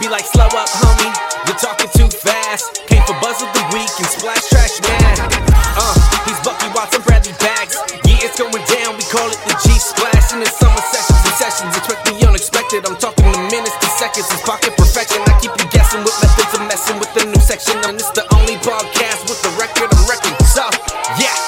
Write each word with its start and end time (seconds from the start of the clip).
be 0.00 0.08
like, 0.08 0.24
slow 0.24 0.46
up, 0.46 0.68
homie. 0.82 1.12
You're 1.46 1.56
talking 1.56 1.88
too 1.96 2.08
fast. 2.10 2.84
Came 2.88 3.02
for 3.06 3.16
Buzz 3.22 3.40
of 3.40 3.48
the 3.54 3.64
Week 3.72 3.88
and 3.96 4.08
Splash 4.08 4.44
Trash 4.50 4.76
Man. 4.82 5.16
Uh, 5.78 5.96
he's 6.28 6.40
Bucky 6.44 6.68
Watson, 6.74 7.02
Bradley 7.02 7.32
Bags. 7.38 7.78
Yeah, 8.04 8.26
it's 8.26 8.36
going 8.36 8.52
down. 8.66 8.96
We 8.98 9.04
call 9.08 9.28
it 9.30 9.40
the 9.46 9.56
G 9.64 9.72
Splash. 9.78 10.32
In 10.34 10.40
the 10.40 10.50
summer 10.50 10.82
sessions 10.90 11.22
and 11.22 11.36
sessions, 11.38 11.72
expect 11.76 12.04
the 12.04 12.14
unexpected. 12.26 12.84
I'm 12.84 12.96
talking 12.98 13.24
to 13.24 13.40
minutes 13.48 13.76
to 13.78 13.88
seconds. 13.96 14.26
It's 14.28 14.42
pocket 14.42 14.76
perfection. 14.76 15.22
I 15.22 15.38
keep 15.40 15.54
you 15.54 15.68
guessing 15.70 16.02
with 16.02 16.16
methods 16.20 16.52
of 16.52 16.62
messing 16.66 16.98
with 16.98 17.12
the 17.14 17.24
new 17.24 17.40
section. 17.40 17.78
And 17.86 17.96
it's 17.96 18.10
the 18.10 18.26
only 18.34 18.58
podcast 18.60 19.30
with 19.30 19.40
the 19.40 19.52
record 19.56 19.88
I'm 19.94 20.04
wrecking. 20.10 20.36
So, 20.44 20.66
yeah. 21.22 21.45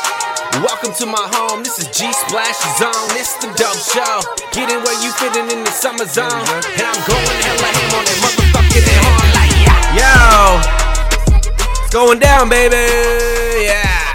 To 0.98 1.06
my 1.06 1.30
home. 1.30 1.62
This 1.62 1.78
is 1.78 1.86
G 1.96 2.12
Splash 2.12 2.58
Zone. 2.76 2.90
It's 3.14 3.32
the 3.38 3.46
dope 3.54 3.78
show. 3.78 4.18
Getting 4.50 4.82
where 4.82 5.00
you 5.00 5.12
fitting 5.12 5.48
in 5.48 5.62
the 5.62 5.70
summer 5.70 6.04
zone. 6.04 6.26
And 6.26 6.82
I'm 6.82 6.98
going 7.06 7.38
hella 7.38 7.70
ham 7.70 7.94
on 7.94 8.02
that 8.02 8.18
motherfucking 8.18 8.82
horn 8.98 9.30
like 9.38 9.54
yeah. 9.62 9.94
Yo, 9.94 11.84
it's 11.84 11.94
going 11.94 12.18
down, 12.18 12.48
baby. 12.48 12.74
Yeah. 13.62 14.08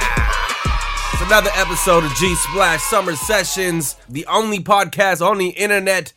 It's 1.14 1.22
another 1.22 1.52
episode 1.56 2.04
of 2.04 2.14
G 2.16 2.36
Splash 2.36 2.82
Summer 2.82 3.16
Sessions, 3.16 3.96
the 4.10 4.26
only 4.26 4.60
podcast 4.60 5.26
on 5.26 5.38
the 5.38 5.52
internet 5.52 6.12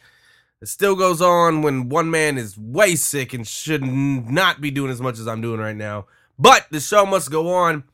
that 0.58 0.66
still 0.66 0.96
goes 0.96 1.22
on 1.22 1.62
when 1.62 1.88
one 1.88 2.10
man 2.10 2.38
is 2.38 2.58
way 2.58 2.96
sick 2.96 3.32
and 3.32 3.46
should 3.46 3.84
not 3.84 4.60
be 4.60 4.72
doing 4.72 4.90
as 4.90 5.00
much 5.00 5.20
as 5.20 5.28
I'm 5.28 5.40
doing 5.40 5.60
right 5.60 5.76
now. 5.76 6.06
But 6.40 6.66
the 6.72 6.80
show 6.80 7.06
must 7.06 7.30
go 7.30 7.54
on. 7.54 7.84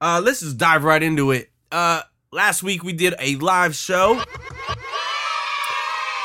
Uh, 0.00 0.22
let's 0.24 0.38
just 0.38 0.58
dive 0.58 0.84
right 0.84 1.02
into 1.02 1.32
it. 1.32 1.50
Uh, 1.72 2.02
last 2.32 2.62
week 2.62 2.84
we 2.84 2.92
did 2.92 3.14
a 3.18 3.36
live 3.36 3.74
show. 3.74 4.22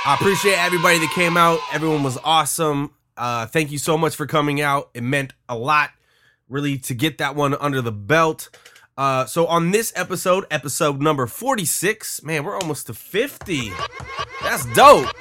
I 0.07 0.15
appreciate 0.19 0.57
everybody 0.59 0.99
that 0.99 1.11
came 1.15 1.35
out. 1.35 1.59
Everyone 1.73 2.03
was 2.03 2.17
awesome. 2.23 2.91
Uh, 3.17 3.47
thank 3.47 3.71
you 3.71 3.79
so 3.79 3.97
much 3.97 4.15
for 4.15 4.27
coming 4.27 4.61
out. 4.61 4.89
It 4.93 5.01
meant 5.01 5.33
a 5.49 5.57
lot, 5.57 5.89
really, 6.47 6.77
to 6.79 6.93
get 6.93 7.17
that 7.17 7.35
one 7.35 7.55
under 7.55 7.81
the 7.81 7.91
belt. 7.91 8.49
Uh, 8.97 9.25
so 9.25 9.47
on 9.47 9.71
this 9.71 9.91
episode, 9.95 10.45
episode 10.51 11.01
number 11.01 11.25
46, 11.25 12.23
man, 12.23 12.43
we're 12.43 12.55
almost 12.55 12.87
to 12.87 12.93
50. 12.93 13.71
That's 14.43 14.65
dope. 14.73 15.11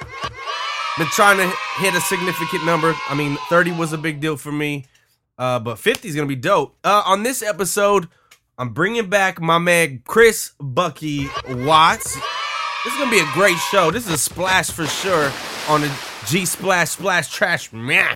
Been 0.99 1.07
trying 1.09 1.39
to 1.39 1.57
hit 1.79 1.95
a 1.95 2.01
significant 2.01 2.65
number. 2.67 2.95
I 3.09 3.15
mean, 3.15 3.37
30 3.49 3.73
was 3.73 3.93
a 3.93 3.99
big 3.99 4.21
deal 4.21 4.37
for 4.37 4.53
me, 4.53 4.85
uh, 5.39 5.59
but 5.61 5.79
50 5.79 6.09
is 6.09 6.15
gonna 6.15 6.29
be 6.29 6.37
dope. 6.37 6.77
Uh, 6.85 7.03
on 7.07 7.23
this 7.23 7.43
episode, 7.43 8.07
I'm 8.57 8.69
bringing 8.69 9.11
back 9.11 9.41
my 9.41 9.59
man 9.59 10.03
Chris 10.07 10.53
Bucky 10.61 11.29
Watts. 11.49 12.15
This 12.85 12.93
is 12.93 12.99
gonna 13.01 13.11
be 13.11 13.19
a 13.19 13.29
great 13.33 13.57
show. 13.57 13.91
This 13.91 14.07
is 14.07 14.13
a 14.13 14.19
splash 14.19 14.71
for 14.71 14.87
sure 14.87 15.33
on 15.69 15.81
the 15.81 15.93
G 16.27 16.47
Splash 16.47 16.91
Splash 16.91 17.33
Trash 17.33 17.73
Man. 17.73 18.15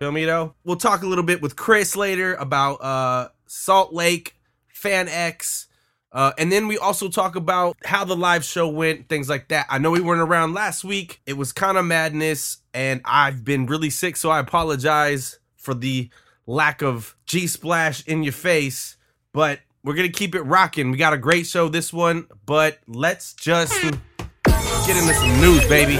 Feel 0.00 0.10
me 0.10 0.24
though? 0.24 0.54
We'll 0.64 0.76
talk 0.76 1.02
a 1.02 1.06
little 1.06 1.22
bit 1.22 1.40
with 1.40 1.54
Chris 1.54 1.94
later 1.94 2.34
about 2.34 2.82
uh 2.82 3.28
Salt 3.46 3.92
Lake, 3.92 4.34
Fan 4.66 5.06
X, 5.08 5.68
uh, 6.10 6.32
and 6.36 6.50
then 6.50 6.66
we 6.66 6.76
also 6.76 7.08
talk 7.08 7.36
about 7.36 7.76
how 7.84 8.04
the 8.04 8.16
live 8.16 8.44
show 8.44 8.66
went, 8.66 9.08
things 9.08 9.28
like 9.28 9.46
that. 9.48 9.66
I 9.70 9.78
know 9.78 9.92
we 9.92 10.00
weren't 10.00 10.22
around 10.22 10.54
last 10.54 10.82
week. 10.82 11.20
It 11.24 11.34
was 11.34 11.52
kind 11.52 11.78
of 11.78 11.84
madness, 11.84 12.58
and 12.74 13.00
I've 13.04 13.44
been 13.44 13.66
really 13.66 13.90
sick, 13.90 14.16
so 14.16 14.30
I 14.30 14.40
apologize 14.40 15.38
for 15.56 15.72
the 15.74 16.10
lack 16.46 16.82
of 16.82 17.16
G 17.26 17.46
Splash 17.46 18.06
in 18.06 18.22
your 18.22 18.32
face. 18.32 18.96
But 19.32 19.60
we're 19.82 19.94
gonna 19.94 20.08
keep 20.08 20.34
it 20.34 20.42
rocking. 20.42 20.90
We 20.90 20.96
got 20.96 21.12
a 21.12 21.18
great 21.18 21.46
show 21.46 21.68
this 21.68 21.92
one, 21.92 22.26
but 22.44 22.78
let's 22.86 23.34
just 23.34 23.72
get 23.82 24.96
into 24.96 25.14
some 25.14 25.40
news, 25.40 25.66
baby. 25.68 25.98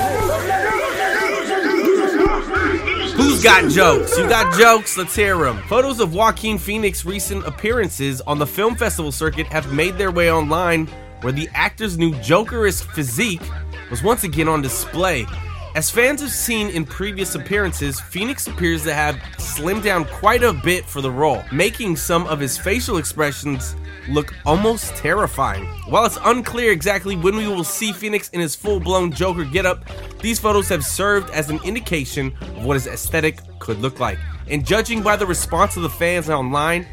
Who's 3.16 3.42
got 3.42 3.70
jokes? 3.70 4.16
You 4.16 4.28
got 4.28 4.58
jokes? 4.58 4.96
Let's 4.96 5.14
hear 5.14 5.36
them. 5.38 5.58
Photos 5.68 6.00
of 6.00 6.14
Joaquin 6.14 6.58
Phoenix's 6.58 7.04
recent 7.04 7.46
appearances 7.46 8.20
on 8.22 8.38
the 8.38 8.46
film 8.46 8.74
festival 8.76 9.12
circuit 9.12 9.46
have 9.46 9.72
made 9.72 9.98
their 9.98 10.10
way 10.10 10.30
online, 10.32 10.86
where 11.22 11.32
the 11.32 11.48
actor's 11.54 11.96
new 11.98 12.14
Joker-esque 12.20 12.90
physique 12.92 13.42
was 13.90 14.02
once 14.02 14.24
again 14.24 14.48
on 14.48 14.62
display. 14.62 15.26
As 15.76 15.90
fans 15.90 16.22
have 16.22 16.30
seen 16.30 16.70
in 16.70 16.86
previous 16.86 17.34
appearances, 17.34 18.00
Phoenix 18.00 18.46
appears 18.46 18.82
to 18.84 18.94
have 18.94 19.16
slimmed 19.36 19.82
down 19.82 20.06
quite 20.06 20.42
a 20.42 20.54
bit 20.54 20.86
for 20.86 21.02
the 21.02 21.10
role, 21.10 21.42
making 21.52 21.96
some 21.96 22.26
of 22.28 22.40
his 22.40 22.56
facial 22.56 22.96
expressions 22.96 23.76
look 24.08 24.32
almost 24.46 24.96
terrifying. 24.96 25.66
While 25.86 26.06
it's 26.06 26.16
unclear 26.24 26.72
exactly 26.72 27.14
when 27.14 27.36
we 27.36 27.46
will 27.46 27.62
see 27.62 27.92
Phoenix 27.92 28.30
in 28.30 28.40
his 28.40 28.56
full 28.56 28.80
blown 28.80 29.12
Joker 29.12 29.44
getup, 29.44 29.84
these 30.22 30.38
photos 30.38 30.70
have 30.70 30.82
served 30.82 31.28
as 31.28 31.50
an 31.50 31.60
indication 31.62 32.34
of 32.40 32.64
what 32.64 32.72
his 32.72 32.86
aesthetic 32.86 33.40
could 33.58 33.78
look 33.80 34.00
like. 34.00 34.18
And 34.48 34.66
judging 34.66 35.02
by 35.02 35.16
the 35.16 35.26
response 35.26 35.76
of 35.76 35.82
the 35.82 35.90
fans 35.90 36.30
online, 36.30 36.86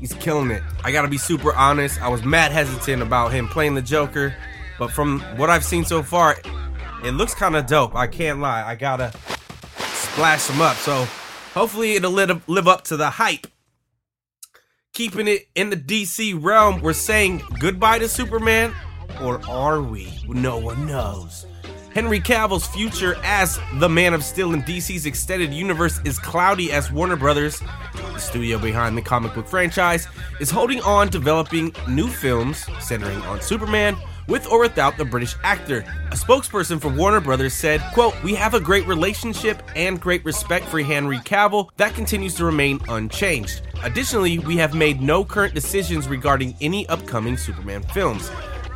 he's 0.00 0.14
killing 0.14 0.50
it. 0.50 0.62
I 0.82 0.92
gotta 0.92 1.08
be 1.08 1.18
super 1.18 1.54
honest, 1.54 2.00
I 2.00 2.08
was 2.08 2.24
mad 2.24 2.52
hesitant 2.52 3.02
about 3.02 3.34
him 3.34 3.48
playing 3.48 3.74
the 3.74 3.82
Joker, 3.82 4.34
but 4.78 4.90
from 4.90 5.20
what 5.36 5.50
I've 5.50 5.62
seen 5.62 5.84
so 5.84 6.02
far, 6.02 6.38
it 7.04 7.12
looks 7.12 7.34
kind 7.34 7.56
of 7.56 7.66
dope. 7.66 7.94
I 7.94 8.06
can't 8.06 8.40
lie. 8.40 8.62
I 8.62 8.74
gotta 8.74 9.12
splash 9.78 10.48
him 10.48 10.60
up. 10.60 10.76
So 10.76 11.06
hopefully 11.54 11.94
it'll 11.94 12.12
live, 12.12 12.48
live 12.48 12.68
up 12.68 12.84
to 12.84 12.96
the 12.96 13.10
hype. 13.10 13.46
Keeping 14.92 15.28
it 15.28 15.48
in 15.54 15.70
the 15.70 15.76
DC 15.76 16.42
realm, 16.42 16.80
we're 16.80 16.92
saying 16.92 17.42
goodbye 17.60 18.00
to 18.00 18.08
Superman, 18.08 18.74
or 19.22 19.40
are 19.48 19.80
we? 19.80 20.12
No 20.26 20.58
one 20.58 20.86
knows. 20.86 21.46
Henry 21.94 22.20
Cavill's 22.20 22.66
future 22.68 23.16
as 23.24 23.58
the 23.74 23.88
Man 23.88 24.14
of 24.14 24.22
Steel 24.22 24.52
in 24.52 24.62
DC's 24.62 25.06
extended 25.06 25.52
universe 25.52 26.00
is 26.04 26.18
cloudy 26.18 26.70
as 26.70 26.92
Warner 26.92 27.16
Brothers, 27.16 27.60
the 27.94 28.18
studio 28.18 28.58
behind 28.58 28.96
the 28.96 29.02
comic 29.02 29.34
book 29.34 29.48
franchise, 29.48 30.06
is 30.38 30.50
holding 30.50 30.80
on 30.82 31.08
developing 31.08 31.74
new 31.88 32.06
films 32.08 32.66
centering 32.78 33.20
on 33.22 33.40
Superman 33.40 33.96
with 34.30 34.46
or 34.46 34.60
without 34.60 34.96
the 34.96 35.04
British 35.04 35.34
actor. 35.42 35.84
A 36.12 36.14
spokesperson 36.14 36.80
for 36.80 36.88
Warner 36.88 37.20
Brothers 37.20 37.52
said, 37.52 37.82
quote, 37.92 38.14
We 38.22 38.34
have 38.34 38.54
a 38.54 38.60
great 38.60 38.86
relationship 38.86 39.62
and 39.76 40.00
great 40.00 40.24
respect 40.24 40.64
for 40.66 40.80
Henry 40.80 41.18
Cavill 41.18 41.68
that 41.76 41.94
continues 41.94 42.34
to 42.36 42.44
remain 42.44 42.80
unchanged. 42.88 43.62
Additionally, 43.82 44.38
we 44.38 44.56
have 44.56 44.74
made 44.74 45.02
no 45.02 45.24
current 45.24 45.54
decisions 45.54 46.08
regarding 46.08 46.56
any 46.60 46.88
upcoming 46.88 47.36
Superman 47.36 47.82
films. 47.82 48.30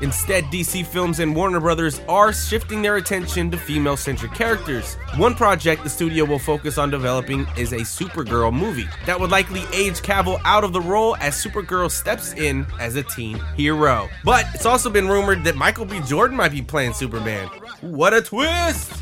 Instead, 0.04 0.44
DC 0.44 0.84
Films 0.84 1.19
and 1.19 1.34
Warner 1.34 1.60
Brothers 1.60 1.98
are 2.10 2.31
shifting 2.31 2.82
their 2.82 2.97
attention 2.97 3.50
to 3.50 3.56
female 3.56 3.97
centric 3.97 4.34
characters. 4.34 4.97
One 5.16 5.34
project 5.34 5.82
the 5.82 5.88
studio 5.88 6.26
will 6.26 6.38
focus 6.38 6.76
on 6.76 6.91
developing 6.91 7.47
is 7.56 7.72
a 7.72 7.78
Supergirl 7.78 8.53
movie 8.53 8.87
that 9.06 9.19
would 9.19 9.31
likely 9.31 9.62
age 9.72 10.03
Cavill 10.03 10.38
out 10.44 10.62
of 10.62 10.75
the 10.75 10.81
role 10.81 11.16
as 11.20 11.43
Supergirl 11.43 11.91
steps 11.91 12.34
in 12.34 12.66
as 12.78 12.97
a 12.97 13.03
teen 13.03 13.41
hero. 13.56 14.10
But 14.25 14.44
it's 14.53 14.66
also 14.66 14.91
been 14.91 15.09
rumored 15.09 15.43
that 15.44 15.56
Michael 15.56 15.87
B. 15.87 16.00
Jordan 16.00 16.37
might 16.37 16.53
be 16.53 16.60
playing 16.60 16.93
Superman. 16.93 17.48
What 17.81 18.12
a 18.12 18.20
twist! 18.20 18.93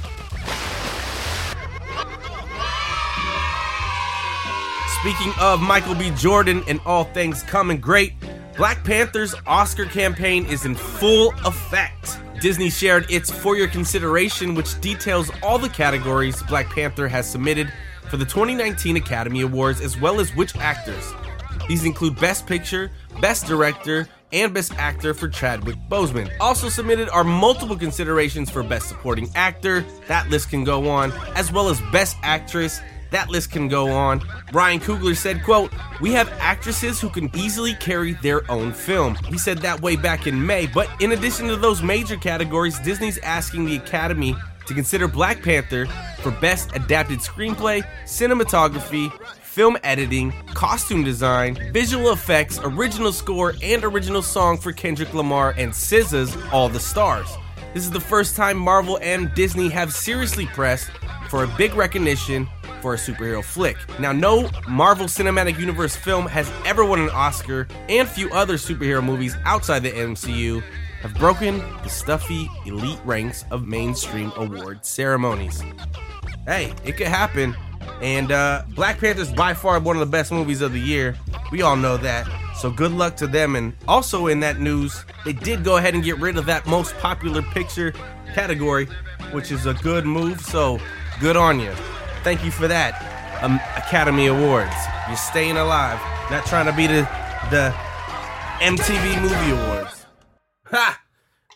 Speaking 5.00 5.32
of 5.40 5.60
Michael 5.60 5.96
B. 5.96 6.12
Jordan 6.12 6.62
and 6.68 6.80
all 6.86 7.06
things 7.06 7.42
coming 7.42 7.78
great, 7.80 8.12
Black 8.56 8.84
Panther's 8.84 9.34
Oscar 9.46 9.86
campaign 9.86 10.44
is 10.44 10.66
in 10.66 10.74
full 10.74 11.32
effect. 11.46 12.18
Disney 12.40 12.68
shared 12.68 13.10
its 13.10 13.30
For 13.30 13.56
Your 13.56 13.68
Consideration, 13.68 14.54
which 14.54 14.78
details 14.82 15.30
all 15.42 15.58
the 15.58 15.70
categories 15.70 16.42
Black 16.42 16.68
Panther 16.68 17.08
has 17.08 17.28
submitted 17.28 17.72
for 18.10 18.18
the 18.18 18.26
2019 18.26 18.96
Academy 18.96 19.40
Awards, 19.40 19.80
as 19.80 19.98
well 19.98 20.20
as 20.20 20.36
which 20.36 20.54
actors. 20.56 21.14
These 21.66 21.86
include 21.86 22.20
Best 22.20 22.46
Picture, 22.46 22.90
Best 23.22 23.46
Director, 23.46 24.06
and 24.32 24.52
Best 24.52 24.74
Actor 24.74 25.14
for 25.14 25.28
Chadwick 25.28 25.76
Boseman. 25.88 26.30
Also 26.38 26.68
submitted 26.68 27.08
are 27.08 27.24
multiple 27.24 27.76
considerations 27.76 28.50
for 28.50 28.62
Best 28.62 28.88
Supporting 28.88 29.30
Actor, 29.34 29.82
that 30.08 30.28
list 30.28 30.50
can 30.50 30.62
go 30.62 30.90
on, 30.90 31.10
as 31.36 31.50
well 31.50 31.70
as 31.70 31.80
Best 31.92 32.16
Actress, 32.22 32.80
that 33.12 33.30
list 33.30 33.50
can 33.50 33.68
go 33.68 33.90
on. 33.90 34.20
Ryan 34.52 34.80
Coogler 34.80 35.16
said, 35.16 35.42
quote, 35.44 35.72
We 36.00 36.12
have 36.12 36.28
actresses 36.40 37.00
who 37.00 37.08
can 37.08 37.30
easily 37.36 37.74
carry 37.74 38.14
their 38.14 38.50
own 38.50 38.72
film. 38.72 39.14
He 39.26 39.38
said 39.38 39.58
that 39.58 39.80
way 39.80 39.96
back 39.96 40.26
in 40.26 40.44
May, 40.44 40.66
but 40.66 40.88
in 41.00 41.12
addition 41.12 41.46
to 41.48 41.56
those 41.56 41.82
major 41.82 42.16
categories, 42.16 42.78
Disney's 42.80 43.18
asking 43.18 43.64
the 43.64 43.76
Academy 43.76 44.34
to 44.66 44.74
consider 44.74 45.08
Black 45.08 45.42
Panther 45.42 45.86
for 46.22 46.30
Best 46.32 46.74
Adapted 46.74 47.20
Screenplay, 47.20 47.82
Cinematography, 48.04 49.12
Film 49.42 49.76
Editing, 49.82 50.32
Costume 50.54 51.04
Design, 51.04 51.58
Visual 51.72 52.12
Effects, 52.12 52.58
Original 52.62 53.12
Score, 53.12 53.54
and 53.62 53.84
Original 53.84 54.22
Song 54.22 54.56
for 54.56 54.72
Kendrick 54.72 55.12
Lamar 55.12 55.54
and 55.58 55.72
SZA's 55.72 56.36
All 56.52 56.68
the 56.68 56.80
Stars. 56.80 57.28
This 57.74 57.84
is 57.84 57.90
the 57.90 58.00
first 58.00 58.36
time 58.36 58.56
Marvel 58.56 58.98
and 59.02 59.32
Disney 59.34 59.68
have 59.68 59.92
seriously 59.92 60.46
pressed 60.46 60.90
for 61.28 61.44
a 61.44 61.46
big 61.58 61.74
recognition 61.74 62.46
for 62.82 62.94
a 62.94 62.96
superhero 62.96 63.42
flick. 63.42 63.76
Now, 63.98 64.12
no 64.12 64.50
Marvel 64.68 65.06
Cinematic 65.06 65.58
Universe 65.58 65.94
film 65.94 66.26
has 66.26 66.50
ever 66.66 66.84
won 66.84 67.00
an 67.00 67.10
Oscar, 67.10 67.68
and 67.88 68.08
few 68.08 68.28
other 68.32 68.54
superhero 68.54 69.02
movies 69.02 69.36
outside 69.44 69.84
the 69.84 69.92
MCU 69.92 70.62
have 71.00 71.14
broken 71.14 71.58
the 71.82 71.88
stuffy 71.88 72.50
elite 72.66 73.00
ranks 73.04 73.44
of 73.50 73.66
mainstream 73.66 74.32
award 74.36 74.84
ceremonies. 74.84 75.62
hey, 76.46 76.72
it 76.84 76.96
could 76.96 77.06
happen. 77.06 77.56
And 78.00 78.32
uh, 78.32 78.62
Black 78.70 78.98
Panther's 78.98 79.32
by 79.32 79.54
far 79.54 79.78
one 79.80 79.96
of 79.96 80.00
the 80.00 80.06
best 80.06 80.32
movies 80.32 80.60
of 80.60 80.72
the 80.72 80.80
year. 80.80 81.16
We 81.50 81.62
all 81.62 81.76
know 81.76 81.96
that. 81.98 82.28
So 82.56 82.70
good 82.70 82.92
luck 82.92 83.16
to 83.16 83.26
them. 83.26 83.56
And 83.56 83.72
also 83.88 84.26
in 84.26 84.40
that 84.40 84.60
news, 84.60 85.04
they 85.24 85.32
did 85.32 85.64
go 85.64 85.76
ahead 85.76 85.94
and 85.94 86.02
get 86.02 86.18
rid 86.18 86.36
of 86.36 86.46
that 86.46 86.66
most 86.66 86.94
popular 86.98 87.42
picture 87.42 87.92
category, 88.34 88.86
which 89.32 89.50
is 89.52 89.66
a 89.66 89.74
good 89.74 90.04
move. 90.04 90.40
So 90.40 90.78
good 91.20 91.36
on 91.36 91.60
you. 91.60 91.72
Thank 92.22 92.44
you 92.44 92.50
for 92.50 92.68
that, 92.68 93.42
um, 93.42 93.60
Academy 93.76 94.26
Awards. 94.26 94.74
You're 95.08 95.16
staying 95.16 95.56
alive, 95.56 96.00
not 96.30 96.46
trying 96.46 96.66
to 96.66 96.72
be 96.72 96.86
the 96.86 97.02
the 97.50 97.74
MTV 98.60 99.20
Movie 99.20 99.50
Awards. 99.50 100.06
Ha! 100.66 101.00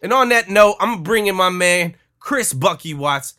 And 0.03 0.13
on 0.13 0.29
that 0.31 0.49
note, 0.49 0.77
I'm 0.81 1.03
bringing 1.03 1.37
my 1.37 1.51
man 1.51 1.95
Chris 2.19 2.53
Bucky 2.53 2.95
Watts. 2.95 3.35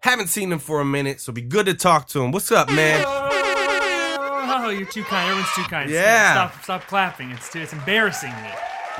Haven't 0.00 0.28
seen 0.28 0.50
him 0.50 0.58
for 0.58 0.80
a 0.80 0.84
minute, 0.84 1.20
so 1.20 1.32
be 1.32 1.42
good 1.42 1.66
to 1.66 1.74
talk 1.74 2.08
to 2.08 2.22
him. 2.22 2.32
What's 2.32 2.50
up, 2.50 2.68
man? 2.72 3.04
Oh, 3.06 4.70
you're 4.70 4.86
too 4.86 5.04
kind. 5.04 5.28
Everyone's 5.28 5.52
too 5.54 5.62
kind. 5.64 5.90
Yeah. 5.90 6.32
Stop, 6.32 6.62
stop 6.62 6.86
clapping. 6.86 7.30
It's 7.30 7.52
too, 7.52 7.60
it's 7.60 7.74
embarrassing 7.74 8.30
me. 8.30 8.50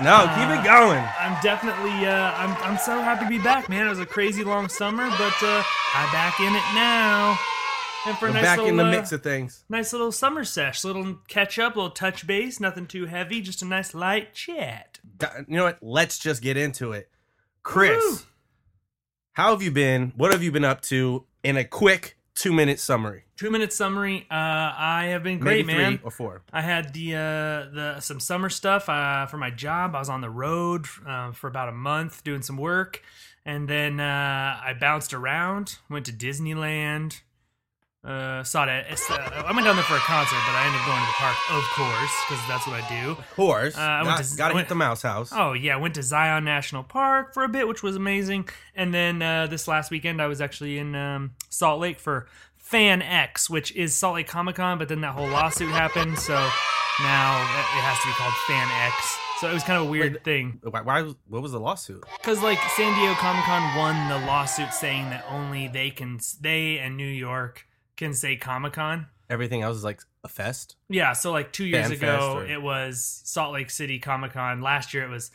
No, 0.02 0.20
keep 0.36 0.48
it 0.48 0.64
going. 0.64 1.04
I'm 1.18 1.40
definitely, 1.42 2.06
uh, 2.06 2.32
I'm, 2.32 2.56
I'm 2.62 2.78
so 2.78 3.00
happy 3.00 3.24
to 3.24 3.28
be 3.28 3.38
back, 3.38 3.68
man. 3.68 3.86
It 3.86 3.90
was 3.90 3.98
a 3.98 4.06
crazy 4.06 4.44
long 4.44 4.68
summer, 4.68 5.08
but 5.10 5.42
uh, 5.42 5.62
I'm 5.94 6.12
back 6.12 6.40
in 6.40 6.54
it 6.54 6.64
now. 6.74 7.38
And 8.06 8.16
for 8.16 8.26
a 8.26 8.28
We're 8.30 8.34
nice 8.34 8.44
back 8.44 8.58
little, 8.58 8.70
in 8.70 8.76
the 8.78 8.84
uh, 8.86 8.90
mix 8.90 9.12
of 9.12 9.22
things. 9.22 9.64
nice 9.68 9.92
little 9.92 10.10
summer 10.10 10.42
sesh, 10.44 10.84
little 10.84 11.18
catch 11.28 11.58
up, 11.58 11.76
little 11.76 11.90
touch 11.90 12.26
base, 12.26 12.58
nothing 12.58 12.86
too 12.86 13.04
heavy, 13.06 13.42
just 13.42 13.60
a 13.60 13.66
nice 13.66 13.92
light 13.94 14.32
chat. 14.32 15.00
You 15.46 15.56
know 15.56 15.64
what? 15.64 15.78
Let's 15.82 16.18
just 16.18 16.40
get 16.42 16.56
into 16.56 16.92
it. 16.92 17.10
Chris, 17.62 18.02
Woo. 18.02 18.18
how 19.32 19.50
have 19.50 19.62
you 19.62 19.70
been? 19.70 20.14
What 20.16 20.32
have 20.32 20.42
you 20.42 20.50
been 20.50 20.64
up 20.64 20.80
to 20.82 21.26
in 21.44 21.58
a 21.58 21.64
quick 21.64 22.16
two 22.34 22.54
minute 22.54 22.80
summary? 22.80 23.24
Two 23.36 23.50
minute 23.50 23.70
summary. 23.70 24.26
Uh, 24.30 24.34
I 24.34 25.08
have 25.10 25.22
been 25.22 25.38
great, 25.38 25.66
Maybe 25.66 25.78
man. 25.78 25.98
three 25.98 26.04
or 26.06 26.10
four. 26.10 26.42
I 26.54 26.62
had 26.62 26.94
the 26.94 27.14
uh, 27.14 27.18
the 27.74 28.00
some 28.00 28.18
summer 28.18 28.48
stuff 28.48 28.88
uh, 28.88 29.26
for 29.26 29.36
my 29.36 29.50
job. 29.50 29.94
I 29.94 29.98
was 29.98 30.08
on 30.08 30.22
the 30.22 30.30
road 30.30 30.86
uh, 31.06 31.32
for 31.32 31.48
about 31.48 31.68
a 31.68 31.72
month 31.72 32.24
doing 32.24 32.40
some 32.40 32.56
work, 32.56 33.02
and 33.44 33.68
then 33.68 34.00
uh, 34.00 34.58
I 34.64 34.74
bounced 34.80 35.12
around. 35.12 35.76
Went 35.90 36.06
to 36.06 36.12
Disneyland. 36.12 37.20
Uh, 38.02 38.42
saw 38.42 38.64
that. 38.64 38.86
Uh, 38.90 39.14
I 39.46 39.52
went 39.52 39.66
down 39.66 39.76
there 39.76 39.84
for 39.84 39.94
a 39.96 39.98
concert, 39.98 40.38
but 40.46 40.54
I 40.54 40.64
ended 40.64 40.80
up 40.80 40.86
going 40.86 41.00
to 41.00 41.06
the 41.06 41.20
park, 41.20 41.36
of 41.50 41.64
course, 41.76 42.14
because 42.26 42.48
that's 42.48 42.66
what 42.66 42.82
I 42.82 42.88
do. 42.88 43.10
Of 43.10 43.30
course. 43.34 43.76
Uh, 43.76 43.80
I 43.80 44.02
went 44.02 44.16
Got, 44.16 44.24
to- 44.24 44.36
gotta 44.38 44.52
I 44.52 44.54
went- 44.54 44.64
hit 44.66 44.68
the 44.70 44.74
mouse 44.74 45.02
house. 45.02 45.30
Oh 45.34 45.52
yeah, 45.52 45.74
I 45.74 45.76
went 45.76 45.94
to 45.96 46.02
Zion 46.02 46.44
National 46.44 46.82
Park 46.82 47.34
for 47.34 47.44
a 47.44 47.48
bit, 47.48 47.68
which 47.68 47.82
was 47.82 47.96
amazing. 47.96 48.48
And 48.74 48.94
then 48.94 49.20
uh, 49.20 49.48
this 49.48 49.68
last 49.68 49.90
weekend, 49.90 50.22
I 50.22 50.28
was 50.28 50.40
actually 50.40 50.78
in 50.78 50.94
um, 50.94 51.32
Salt 51.50 51.78
Lake 51.78 52.00
for 52.00 52.26
Fan 52.56 53.02
X, 53.02 53.50
which 53.50 53.76
is 53.76 53.92
Salt 53.94 54.14
Lake 54.14 54.26
Comic 54.28 54.56
Con. 54.56 54.78
But 54.78 54.88
then 54.88 55.02
that 55.02 55.12
whole 55.14 55.28
lawsuit 55.28 55.68
happened, 55.68 56.18
so 56.18 56.32
now 57.02 57.36
it 57.42 57.76
it 57.76 57.82
has 57.84 58.00
to 58.00 58.06
be 58.08 58.14
called 58.14 58.32
Fan 58.46 58.66
X. 58.86 59.18
So 59.40 59.50
it 59.50 59.54
was 59.54 59.62
kind 59.62 59.78
of 59.80 59.88
a 59.88 59.90
weird 59.90 60.14
Wait, 60.14 60.24
thing 60.24 60.60
Why, 60.62 60.80
why? 60.82 61.02
What 61.28 61.42
was 61.42 61.52
the 61.52 61.60
lawsuit? 61.60 62.04
because 62.18 62.42
like 62.42 62.58
San 62.76 62.94
Diego 62.98 63.12
Comic 63.14 63.44
Con 63.44 63.76
won 63.76 64.08
the 64.08 64.26
lawsuit 64.26 64.72
saying 64.72 65.10
that 65.10 65.24
only 65.30 65.66
they 65.68 65.90
can, 65.90 66.18
they 66.42 66.78
and 66.78 66.96
New 66.98 67.06
York 67.06 67.66
can 68.06 68.14
say 68.14 68.36
Comic 68.36 68.72
Con. 68.74 69.06
Everything 69.28 69.62
else 69.62 69.76
is 69.76 69.84
like 69.84 70.00
a 70.24 70.28
fest. 70.28 70.76
Yeah, 70.88 71.12
so 71.12 71.30
like 71.32 71.52
two 71.52 71.64
years 71.64 71.86
Fan 71.86 71.92
ago, 71.92 72.32
or- 72.38 72.46
it 72.46 72.60
was 72.60 73.22
Salt 73.24 73.52
Lake 73.52 73.70
City 73.70 73.98
Comic 73.98 74.32
Con. 74.32 74.60
Last 74.60 74.92
year, 74.92 75.04
it 75.04 75.08
was 75.10 75.30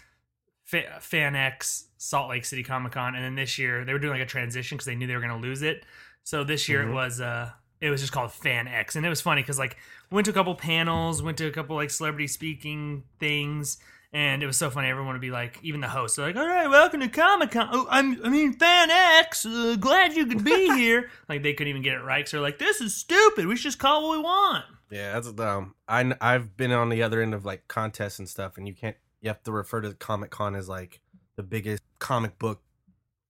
Fa- 0.65 0.99
Fan 0.99 1.35
X 1.35 1.85
Salt 1.97 2.29
Lake 2.29 2.43
City 2.45 2.63
Comic 2.63 2.91
Con, 2.91 3.15
and 3.15 3.23
then 3.23 3.35
this 3.35 3.57
year 3.57 3.85
they 3.85 3.93
were 3.93 3.99
doing 3.99 4.13
like 4.19 4.21
a 4.27 4.29
transition 4.29 4.75
because 4.77 4.85
they 4.85 4.95
knew 4.95 5.07
they 5.07 5.15
were 5.15 5.21
going 5.21 5.39
to 5.41 5.47
lose 5.47 5.61
it. 5.61 5.85
So 6.23 6.43
this 6.43 6.67
year 6.67 6.83
Mhm. 6.83 6.89
it 6.89 6.93
was 6.93 7.21
uh 7.21 7.51
it 7.81 7.89
was 7.89 8.01
just 8.01 8.11
called 8.13 8.31
Fan 8.31 8.67
X, 8.67 8.95
and 8.95 9.05
it 9.05 9.09
was 9.09 9.21
funny 9.21 9.41
because 9.41 9.59
like 9.59 9.77
went 10.11 10.25
to 10.25 10.31
a 10.31 10.33
couple 10.33 10.55
panels, 10.55 11.21
went 11.21 11.37
to 11.37 11.45
a 11.47 11.51
couple 11.51 11.75
like 11.75 11.89
celebrity 11.91 12.27
speaking 12.27 13.03
things. 13.19 13.77
And 14.15 14.41
it 14.41 14.45
was 14.45 14.55
so 14.55 14.69
funny. 14.69 14.87
Everyone 14.87 15.11
would 15.11 15.19
be 15.19 15.29
like, 15.29 15.59
even 15.61 15.81
the 15.81 15.89
hosts, 15.89 16.15
they're 16.15 16.27
like, 16.27 16.37
"All 16.37 16.47
right, 16.47 16.69
welcome 16.69 17.01
to 17.01 17.09
Comic 17.09 17.51
Con. 17.51 17.67
Oh, 17.69 17.85
I'm, 17.89 18.17
I 18.23 18.29
mean, 18.29 18.53
Fan 18.53 18.89
X. 18.89 19.45
Uh, 19.45 19.75
glad 19.77 20.13
you 20.15 20.25
could 20.25 20.41
be 20.41 20.73
here." 20.77 21.09
like 21.27 21.43
they 21.43 21.51
couldn't 21.51 21.71
even 21.71 21.81
get 21.81 21.95
it 21.95 22.01
right. 22.01 22.19
because 22.19 22.31
they're 22.31 22.39
like, 22.39 22.57
"This 22.57 22.79
is 22.79 22.95
stupid. 22.95 23.45
We 23.45 23.57
should 23.57 23.63
just 23.63 23.79
call 23.79 24.07
what 24.07 24.17
we 24.17 24.23
want." 24.23 24.63
Yeah, 24.89 25.11
that's 25.11 25.29
dumb. 25.33 25.75
I 25.89 26.15
I've 26.21 26.55
been 26.55 26.71
on 26.71 26.87
the 26.87 27.03
other 27.03 27.21
end 27.21 27.33
of 27.33 27.43
like 27.43 27.67
contests 27.67 28.17
and 28.19 28.29
stuff, 28.29 28.57
and 28.57 28.65
you 28.65 28.73
can't. 28.73 28.95
You 29.19 29.27
have 29.27 29.43
to 29.43 29.51
refer 29.51 29.81
to 29.81 29.93
Comic 29.93 30.31
Con 30.31 30.55
as 30.55 30.69
like 30.69 31.01
the 31.35 31.43
biggest 31.43 31.83
comic 31.99 32.39
book 32.39 32.61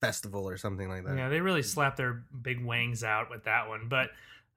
festival 0.02 0.48
or 0.48 0.56
something 0.56 0.88
like 0.88 1.04
that. 1.06 1.18
Yeah, 1.18 1.30
they 1.30 1.42
really 1.42 1.64
slapped 1.64 1.98
their 1.98 2.26
big 2.44 2.64
wangs 2.64 3.04
out 3.04 3.32
with 3.32 3.46
that 3.46 3.68
one, 3.70 3.88
but 3.90 4.12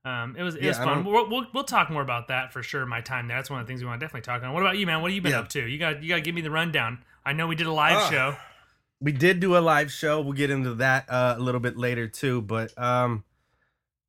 um, 0.04 0.36
it 0.36 0.42
was 0.42 0.54
it 0.54 0.62
Yeah, 0.62 0.68
was 0.68 0.78
fun. 0.78 1.04
We'll, 1.04 1.28
we'll 1.28 1.46
we'll 1.52 1.64
talk 1.64 1.90
more 1.90 2.02
about 2.02 2.28
that 2.28 2.52
for 2.52 2.62
sure. 2.62 2.86
My 2.86 3.00
time 3.00 3.28
there, 3.28 3.36
that's 3.36 3.50
one 3.50 3.60
of 3.60 3.66
the 3.66 3.70
things 3.70 3.80
we 3.82 3.86
want 3.88 4.00
to 4.00 4.04
definitely 4.06 4.24
talk 4.26 4.42
on. 4.42 4.52
What 4.52 4.62
about 4.62 4.78
you, 4.78 4.86
man? 4.86 5.02
What 5.02 5.10
have 5.10 5.16
you 5.16 5.22
been 5.22 5.32
Yeah. 5.32 5.40
up 5.40 5.48
to? 5.50 5.66
You 5.66 5.78
got 5.78 6.02
you 6.02 6.08
got 6.08 6.16
to 6.16 6.20
give 6.22 6.34
me 6.34 6.40
the 6.40 6.50
rundown. 6.50 6.98
I 7.26 7.32
know 7.32 7.46
we 7.46 7.56
did 7.56 7.66
a 7.66 7.72
live 7.72 7.96
Ah. 7.96 8.10
show. 8.10 8.36
we 9.00 9.12
did 9.12 9.38
do 9.40 9.56
a 9.56 9.60
live 9.60 9.92
show. 9.92 10.20
We'll 10.20 10.32
get 10.32 10.50
into 10.50 10.74
that 10.74 11.08
uh, 11.10 11.34
a 11.36 11.40
little 11.40 11.60
bit 11.60 11.76
later 11.76 12.08
too, 12.08 12.42
but 12.42 12.76
um, 12.78 13.24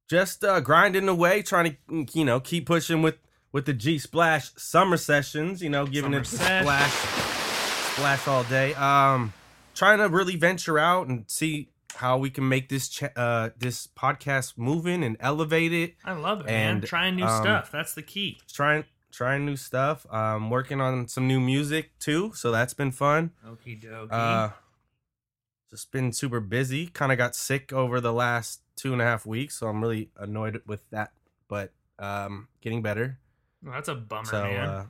just 0.09 0.43
uh, 0.43 0.59
grinding 0.61 1.07
away, 1.07 1.41
trying 1.41 1.77
to 1.87 2.05
you 2.17 2.25
know 2.25 2.39
keep 2.39 2.65
pushing 2.65 3.01
with 3.01 3.17
with 3.51 3.65
the 3.65 3.73
G 3.73 3.97
Splash 3.99 4.51
summer 4.57 4.97
sessions. 4.97 5.61
You 5.61 5.69
know, 5.69 5.85
giving 5.85 6.11
Summer 6.11 6.21
it 6.21 6.27
sesh. 6.27 6.61
splash, 6.63 6.91
splash 7.93 8.27
all 8.27 8.43
day. 8.45 8.73
Um, 8.75 9.33
trying 9.75 9.99
to 9.99 10.07
really 10.07 10.35
venture 10.35 10.79
out 10.79 11.07
and 11.07 11.25
see 11.27 11.69
how 11.95 12.17
we 12.17 12.29
can 12.29 12.47
make 12.47 12.69
this 12.69 12.89
ch- 12.89 13.03
uh 13.15 13.49
this 13.57 13.87
podcast 13.87 14.53
moving 14.57 15.03
and 15.03 15.17
elevate 15.19 15.73
it. 15.73 15.95
I 16.03 16.13
love 16.13 16.41
it, 16.41 16.45
man. 16.47 16.77
And, 16.77 16.83
Trying 16.83 17.15
new 17.15 17.25
um, 17.25 17.41
stuff. 17.41 17.71
That's 17.71 17.93
the 17.93 18.01
key. 18.01 18.39
Trying 18.51 18.85
trying 19.11 19.45
new 19.45 19.55
stuff. 19.55 20.05
Um, 20.11 20.49
working 20.49 20.81
on 20.81 21.07
some 21.07 21.27
new 21.27 21.39
music 21.39 21.97
too, 21.99 22.31
so 22.35 22.51
that's 22.51 22.73
been 22.73 22.91
fun. 22.91 23.31
Okie 23.45 23.83
dokie. 23.83 24.11
Uh, 24.11 24.49
just 25.69 25.91
been 25.91 26.11
super 26.11 26.39
busy. 26.39 26.87
Kind 26.87 27.11
of 27.11 27.17
got 27.17 27.35
sick 27.35 27.73
over 27.73 27.99
the 28.01 28.13
last 28.13 28.61
two 28.75 28.93
and 28.93 29.01
a 29.01 29.05
half 29.05 29.25
weeks, 29.25 29.59
so 29.59 29.67
I'm 29.67 29.81
really 29.81 30.09
annoyed 30.17 30.61
with 30.65 30.81
that. 30.89 31.11
But 31.47 31.73
um, 31.97 32.47
getting 32.61 32.81
better. 32.81 33.19
Well, 33.63 33.73
that's 33.73 33.89
a 33.89 33.95
bummer, 33.95 34.25
so 34.25 34.43
man. 34.43 34.69
uh, 34.69 34.85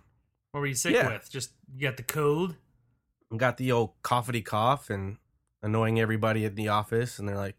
what 0.52 0.62
were 0.62 0.68
you 0.68 0.76
sick 0.76 0.94
yeah. 0.94 1.12
with? 1.12 1.30
Just 1.30 1.52
you 1.76 1.88
got 1.88 1.98
the 1.98 2.04
cold. 2.04 2.56
got 3.36 3.58
the 3.58 3.72
old 3.72 4.02
coughity 4.04 4.44
cough 4.44 4.90
and 4.90 5.18
annoying 5.62 6.00
everybody 6.00 6.46
at 6.46 6.56
the 6.56 6.70
office, 6.70 7.20
and 7.20 7.28
they're 7.28 7.36
like, 7.38 7.56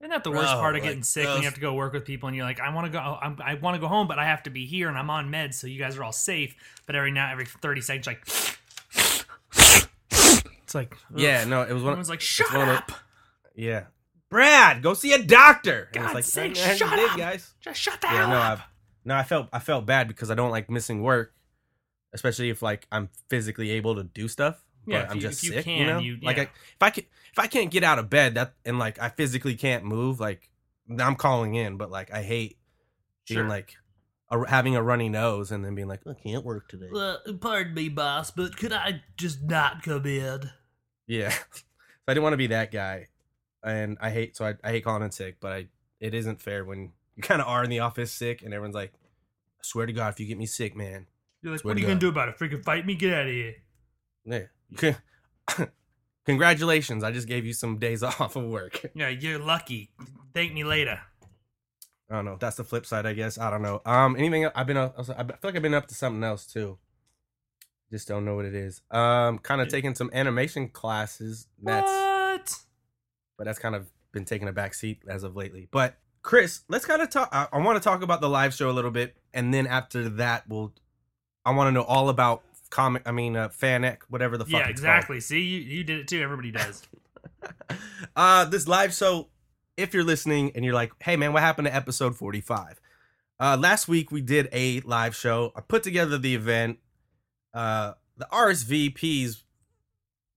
Isn't 0.00 0.10
that 0.10 0.24
the 0.24 0.30
worst 0.30 0.52
Bro, 0.52 0.60
part 0.60 0.74
of 0.76 0.80
like, 0.82 0.90
getting 0.90 1.02
sick 1.02 1.26
when 1.26 1.38
you 1.38 1.44
have 1.44 1.54
to 1.54 1.60
go 1.60 1.74
work 1.74 1.92
with 1.92 2.04
people 2.04 2.26
and 2.28 2.36
you're 2.36 2.44
like, 2.44 2.60
I 2.60 2.74
want 2.74 2.86
to 2.86 2.90
go, 2.92 2.98
I'm, 2.98 3.38
I 3.44 3.54
want 3.54 3.74
to 3.76 3.80
go 3.80 3.86
home, 3.88 4.06
but 4.08 4.18
I 4.18 4.24
have 4.24 4.42
to 4.44 4.50
be 4.50 4.66
here 4.66 4.88
and 4.88 4.98
I'm 4.98 5.08
on 5.10 5.30
meds, 5.30 5.54
so 5.54 5.66
you 5.66 5.78
guys 5.78 5.96
are 5.96 6.04
all 6.04 6.12
safe. 6.12 6.54
But 6.86 6.96
every 6.96 7.12
now, 7.12 7.30
every 7.30 7.46
30 7.46 7.80
seconds, 7.80 8.06
like, 8.06 8.26
it's 10.62 10.74
like, 10.74 10.94
ugh. 11.12 11.20
"Yeah, 11.20 11.44
no, 11.44 11.62
it 11.62 11.72
was 11.72 11.82
one." 11.82 11.92
Everyone's 11.92 12.08
like, 12.10 12.20
shut 12.20 12.52
one 12.52 12.68
of 12.68 12.76
up, 12.76 12.92
yeah, 13.54 13.84
Brad, 14.30 14.82
go 14.82 14.94
see 14.94 15.12
a 15.12 15.22
doctor. 15.22 15.88
And 15.94 16.04
God's 16.04 16.20
it's 16.20 16.32
sake, 16.32 16.58
"I- 16.58 16.72
I 16.72 16.74
shut 16.76 16.90
did, 16.98 17.10
up." 17.10 17.16
guys. 17.18 17.54
just 17.60 17.80
shut 17.80 18.00
the 18.00 18.08
Yeah, 18.08 18.16
hell 18.16 18.28
no, 18.28 18.36
up. 18.36 18.52
I've, 18.58 18.64
no, 19.04 19.14
I 19.14 19.22
felt 19.22 19.48
I 19.52 19.58
felt 19.60 19.86
bad 19.86 20.08
because 20.08 20.30
I 20.30 20.34
don't 20.34 20.50
like 20.50 20.68
missing 20.70 21.02
work, 21.02 21.32
especially 22.12 22.50
if 22.50 22.62
like 22.62 22.86
I'm 22.90 23.10
physically 23.28 23.70
able 23.70 23.94
to 23.96 24.02
do 24.04 24.26
stuff. 24.28 24.64
But 24.86 24.92
Yeah, 24.92 25.02
if 25.04 25.10
I'm 25.10 25.16
you- 25.16 25.22
just 25.22 25.42
if 25.44 25.48
you 25.50 25.54
sick. 25.56 25.64
can, 25.64 25.78
you 25.78 25.86
know, 25.86 25.98
you- 25.98 26.18
like. 26.22 26.38
I, 26.38 26.42
if 26.42 26.50
I 26.82 26.90
can 26.90 27.04
if 27.32 27.38
I 27.38 27.46
can't 27.48 27.70
get 27.70 27.82
out 27.82 27.98
of 27.98 28.08
bed 28.10 28.34
that 28.34 28.54
and 28.64 28.78
like 28.78 29.00
I 29.00 29.08
physically 29.08 29.54
can't 29.56 29.84
move, 29.84 30.20
like 30.20 30.50
I'm 30.98 31.16
calling 31.16 31.54
in. 31.54 31.76
But 31.76 31.90
like 31.90 32.12
I 32.12 32.22
hate 32.22 32.58
being 33.28 33.40
Sure. 33.40 33.48
like 33.48 33.74
a, 34.30 34.48
having 34.48 34.76
a 34.76 34.82
runny 34.82 35.08
nose 35.08 35.50
and 35.50 35.64
then 35.64 35.74
being 35.74 35.88
like 35.88 36.00
I 36.06 36.14
can't 36.14 36.44
work 36.44 36.68
today. 36.68 36.88
Uh, 36.94 37.16
pardon 37.40 37.74
me, 37.74 37.88
boss, 37.88 38.30
but 38.30 38.56
could 38.56 38.72
I 38.72 39.02
just 39.16 39.42
not 39.42 39.82
come 39.82 40.06
in? 40.06 40.50
Yeah, 41.06 41.30
so 41.50 41.62
I 42.08 42.14
didn't 42.14 42.22
want 42.22 42.32
to 42.34 42.38
be 42.38 42.46
that 42.48 42.70
guy, 42.70 43.08
and 43.62 43.98
I 44.00 44.10
hate 44.10 44.36
so 44.36 44.44
I, 44.46 44.54
I 44.62 44.70
hate 44.70 44.84
calling 44.84 45.02
in 45.02 45.10
sick. 45.10 45.36
But 45.40 45.52
I 45.52 45.66
it 46.00 46.14
isn't 46.14 46.40
fair 46.40 46.64
when 46.64 46.92
you 47.16 47.22
kind 47.22 47.40
of 47.40 47.48
are 47.48 47.64
in 47.64 47.70
the 47.70 47.78
office 47.80 48.12
sick 48.12 48.42
and 48.42 48.52
everyone's 48.52 48.74
like, 48.74 48.92
I 48.92 49.62
swear 49.62 49.86
to 49.86 49.92
God, 49.92 50.12
if 50.12 50.20
you 50.20 50.26
get 50.26 50.36
me 50.38 50.46
sick, 50.46 50.76
man, 50.76 51.06
You're 51.42 51.52
like, 51.52 51.64
what 51.64 51.72
are 51.72 51.74
to 51.74 51.80
you 51.80 51.86
gonna 51.86 51.98
do 52.00 52.08
about 52.08 52.28
it? 52.28 52.38
Freaking 52.38 52.62
fight 52.64 52.84
me? 52.86 52.94
Get 52.94 53.12
out 53.14 53.26
of 53.26 53.32
here. 53.32 53.54
Yeah. 54.24 54.42
Congratulations. 56.26 57.04
I 57.04 57.12
just 57.12 57.28
gave 57.28 57.44
you 57.44 57.52
some 57.52 57.78
days 57.78 58.02
off 58.02 58.36
of 58.36 58.44
work. 58.44 58.86
Yeah, 58.94 59.08
you're 59.08 59.38
lucky. 59.38 59.90
Thank 60.32 60.52
me 60.52 60.64
later. 60.64 61.00
I 62.10 62.16
don't 62.16 62.24
know. 62.24 62.36
That's 62.38 62.56
the 62.56 62.64
flip 62.64 62.86
side, 62.86 63.06
I 63.06 63.12
guess. 63.12 63.38
I 63.38 63.50
don't 63.50 63.62
know. 63.62 63.80
Um, 63.84 64.16
anything 64.16 64.46
I've 64.54 64.66
been 64.66 64.76
up, 64.76 64.94
I 64.98 65.02
feel 65.02 65.36
like 65.42 65.56
I've 65.56 65.62
been 65.62 65.74
up 65.74 65.86
to 65.88 65.94
something 65.94 66.22
else 66.22 66.46
too. 66.46 66.78
Just 67.90 68.08
don't 68.08 68.24
know 68.24 68.34
what 68.34 68.44
it 68.44 68.54
is. 68.54 68.82
Um, 68.90 69.38
kind 69.38 69.60
of 69.60 69.68
taking 69.68 69.94
some 69.94 70.10
animation 70.12 70.68
classes. 70.68 71.46
That's 71.62 71.86
what? 71.86 72.54
but 73.36 73.44
that's 73.44 73.58
kind 73.58 73.74
of 73.74 73.90
been 74.12 74.24
taking 74.24 74.48
a 74.48 74.52
back 74.52 74.74
seat 74.74 75.02
as 75.08 75.22
of 75.22 75.36
lately. 75.36 75.68
But 75.70 75.96
Chris, 76.22 76.62
let's 76.68 76.84
kind 76.86 77.02
of 77.02 77.10
talk. 77.10 77.28
I, 77.32 77.48
I 77.52 77.58
want 77.58 77.76
to 77.76 77.86
talk 77.86 78.02
about 78.02 78.20
the 78.20 78.28
live 78.28 78.54
show 78.54 78.70
a 78.70 78.72
little 78.72 78.90
bit, 78.90 79.16
and 79.32 79.52
then 79.52 79.66
after 79.66 80.08
that, 80.10 80.48
we'll. 80.48 80.72
I 81.44 81.50
want 81.52 81.68
to 81.68 81.72
know 81.72 81.82
all 81.82 82.08
about 82.08 82.42
comic. 82.74 83.02
I 83.06 83.12
mean, 83.12 83.36
uh, 83.36 83.48
fanic, 83.48 83.98
whatever 84.08 84.36
the 84.36 84.44
fuck. 84.44 84.52
Yeah, 84.52 84.58
called. 84.64 84.70
exactly. 84.70 85.20
See, 85.20 85.40
you, 85.40 85.60
you 85.60 85.84
did 85.84 86.00
it 86.00 86.08
too. 86.08 86.20
Everybody 86.20 86.50
does. 86.50 86.82
uh 88.16 88.44
this 88.46 88.66
live 88.68 88.92
show 88.94 89.28
if 89.76 89.92
you're 89.94 90.04
listening 90.04 90.52
and 90.54 90.64
you're 90.64 90.74
like, 90.74 90.92
hey 91.02 91.16
man, 91.16 91.32
what 91.32 91.42
happened 91.42 91.66
to 91.66 91.74
episode 91.74 92.16
45? 92.16 92.80
Uh, 93.40 93.56
last 93.60 93.88
week 93.88 94.12
we 94.12 94.20
did 94.20 94.48
a 94.52 94.80
live 94.82 95.16
show. 95.16 95.52
I 95.56 95.60
put 95.60 95.82
together 95.82 96.16
the 96.18 96.34
event. 96.34 96.78
Uh, 97.52 97.94
the 98.16 98.26
RSVPs 98.32 99.42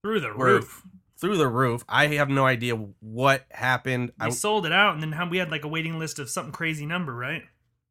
Through 0.02 0.20
the 0.22 0.34
were 0.34 0.56
roof. 0.56 0.84
through 1.20 1.38
the 1.38 1.48
roof. 1.48 1.84
I 1.88 2.08
have 2.08 2.30
no 2.30 2.46
idea 2.46 2.76
what 3.00 3.46
happened. 3.52 4.12
I, 4.20 4.26
We 4.28 4.32
it 4.32 4.36
sold 4.36 4.66
it 4.66 4.72
out, 4.72 4.96
and 4.96 5.04
then 5.04 5.12
how- 5.12 5.30
we 5.30 5.38
had 5.38 5.52
like 5.52 5.64
a 5.64 5.68
waiting 5.68 6.00
list 6.00 6.18
of 6.20 6.30
something 6.30 6.52
crazy 6.52 6.86
number, 6.88 7.14
right? 7.14 7.44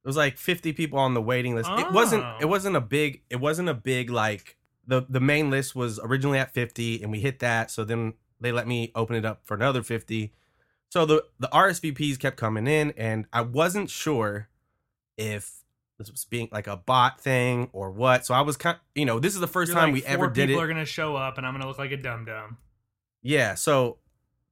Was 0.07 0.17
like 0.17 0.39
50 0.39 0.73
people 0.73 0.99
on 0.99 1.15
the 1.15 1.23
waiting 1.23 1.55
list. 1.55 1.71
It 1.73 1.93
wasn't. 1.93 2.25
Oh. 2.25 2.37
It 2.41 2.47
wasn't 2.47 2.77
a 2.77 2.81
big. 2.81 3.23
It 3.31 3.37
wasn't 3.37 3.69
a 3.69 3.75
big 3.75 4.11
like 4.11 4.57
the 4.87 5.05
the 5.09 5.21
main 5.21 5.51
list 5.51 5.75
was 5.75 5.99
originally 6.03 6.39
at 6.39 6.53
50, 6.53 7.03
and 7.03 7.11
we 7.11 7.21
hit 7.21 7.41
that. 7.41 7.71
So 7.71 7.85
then 7.85 8.15
they 8.41 8.53
let 8.53 8.67
me 8.69 8.93
open 8.95 9.17
it 9.17 9.25
up 9.25 9.41
for 9.45 9.55
another 9.55 9.83
50. 9.83 10.33
So 10.89 11.05
the 11.05 11.25
the 11.39 11.49
RSVPs 11.49 12.19
kept 12.19 12.37
coming 12.37 12.67
in, 12.67 12.93
and 12.97 13.27
I 13.33 13.41
wasn't 13.41 13.91
sure 13.91 14.49
if 15.17 15.65
this 15.99 16.11
was 16.11 16.25
being 16.25 16.49
like 16.53 16.67
a 16.67 16.77
bot 16.77 17.21
thing 17.21 17.69
or 17.73 17.91
what. 17.91 18.25
So 18.27 18.35
I 18.35 18.43
was 18.43 18.57
kind. 18.57 18.79
You 18.95 19.07
know, 19.07 19.19
this 19.19 19.35
is 19.35 19.41
the 19.41 19.49
1st 19.49 19.67
You're 19.67 19.75
time 19.75 19.93
like, 19.93 19.95
we 19.95 20.05
ever 20.05 20.29
did 20.29 20.49
people 20.49 20.63
it. 20.63 20.65
are 20.65 20.69
gonna 20.69 20.85
show 20.85 21.17
up, 21.17 21.39
and 21.39 21.47
I'm 21.47 21.53
gonna 21.55 21.67
look 21.67 21.79
like 21.79 21.91
a 21.91 21.97
dum 21.97 22.25
dum. 22.25 22.59
Yeah. 23.23 23.55
So 23.55 23.99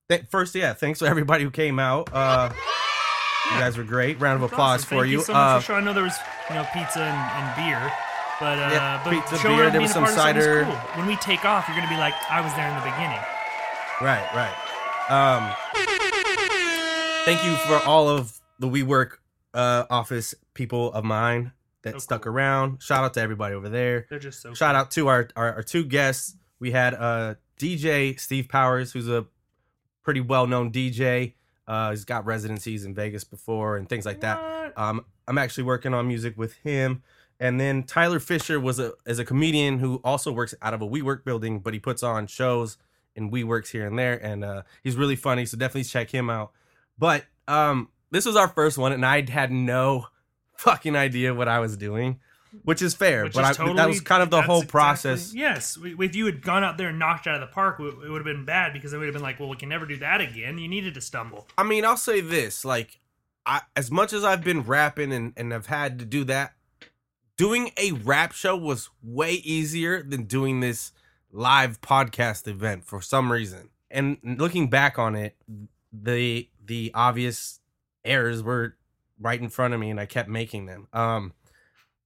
th- 0.08 0.24
first, 0.30 0.54
yeah, 0.54 0.72
thanks 0.74 0.98
to 0.98 1.06
everybody 1.06 1.44
who 1.44 1.50
came 1.50 1.78
out. 1.78 2.12
Uh, 2.12 2.50
you 3.52 3.58
guys 3.60 3.76
were 3.76 3.84
great. 3.84 4.20
Round 4.20 4.42
of 4.42 4.50
applause 4.52 4.84
for 4.84 5.00
Thank 5.00 5.08
you. 5.08 5.20
so 5.22 5.32
much 5.32 5.40
Uh, 5.40 5.58
for 5.60 5.64
showing. 5.66 5.82
I 5.82 5.84
know 5.86 5.92
there 5.92 6.02
was 6.04 6.16
you 6.48 6.54
know 6.56 6.66
pizza 6.72 7.00
and, 7.02 7.16
and 7.16 7.56
beer, 7.56 7.92
but 8.40 8.58
uh, 8.58 8.70
Yeah, 8.72 9.00
but 9.04 9.10
pizza, 9.12 9.42
beer, 9.46 9.70
there 9.70 9.80
was 9.80 9.92
some 9.92 10.06
cider. 10.06 10.64
Cool. 10.64 10.72
When 10.96 11.06
we 11.06 11.16
take 11.16 11.44
off, 11.44 11.66
you're 11.68 11.76
gonna 11.76 11.88
be 11.88 11.96
like, 11.96 12.14
I 12.30 12.40
was 12.40 12.52
there 12.54 12.68
in 12.68 12.74
the 12.74 12.82
beginning. 12.82 13.20
Right, 14.00 14.26
right. 14.34 14.54
Um, 15.08 15.54
thank 17.24 17.44
you 17.44 17.56
for 17.56 17.76
all 17.86 18.08
of 18.08 18.40
the 18.58 18.68
WeWork 18.68 19.18
uh, 19.52 19.84
office 19.90 20.34
people 20.54 20.92
of 20.92 21.04
mine 21.04 21.52
that 21.82 21.92
So 21.94 21.98
stuck 21.98 22.22
cool. 22.22 22.32
around. 22.32 22.82
Shout 22.82 23.04
out 23.04 23.14
to 23.14 23.20
everybody 23.20 23.54
over 23.54 23.68
there. 23.68 24.06
They're 24.10 24.18
just 24.18 24.40
so. 24.42 24.54
Shout 24.54 24.74
out 24.74 24.90
to 24.92 25.08
our, 25.08 25.28
our, 25.36 25.54
our 25.56 25.62
two 25.62 25.84
guests. 25.84 26.36
We 26.58 26.70
had 26.70 26.94
uh, 26.94 27.34
DJ 27.58 28.18
Steve 28.18 28.48
Powers, 28.48 28.92
who's 28.92 29.08
a 29.08 29.26
pretty 30.02 30.20
well 30.20 30.46
known 30.46 30.72
DJ. 30.72 31.34
Uh, 31.66 31.90
he's 31.90 32.04
got 32.04 32.26
residencies 32.26 32.84
in 32.84 32.94
Vegas 32.94 33.24
before 33.24 33.76
and 33.76 33.88
things 33.88 34.04
like 34.04 34.20
that. 34.20 34.72
Um, 34.76 35.04
I'm 35.26 35.38
actually 35.38 35.64
working 35.64 35.94
on 35.94 36.06
music 36.06 36.36
with 36.36 36.54
him. 36.58 37.02
And 37.40 37.60
then 37.60 37.82
Tyler 37.82 38.20
Fisher 38.20 38.60
was 38.60 38.78
a 38.78 38.92
is 39.06 39.18
a 39.18 39.24
comedian 39.24 39.78
who 39.78 40.00
also 40.04 40.30
works 40.30 40.54
out 40.62 40.72
of 40.72 40.82
a 40.82 40.86
WeWork 40.86 41.24
building, 41.24 41.58
but 41.58 41.74
he 41.74 41.80
puts 41.80 42.02
on 42.02 42.26
shows 42.26 42.78
in 43.16 43.30
WeWorks 43.30 43.70
here 43.70 43.86
and 43.86 43.98
there, 43.98 44.14
and 44.24 44.44
uh, 44.44 44.62
he's 44.82 44.96
really 44.96 45.16
funny. 45.16 45.46
So 45.46 45.56
definitely 45.56 45.84
check 45.84 46.10
him 46.10 46.30
out. 46.30 46.52
But 46.98 47.24
um, 47.48 47.88
this 48.10 48.24
was 48.24 48.36
our 48.36 48.48
first 48.48 48.78
one, 48.78 48.92
and 48.92 49.04
I 49.04 49.28
had 49.28 49.50
no 49.50 50.06
fucking 50.56 50.96
idea 50.96 51.34
what 51.34 51.48
I 51.48 51.58
was 51.58 51.76
doing, 51.76 52.20
which 52.62 52.80
is 52.82 52.94
fair. 52.94 53.24
Which 53.24 53.34
but 53.34 53.44
is 53.44 53.50
I, 53.50 53.52
totally, 53.54 53.76
that 53.76 53.88
was 53.88 54.00
kind 54.00 54.22
of 54.22 54.30
the 54.30 54.42
whole 54.42 54.58
exactly- 54.62 54.70
process. 54.70 55.34
yes, 55.34 55.78
if 55.82 56.14
you 56.14 56.26
had 56.26 56.42
gone 56.42 56.62
out 56.64 56.78
there 56.78 56.88
and 56.88 56.98
knocked 56.98 57.26
out 57.26 57.34
of 57.34 57.40
the 57.40 57.46
park, 57.52 57.80
it, 57.80 57.84
it 57.84 58.10
would 58.10 58.18
have 58.18 58.24
been 58.24 58.44
bad 58.44 58.72
because 58.72 58.92
it 58.92 58.98
would 58.98 59.06
have 59.06 59.14
been 59.14 59.22
like, 59.22 59.40
well, 59.40 59.48
we 59.48 59.56
can 59.56 59.68
never 59.68 59.86
do 59.86 59.96
that 59.98 60.20
again. 60.20 60.58
You 60.58 60.68
needed 60.68 60.94
to 60.94 61.00
stumble. 61.00 61.46
I 61.58 61.62
mean, 61.64 61.84
I'll 61.84 61.96
say 61.96 62.20
this: 62.20 62.64
like, 62.64 63.00
I 63.44 63.62
as 63.76 63.90
much 63.90 64.12
as 64.12 64.24
I've 64.24 64.44
been 64.44 64.62
rapping 64.62 65.12
and 65.12 65.32
and 65.36 65.52
have 65.52 65.66
had 65.66 65.98
to 65.98 66.04
do 66.04 66.24
that, 66.24 66.54
doing 67.36 67.70
a 67.76 67.92
rap 67.92 68.32
show 68.32 68.56
was 68.56 68.90
way 69.02 69.32
easier 69.32 70.02
than 70.02 70.24
doing 70.24 70.60
this 70.60 70.92
live 71.32 71.80
podcast 71.80 72.46
event 72.46 72.84
for 72.84 73.00
some 73.00 73.32
reason. 73.32 73.70
And 73.90 74.18
looking 74.22 74.70
back 74.70 74.98
on 74.98 75.14
it, 75.14 75.36
the 75.92 76.48
the 76.64 76.90
obvious 76.94 77.60
errors 78.04 78.42
were 78.42 78.76
right 79.20 79.40
in 79.40 79.48
front 79.48 79.74
of 79.74 79.80
me, 79.80 79.90
and 79.90 80.00
I 80.00 80.06
kept 80.06 80.28
making 80.28 80.66
them. 80.66 80.88
Um, 80.92 81.32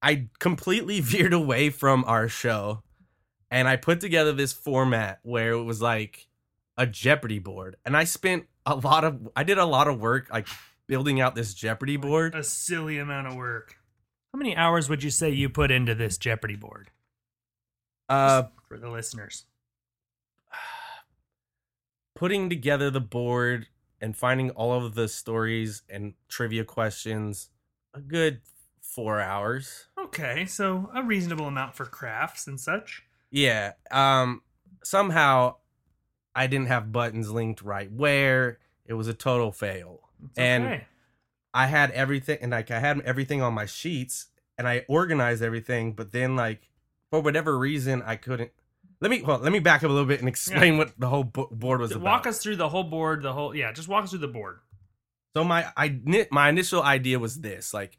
I 0.03 0.29
completely 0.39 1.01
veered 1.03 1.33
away 1.33 1.71
from 1.71 2.05
our 2.07 2.29
show, 2.29 2.83
and 3.51 3.69
I 3.69 3.77
put 3.77 4.01
together 4.01 4.33
this 4.33 4.53
format 4.53 5.21
where 5.23 5.53
it 5.53 5.65
was 5.65 5.81
like 5.83 6.29
a 6.77 6.87
Jeopardy 6.87 7.39
board, 7.39 7.77
and 7.85 7.97
I 7.97 8.05
spent 8.05 8.47
a 8.65 8.77
lot 8.77 9.05
of 9.05 9.29
I 9.35 9.43
did 9.45 9.59
a 9.59 9.65
lot 9.65 9.89
of 9.89 10.01
work 10.01 10.29
like 10.33 10.47
building 10.87 11.21
out 11.21 11.35
this 11.35 11.55
Jeopardy 11.55 11.97
board. 11.97 12.35
A 12.35 12.45
silly 12.45 12.99
amount 12.99 13.27
of 13.29 13.37
work. 13.37 13.77
How 14.33 14.39
many 14.39 14.57
hours 14.57 14.89
would 14.89 15.03
you 15.03 15.11
say 15.11 15.31
you 15.31 15.49
put 15.49 15.71
into 15.71 15.95
this 15.95 16.19
Jeopardy 16.19 16.57
board 16.57 16.91
Uh, 18.09 18.45
for 18.69 18.79
the 18.79 18.91
listeners? 18.91 19.47
putting 22.15 22.49
together 22.49 22.91
the 22.91 23.01
board 23.01 23.69
and 24.01 24.17
finding 24.17 24.51
all 24.51 24.73
of 24.85 24.95
the 24.95 25.09
stories 25.09 25.83
and 25.89 26.15
trivia 26.29 26.65
questions, 26.65 27.51
a 27.95 28.01
good 28.01 28.41
four 28.99 29.21
hours. 29.21 29.87
Okay, 29.97 30.45
so 30.47 30.91
a 30.93 31.05
reasonable 31.05 31.47
amount 31.47 31.77
for 31.77 31.85
crafts 31.87 32.49
and 32.49 32.59
such. 32.59 33.05
Yeah. 33.31 33.73
Um. 33.93 34.43
Somehow, 34.83 35.57
I 36.35 36.47
didn't 36.49 36.67
have 36.67 36.91
buttons 36.91 37.31
linked 37.31 37.63
right 37.63 37.91
where. 37.93 38.59
It 38.87 38.95
was 38.95 39.07
a 39.07 39.15
total 39.15 39.53
fail. 39.53 40.01
It's 40.25 40.39
And- 40.39 40.65
okay. 40.65 40.85
I 41.55 41.67
had 41.67 41.91
everything, 41.93 42.39
and 42.43 42.51
like 42.53 42.71
I 42.71 42.79
had 42.81 43.01
everything 43.03 43.41
on 43.41 43.55
my 43.55 43.67
sheets, 43.67 44.27
and 44.59 44.67
I 44.67 44.85
organized 44.89 45.43
everything. 45.43 45.93
But 45.93 46.11
then, 46.13 46.35
like 46.37 46.69
for 47.11 47.21
whatever 47.21 47.57
reason, 47.59 48.03
I 48.03 48.17
couldn't. 48.17 48.51
Let 49.01 49.11
me 49.13 49.23
well, 49.23 49.39
let 49.39 49.53
me 49.53 49.59
back 49.61 49.85
up 49.85 49.91
a 49.91 49.93
little 49.93 50.09
bit 50.09 50.21
and 50.21 50.29
explain 50.29 50.77
what 50.77 50.93
the 50.99 51.09
whole 51.09 51.25
bo- 51.25 51.49
board 51.53 51.81
was 51.81 51.93
about. 51.93 52.03
walk 52.05 52.27
us 52.27 52.43
through 52.43 52.57
the 52.57 52.69
whole 52.69 52.83
board. 52.85 53.23
The 53.23 53.33
whole 53.33 53.55
yeah, 53.55 53.71
just 53.73 53.87
walk 53.89 54.05
us 54.05 54.11
through 54.11 54.19
the 54.21 54.29
board. 54.29 54.59
So 55.37 55.45
my 55.45 55.67
I 55.77 56.01
my 56.31 56.49
initial 56.49 56.83
idea 56.83 57.19
was 57.19 57.41
this: 57.41 57.73
like 57.73 57.97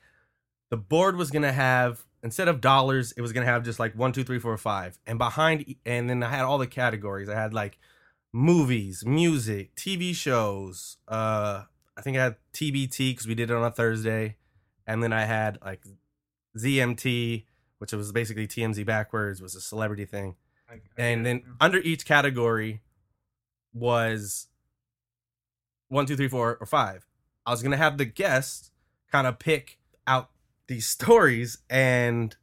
the 0.69 0.77
board 0.77 1.15
was 1.15 1.31
gonna 1.31 1.51
have 1.51 2.05
instead 2.23 2.47
of 2.47 2.61
dollars, 2.61 3.11
it 3.13 3.21
was 3.21 3.33
gonna 3.33 3.45
have 3.45 3.63
just 3.63 3.79
like 3.79 3.95
one, 3.95 4.11
two, 4.11 4.23
three, 4.23 4.39
four, 4.39 4.57
five, 4.57 4.99
and 5.05 5.17
behind, 5.17 5.75
and 5.85 6.09
then 6.09 6.23
I 6.23 6.29
had 6.29 6.43
all 6.43 6.57
the 6.57 6.67
categories. 6.67 7.29
I 7.29 7.35
had 7.35 7.53
like 7.53 7.77
movies, 8.33 9.05
music, 9.05 9.75
TV 9.75 10.13
shows. 10.15 10.97
Uh, 11.07 11.63
I 11.97 12.01
think 12.01 12.17
I 12.17 12.23
had 12.23 12.35
TBT 12.53 13.11
because 13.11 13.27
we 13.27 13.35
did 13.35 13.49
it 13.49 13.55
on 13.55 13.63
a 13.63 13.71
Thursday, 13.71 14.37
and 14.85 15.01
then 15.03 15.13
I 15.13 15.25
had 15.25 15.57
like 15.63 15.83
ZMT, 16.57 17.45
which 17.79 17.93
was 17.93 18.11
basically 18.11 18.47
TMZ 18.47 18.85
backwards, 18.85 19.41
was 19.41 19.55
a 19.55 19.61
celebrity 19.61 20.05
thing 20.05 20.35
and 20.97 21.25
then 21.25 21.43
under 21.59 21.79
each 21.79 22.05
category 22.05 22.81
was 23.73 24.47
one, 25.87 26.05
two, 26.05 26.15
three, 26.15 26.27
four, 26.27 26.57
or 26.59 26.65
five. 26.65 27.05
I 27.45 27.51
was 27.51 27.63
gonna 27.63 27.77
have 27.77 27.97
the 27.97 28.05
guests 28.05 28.71
kind 29.11 29.25
of 29.25 29.39
pick 29.39 29.79
out 30.05 30.29
these 30.69 30.87
stories, 30.87 31.57
and 31.69 32.35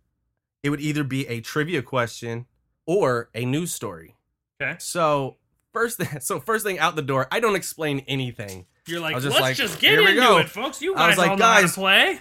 it 0.62 0.68
would 0.70 0.80
either 0.80 1.02
be 1.04 1.26
a 1.28 1.40
trivia 1.40 1.80
question 1.80 2.44
or 2.86 3.30
a 3.34 3.46
news 3.46 3.72
story. 3.72 4.16
Okay. 4.60 4.76
So 4.78 5.36
first 5.72 5.96
thing, 5.96 6.20
so 6.20 6.38
first 6.40 6.64
thing 6.66 6.78
out 6.78 6.94
the 6.96 7.02
door, 7.02 7.26
I 7.32 7.40
don't 7.40 7.56
explain 7.56 8.00
anything. 8.06 8.66
You're 8.86 9.00
like, 9.00 9.14
was 9.14 9.24
let's 9.24 9.34
just 9.36 9.42
like, 9.42 9.56
just 9.56 9.80
get 9.80 9.98
into 9.98 10.14
go. 10.14 10.38
it, 10.38 10.48
folks. 10.50 10.82
You 10.82 10.94
I 10.94 11.08
was 11.08 11.16
guys 11.16 11.18
like, 11.18 11.30
all 11.30 11.36
know 11.38 11.44
how 11.46 11.56
to 11.56 11.62
guys, 11.62 11.74
play. 11.74 12.20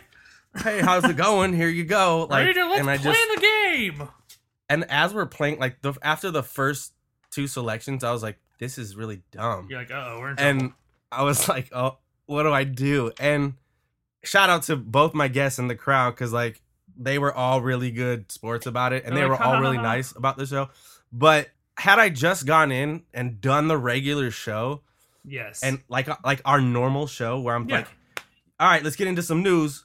Hey, 0.63 0.79
how's 0.81 1.03
it 1.03 1.17
going? 1.17 1.53
Here 1.53 1.67
you 1.67 1.83
go. 1.83 2.25
Like, 2.29 2.45
Ready 2.47 2.53
to 2.53 2.65
let's 2.67 2.79
and 2.79 2.89
I 2.89 2.97
play 2.97 3.13
just 3.13 3.35
the 3.35 3.41
game. 3.41 4.07
and 4.69 4.85
as 4.89 5.13
we're 5.13 5.25
playing, 5.25 5.59
like 5.59 5.81
the 5.81 5.93
after 6.01 6.31
the 6.31 6.41
first 6.43 6.93
two 7.29 7.45
selections, 7.47 8.03
I 8.03 8.11
was 8.11 8.23
like, 8.23 8.39
this 8.57 8.77
is 8.77 8.95
really 8.95 9.21
dumb. 9.31 9.67
You're 9.69 9.79
like, 9.79 9.91
oh, 9.91 10.17
we're 10.19 10.29
in 10.29 10.35
trouble. 10.37 10.49
and 10.61 10.73
I 11.11 11.23
was 11.23 11.47
like, 11.49 11.69
"Oh, 11.73 11.97
what 12.25 12.43
do 12.43 12.51
I 12.53 12.63
do?" 12.63 13.11
And 13.19 13.55
shout 14.25 14.49
out 14.49 14.63
to 14.63 14.75
both 14.75 15.13
my 15.13 15.27
guests 15.27 15.59
and 15.59 15.69
the 15.69 15.75
crowd 15.75 16.11
because 16.11 16.33
like 16.33 16.61
they 16.97 17.19
were 17.19 17.33
all 17.33 17.61
really 17.61 17.91
good 17.91 18.31
sports 18.31 18.65
about 18.65 18.93
it, 18.93 19.03
and 19.05 19.15
they 19.15 19.25
were 19.25 19.41
all 19.41 19.59
really 19.59 19.77
nice 19.77 20.15
about 20.15 20.37
the 20.37 20.45
show. 20.45 20.69
But 21.11 21.49
had 21.77 21.99
I 21.99 22.09
just 22.09 22.45
gone 22.45 22.71
in 22.71 23.03
and 23.13 23.41
done 23.41 23.67
the 23.67 23.77
regular 23.77 24.31
show 24.31 24.81
yes, 25.25 25.61
and 25.63 25.81
like 25.89 26.07
uh, 26.07 26.15
like 26.23 26.41
our 26.45 26.61
normal 26.61 27.07
show 27.07 27.39
where 27.39 27.55
I'm 27.55 27.67
Yeah. 27.69 27.77
like, 27.77 27.87
"All 28.59 28.67
right, 28.67 28.83
let's 28.83 28.95
get 28.95 29.07
into 29.07 29.23
some 29.23 29.43
news." 29.43 29.83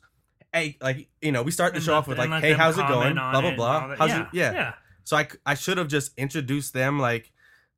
Hey, 0.53 0.77
like 0.81 1.09
you 1.21 1.33
know, 1.33 1.43
we 1.43 1.51
start 1.51 1.73
the 1.73 1.77
And 1.77 1.85
show 1.85 1.95
off 1.95 2.07
with 2.09 2.19
like, 2.19 2.31
"Hey, 2.43 2.53
how's 2.53 2.79
it 2.79 2.87
going?" 2.89 3.15
Blah 3.15 3.41
blah 3.41 3.55
blah. 3.55 3.97
How's 3.97 4.11
yeah, 4.11 4.23
it? 4.23 4.29
Yeah. 4.33 4.53
yeah. 4.53 4.75
So 5.05 5.17
I, 5.17 5.29
I 5.45 5.55
should 5.55 5.79
have 5.79 5.89
just 5.89 6.13
introduced 6.17 6.73
them, 6.73 7.01
like 7.01 7.33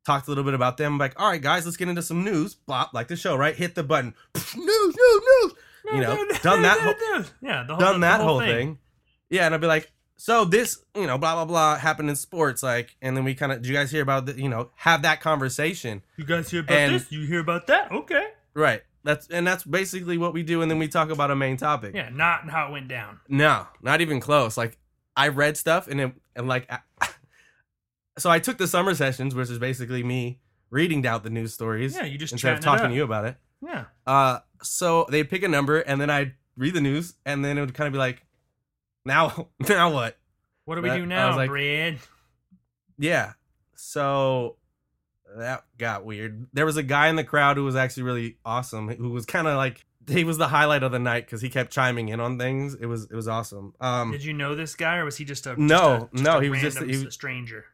talked 0.05 0.27
a 0.27 0.31
little 0.31 0.43
bit 0.43 0.53
about 0.53 0.77
them, 0.77 0.97
like, 0.97 1.19
all 1.19 1.29
right, 1.29 1.41
guys, 1.41 1.65
let's 1.65 1.77
get 1.77 1.87
into 1.87 2.01
some 2.01 2.23
news. 2.23 2.53
Bop, 2.53 2.93
like 2.93 3.07
the 3.07 3.15
show, 3.15 3.35
right? 3.35 3.55
Hit 3.55 3.73
the 3.73 3.83
button. 3.83 4.13
news, 4.35 4.55
news, 4.55 4.95
news. 5.43 5.53
You 5.85 6.01
know, 6.01 6.25
done 6.41 6.61
that 6.61 6.79
whole, 6.79 7.23
yeah, 7.41 7.63
the 7.67 7.73
whole, 7.75 7.79
done 7.79 7.99
that 8.01 8.21
whole 8.21 8.39
thing. 8.39 8.77
Yeah, 9.29 9.45
and 9.45 9.53
I'd 9.55 9.61
be 9.61 9.67
like, 9.67 9.91
so 10.15 10.45
this, 10.45 10.83
you 10.95 11.05
know, 11.07 11.17
blah 11.17 11.33
blah 11.35 11.45
blah 11.45 11.77
happened 11.77 12.09
in 12.09 12.15
sports, 12.15 12.63
like, 12.63 12.95
and 13.01 13.17
then 13.17 13.23
we 13.23 13.35
kind 13.35 13.51
of, 13.51 13.61
did 13.61 13.67
you 13.67 13.73
guys 13.73 13.91
hear 13.91 14.01
about 14.03 14.25
the, 14.25 14.33
you 14.39 14.47
know, 14.47 14.69
have 14.75 15.01
that 15.01 15.19
conversation, 15.21 16.01
You 16.17 16.23
guys 16.25 16.49
hear 16.49 16.61
about 16.61 16.77
And- 16.77 16.95
this? 16.95 17.11
You 17.11 17.25
hear 17.25 17.39
about 17.39 17.67
that? 17.67 17.91
Okay. 17.91 18.27
right? 18.53 18.81
That's 19.05 19.27
and 19.27 19.45
that's 19.45 19.65
basically 19.65 20.17
what 20.17 20.33
we 20.33 20.43
do, 20.43 20.61
and 20.61 20.71
then 20.71 20.79
we 20.79 20.87
talk 20.87 21.09
about 21.09 21.29
a 21.29 21.35
main 21.35 21.57
topic. 21.57 21.93
Yeah, 21.93 22.07
not 22.09 22.49
how 22.49 22.67
it 22.69 22.71
went 22.71 22.87
down. 22.87 23.19
No, 23.27 23.67
not 23.81 23.99
even 23.99 24.21
close. 24.21 24.55
Like 24.55 24.77
I 25.17 25.27
read 25.27 25.57
stuff 25.57 25.87
and 25.89 25.99
it, 25.99 26.13
and 26.37 26.47
like 26.47 26.71
I- 26.71 27.09
so 28.17 28.29
I 28.29 28.39
took 28.39 28.57
the 28.57 28.67
summer 28.67 28.95
sessions, 28.95 29.35
which 29.35 29.49
is 29.49 29.59
basically 29.59 30.03
me 30.03 30.39
reading 30.69 31.05
out 31.05 31.23
the 31.23 31.29
news 31.29 31.53
stories 31.53 31.95
Yeah, 31.95 32.05
you 32.05 32.17
just 32.17 32.31
instead 32.33 32.53
of 32.53 32.59
talking 32.61 32.89
to 32.89 32.95
you 32.95 33.03
about 33.03 33.25
it. 33.25 33.35
Yeah. 33.63 33.85
Uh, 34.05 34.39
so 34.61 35.05
they'd 35.09 35.29
pick 35.29 35.43
a 35.43 35.47
number, 35.47 35.79
and 35.79 35.99
then 36.01 36.09
I'd 36.09 36.33
read 36.57 36.73
the 36.73 36.81
news, 36.81 37.15
and 37.25 37.43
then 37.43 37.57
it 37.57 37.61
would 37.61 37.73
kind 37.73 37.87
of 37.87 37.93
be 37.93 37.99
like, 37.99 38.25
now, 39.05 39.47
now 39.69 39.91
what? 39.91 40.17
What 40.65 40.75
do 40.75 40.81
we 40.81 40.89
That- 40.89 40.97
do 40.97 41.05
now, 41.05 41.35
like- 41.35 41.49
Brad? 41.49 41.99
Yeah. 42.97 43.33
So 43.75 44.57
that 45.37 45.65
got 45.77 46.05
weird. 46.05 46.47
There 46.53 46.65
was 46.65 46.77
a 46.77 46.83
guy 46.83 47.07
in 47.07 47.15
the 47.15 47.23
crowd 47.23 47.57
who 47.57 47.63
was 47.63 47.75
actually 47.75 48.03
really 48.03 48.37
awesome, 48.45 48.87
who 48.89 49.09
was 49.09 49.25
kind 49.25 49.47
of 49.47 49.55
like 49.57 49.85
he 50.07 50.23
was 50.23 50.37
the 50.37 50.47
highlight 50.49 50.83
of 50.83 50.91
the 50.91 50.99
night 50.99 51.25
because 51.25 51.41
he 51.41 51.49
kept 51.49 51.71
chiming 51.71 52.09
in 52.09 52.19
on 52.19 52.37
things. 52.37 52.75
It 52.75 52.85
was 52.85 53.05
it 53.05 53.13
was 53.15 53.27
awesome. 53.27 53.73
Um, 53.81 54.11
Did 54.11 54.23
you 54.23 54.33
know 54.33 54.53
this 54.55 54.75
guy, 54.75 54.97
or 54.97 55.05
was 55.05 55.17
he 55.17 55.25
just 55.25 55.47
a 55.47 55.59
No, 55.61 56.09
just 56.13 56.21
a, 56.21 56.23
no, 56.23 56.37
a 56.37 56.43
he 56.43 56.49
was 56.49 56.61
just- 56.61 56.79
a, 56.81 56.85
he 56.85 57.03
was- 57.03 57.13
stranger? 57.13 57.65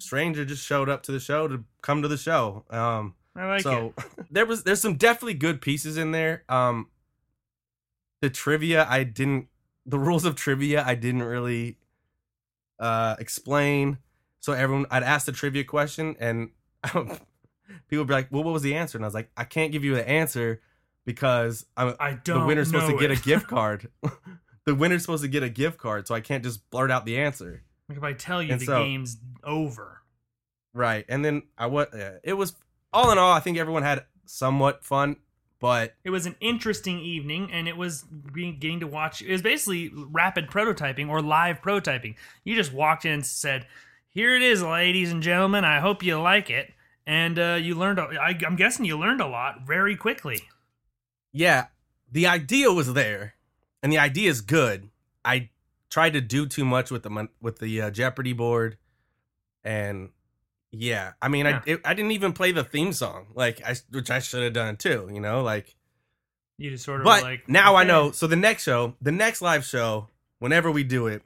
stranger 0.00 0.44
just 0.44 0.64
showed 0.66 0.88
up 0.88 1.02
to 1.04 1.12
the 1.12 1.20
show 1.20 1.46
to 1.48 1.64
come 1.82 2.02
to 2.02 2.08
the 2.08 2.16
show. 2.16 2.64
Um, 2.70 3.14
I 3.36 3.46
like 3.46 3.60
it. 3.60 3.62
so 3.64 3.94
there 4.30 4.46
was 4.46 4.62
there's 4.64 4.80
some 4.80 4.94
definitely 4.96 5.34
good 5.34 5.60
pieces 5.60 5.96
in 5.96 6.12
there. 6.12 6.44
Um, 6.48 6.88
the 8.20 8.30
trivia 8.30 8.86
I 8.88 9.02
didn't 9.04 9.48
the 9.86 9.98
rules 9.98 10.24
of 10.24 10.34
trivia 10.36 10.82
I 10.86 10.94
didn't 10.94 11.22
really 11.22 11.78
uh 12.78 13.16
explain. 13.18 13.98
So 14.40 14.52
everyone 14.52 14.86
I'd 14.90 15.02
ask 15.02 15.26
the 15.26 15.32
trivia 15.32 15.64
question 15.64 16.16
and 16.20 16.50
people 16.84 17.18
would 17.92 18.06
be 18.08 18.14
like, 18.14 18.28
"Well, 18.30 18.44
what 18.44 18.52
was 18.52 18.62
the 18.62 18.74
answer?" 18.74 18.98
And 18.98 19.04
I 19.04 19.08
was 19.08 19.14
like, 19.14 19.30
"I 19.36 19.44
can't 19.44 19.72
give 19.72 19.84
you 19.84 19.94
the 19.94 20.06
answer 20.08 20.60
because 21.06 21.66
I'm, 21.76 21.94
I 21.98 22.12
don't. 22.14 22.40
the 22.40 22.46
winner's 22.46 22.68
supposed 22.68 22.90
to 22.90 22.98
get 22.98 23.10
a 23.10 23.16
gift 23.22 23.46
card. 23.48 23.88
the 24.66 24.74
winner's 24.74 25.02
supposed 25.02 25.22
to 25.22 25.28
get 25.28 25.42
a 25.42 25.48
gift 25.48 25.78
card, 25.78 26.06
so 26.06 26.14
I 26.14 26.20
can't 26.20 26.42
just 26.44 26.68
blurt 26.70 26.90
out 26.90 27.04
the 27.06 27.18
answer." 27.18 27.62
Like 27.88 27.98
if 27.98 28.04
I 28.04 28.12
tell 28.14 28.42
you 28.42 28.52
And 28.52 28.60
the 28.60 28.66
so- 28.66 28.82
game's 28.84 29.16
over. 29.42 30.00
Right. 30.72 31.04
And 31.08 31.24
then 31.24 31.42
I 31.56 31.66
what 31.66 31.90
it 32.24 32.32
was 32.34 32.54
all 32.94 33.10
in 33.12 33.18
all, 33.18 33.32
I 33.32 33.40
think 33.40 33.58
everyone 33.58 33.82
had 33.82 34.04
somewhat 34.24 34.84
fun, 34.84 35.16
but 35.60 35.94
It 36.04 36.10
was 36.10 36.24
an 36.26 36.36
interesting 36.40 36.98
evening, 37.00 37.50
and 37.52 37.68
it 37.68 37.76
was 37.76 38.02
being, 38.32 38.58
getting 38.58 38.80
to 38.80 38.86
watch. 38.86 39.20
It 39.20 39.30
was 39.32 39.42
basically 39.42 39.90
rapid 39.94 40.48
prototyping 40.48 41.08
or 41.10 41.20
live 41.20 41.60
prototyping. 41.60 42.14
You 42.44 42.54
just 42.54 42.72
walked 42.72 43.04
in 43.04 43.12
and 43.12 43.26
said, 43.26 43.66
"Here 44.08 44.34
it 44.36 44.42
is, 44.42 44.62
ladies 44.62 45.10
and 45.12 45.22
gentlemen. 45.22 45.64
I 45.64 45.80
hope 45.80 46.02
you 46.02 46.18
like 46.20 46.48
it." 46.48 46.72
And 47.06 47.38
uh, 47.38 47.58
you 47.60 47.74
learned. 47.74 47.98
a- 47.98 48.18
I, 48.20 48.38
I'm 48.46 48.56
guessing 48.56 48.86
you 48.86 48.98
learned 48.98 49.20
a 49.20 49.26
lot 49.26 49.66
very 49.66 49.96
quickly. 49.96 50.40
yeah, 51.32 51.66
the 52.10 52.26
idea 52.26 52.72
was 52.72 52.92
there, 52.94 53.34
and 53.82 53.92
the 53.92 53.98
idea 53.98 54.30
is 54.30 54.40
good. 54.40 54.88
I 55.24 55.50
tried 55.90 56.12
to 56.14 56.20
do 56.20 56.46
too 56.46 56.64
much 56.64 56.90
with 56.90 57.02
the 57.02 57.28
with 57.40 57.58
the 57.58 57.82
uh, 57.82 57.90
Jeopardy 57.90 58.32
board, 58.32 58.78
and 59.62 60.10
yeah, 60.76 61.12
I 61.22 61.28
mean, 61.28 61.46
Yeah. 61.46 61.60
I 61.66 61.70
it, 61.70 61.80
I 61.84 61.94
didn't 61.94 62.12
even 62.12 62.32
play 62.32 62.52
the 62.52 62.64
theme 62.64 62.92
song, 62.92 63.26
like 63.34 63.62
I 63.64 63.74
which 63.90 64.10
I 64.10 64.18
should 64.18 64.42
have 64.42 64.52
done 64.52 64.76
too. 64.76 65.08
You 65.12 65.20
know, 65.20 65.42
like 65.42 65.74
You 66.58 66.70
just 66.70 66.84
sort 66.84 67.00
of 67.00 67.04
but 67.04 67.22
like. 67.22 67.48
now 67.48 67.76
I 67.76 67.84
know. 67.84 68.10
So 68.12 68.26
the 68.26 68.36
next 68.36 68.62
show, 68.64 68.94
the 69.00 69.12
next 69.12 69.42
live 69.42 69.64
show, 69.64 70.08
whenever 70.38 70.70
we 70.70 70.82
do 70.84 71.06
it, 71.06 71.22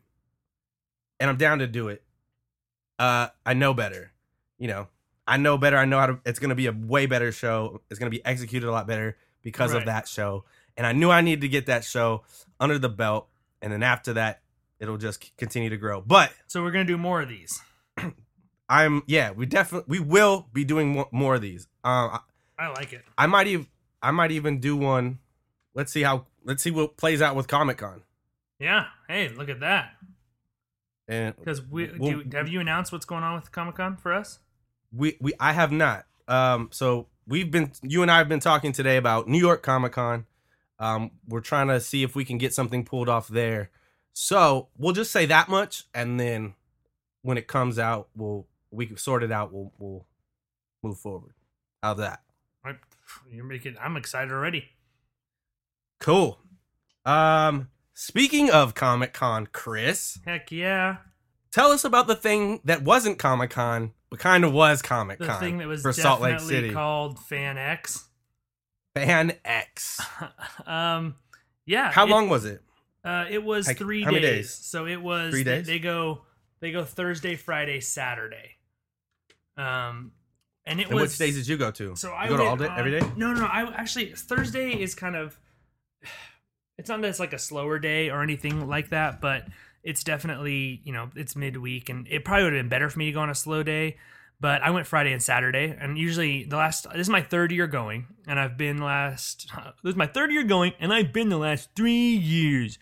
and 1.20 1.28
I'm 1.30 1.36
down 1.36 1.58
to 1.60 1.66
do 1.66 1.88
it, 1.88 2.02
uh, 2.98 3.28
I 3.46 3.54
know 3.54 3.74
better. 3.74 4.12
You 4.58 4.68
know, 4.68 4.88
I 5.26 5.36
know 5.36 5.56
better. 5.58 5.76
I 5.76 5.84
know 5.84 5.98
how 5.98 6.06
to. 6.06 6.18
It's 6.24 6.38
going 6.38 6.50
to 6.50 6.54
be 6.56 6.66
a 6.66 6.72
way 6.72 7.06
better 7.06 7.30
show. 7.32 7.80
It's 7.90 7.98
going 7.98 8.10
to 8.10 8.16
be 8.16 8.24
executed 8.24 8.68
a 8.68 8.72
lot 8.72 8.86
better 8.86 9.16
because 9.42 9.72
Right. 9.72 9.80
of 9.82 9.86
that 9.86 10.08
show. 10.08 10.44
And 10.76 10.86
I 10.86 10.92
knew 10.92 11.10
I 11.10 11.20
needed 11.22 11.40
to 11.42 11.48
get 11.48 11.66
that 11.66 11.84
show 11.84 12.22
under 12.60 12.78
the 12.78 12.88
belt, 12.88 13.28
and 13.62 13.72
then 13.72 13.82
after 13.82 14.12
that, 14.14 14.42
it'll 14.80 14.96
just 14.98 15.36
continue 15.36 15.70
to 15.70 15.76
grow. 15.76 16.00
But 16.00 16.32
So 16.46 16.62
we're 16.62 16.70
gonna 16.70 16.84
do 16.84 16.98
more 16.98 17.20
of 17.22 17.28
these. 17.28 17.60
I'm 18.68 19.02
yeah, 19.06 19.30
we 19.30 19.46
definitely 19.46 19.98
we 19.98 20.04
will 20.04 20.46
be 20.52 20.64
doing 20.64 20.94
mo- 20.94 21.08
more 21.10 21.36
of 21.36 21.40
these. 21.42 21.66
Uh, 21.84 22.18
I, 22.58 22.68
like 22.68 22.92
it. 22.92 23.02
I 23.16 23.26
might 23.26 23.46
even 23.46 23.66
I 24.02 24.10
might 24.10 24.30
even 24.30 24.60
do 24.60 24.76
one. 24.76 25.18
Let's 25.74 25.92
see 25.92 26.02
how. 26.02 26.26
Let's 26.44 26.62
see 26.62 26.70
what 26.70 26.96
plays 26.96 27.20
out 27.22 27.36
with 27.36 27.46
Comic 27.48 27.78
Con. 27.78 28.02
Yeah. 28.58 28.86
Hey, 29.06 29.28
look 29.28 29.48
at 29.48 29.60
that. 29.60 29.92
And 31.06 31.36
Because 31.36 31.62
we 31.62 31.90
Well- 31.98 32.20
do, 32.20 32.36
have 32.36 32.48
you 32.48 32.60
announced 32.60 32.92
what's 32.92 33.04
going 33.06 33.22
on 33.22 33.34
with 33.36 33.50
Comic 33.52 33.76
Con 33.76 33.96
for 33.96 34.12
us? 34.12 34.40
we 34.92 35.16
we 35.20 35.32
I 35.38 35.52
have 35.52 35.70
not. 35.72 36.06
Um, 36.26 36.68
so 36.72 37.06
we've 37.26 37.50
been 37.50 37.72
you 37.82 38.02
and 38.02 38.10
I 38.10 38.18
have 38.18 38.28
been 38.28 38.40
talking 38.40 38.72
today 38.72 38.96
about 38.96 39.28
New 39.28 39.38
York 39.38 39.62
Comic 39.62 39.92
Con. 39.92 40.26
Um, 40.78 41.10
we're 41.26 41.40
trying 41.40 41.68
to 41.68 41.80
see 41.80 42.02
if 42.02 42.14
we 42.14 42.24
can 42.24 42.38
get 42.38 42.54
something 42.54 42.84
pulled 42.84 43.08
off 43.08 43.28
there. 43.28 43.70
So 44.12 44.68
we'll 44.76 44.92
just 44.94 45.10
say 45.12 45.26
that 45.26 45.48
much, 45.48 45.84
and 45.94 46.18
then 46.18 46.54
when 47.22 47.36
it 47.36 47.46
comes 47.46 47.78
out, 47.78 48.08
we'll 48.16 48.46
we 48.70 48.86
can 48.86 48.96
sort 48.96 49.22
it 49.22 49.32
out. 49.32 49.52
We'll 49.52 49.72
we'll 49.78 50.06
move 50.82 50.98
forward. 50.98 51.32
How's 51.82 51.98
that? 51.98 52.20
You're 53.30 53.44
making. 53.44 53.76
I'm 53.80 53.96
excited 53.96 54.32
already. 54.32 54.64
Cool. 56.00 56.38
Um, 57.04 57.68
speaking 57.94 58.50
of 58.50 58.74
Comic 58.74 59.12
Con, 59.12 59.46
Chris, 59.52 60.18
Heck 60.24 60.52
yeah. 60.52 60.98
tell 61.52 61.70
us 61.72 61.84
about 61.84 62.06
the 62.06 62.14
thing 62.16 62.60
that 62.64 62.82
wasn't 62.82 63.18
Comic 63.18 63.50
Con, 63.50 63.92
but 64.10 64.18
kind 64.18 64.44
of 64.44 64.52
was 64.52 64.82
Comic 64.82 65.18
Con. 65.18 65.28
The 65.28 65.34
thing 65.34 65.58
that 65.58 65.68
was 65.68 65.82
for 65.82 65.92
definitely 65.92 66.02
Salt 66.02 66.20
Lake 66.20 66.40
City. 66.40 66.72
called 66.72 67.18
Fan 67.18 67.56
X. 67.58 68.04
Fan 68.94 69.32
X. 69.44 70.00
um, 70.66 71.14
yeah. 71.66 71.90
How 71.90 72.06
it- 72.06 72.10
long 72.10 72.28
was 72.28 72.44
it? 72.44 72.62
Uh, 73.04 73.24
it 73.30 73.42
was 73.42 73.66
Like, 73.68 73.78
three 73.78 74.04
days. 74.04 74.20
days? 74.20 74.50
So 74.54 74.86
it 74.86 75.00
was 75.00 75.30
Three 75.32 75.42
they- 75.44 75.56
days? 75.58 75.66
They, 75.66 75.78
go 75.78 76.22
they 76.60 76.72
go 76.72 76.84
Thursday, 76.84 77.36
Friday, 77.36 77.80
Saturday. 77.80 78.56
Um, 79.58 80.12
and 80.64 80.80
it 80.80 80.86
And 80.86 80.94
was 80.94 81.10
which 81.12 81.18
days 81.18 81.34
did 81.36 81.46
you 81.48 81.56
go 81.56 81.70
to? 81.72 81.96
So 81.96 82.08
You 82.08 82.14
I 82.14 82.28
go 82.28 82.36
to 82.36 82.42
all 82.44 82.56
day, 82.56 82.66
on- 82.68 82.78
every 82.78 82.92
day? 82.92 83.00
No, 83.16 83.32
no, 83.32 83.40
no. 83.40 83.46
I 83.46 83.62
actually 83.74 84.12
Thursday 84.14 84.72
is 84.80 84.94
kind 84.94 85.16
of. 85.16 85.38
It's 86.78 86.88
not 86.88 87.00
that 87.02 87.08
it's 87.08 87.18
like 87.18 87.32
a 87.32 87.40
slower 87.40 87.80
day 87.80 88.08
or 88.08 88.22
anything 88.22 88.68
like 88.68 88.90
that, 88.90 89.20
but 89.20 89.48
it's 89.82 90.04
definitely 90.04 90.80
you 90.84 90.92
know 90.92 91.10
it's 91.16 91.34
midweek, 91.34 91.88
and 91.88 92.06
it 92.08 92.24
probably 92.24 92.44
would 92.44 92.52
have 92.52 92.60
been 92.62 92.68
better 92.68 92.88
for 92.88 92.98
me 93.00 93.06
to 93.06 93.12
go 93.12 93.18
on 93.20 93.30
a 93.30 93.34
slow 93.34 93.64
day. 93.64 93.96
But 94.40 94.62
I 94.62 94.70
went 94.70 94.86
Friday 94.86 95.10
and 95.12 95.20
Saturday, 95.20 95.76
and 95.76 95.98
usually 95.98 96.44
the 96.44 96.56
last 96.56 96.84
this 96.92 97.00
is 97.00 97.10
my 97.10 97.20
third 97.22 97.50
year 97.50 97.66
going, 97.66 98.06
and 98.28 98.38
I've 98.38 98.56
been 98.56 98.78
last 98.78 99.50
this 99.82 99.90
is 99.90 99.96
my 99.96 100.06
third 100.06 100.30
year 100.30 100.44
going, 100.44 100.72
and 100.78 100.92
I've 100.92 101.12
been 101.12 101.30
the 101.30 101.36
last 101.38 101.70
three 101.74 102.14
years. 102.14 102.78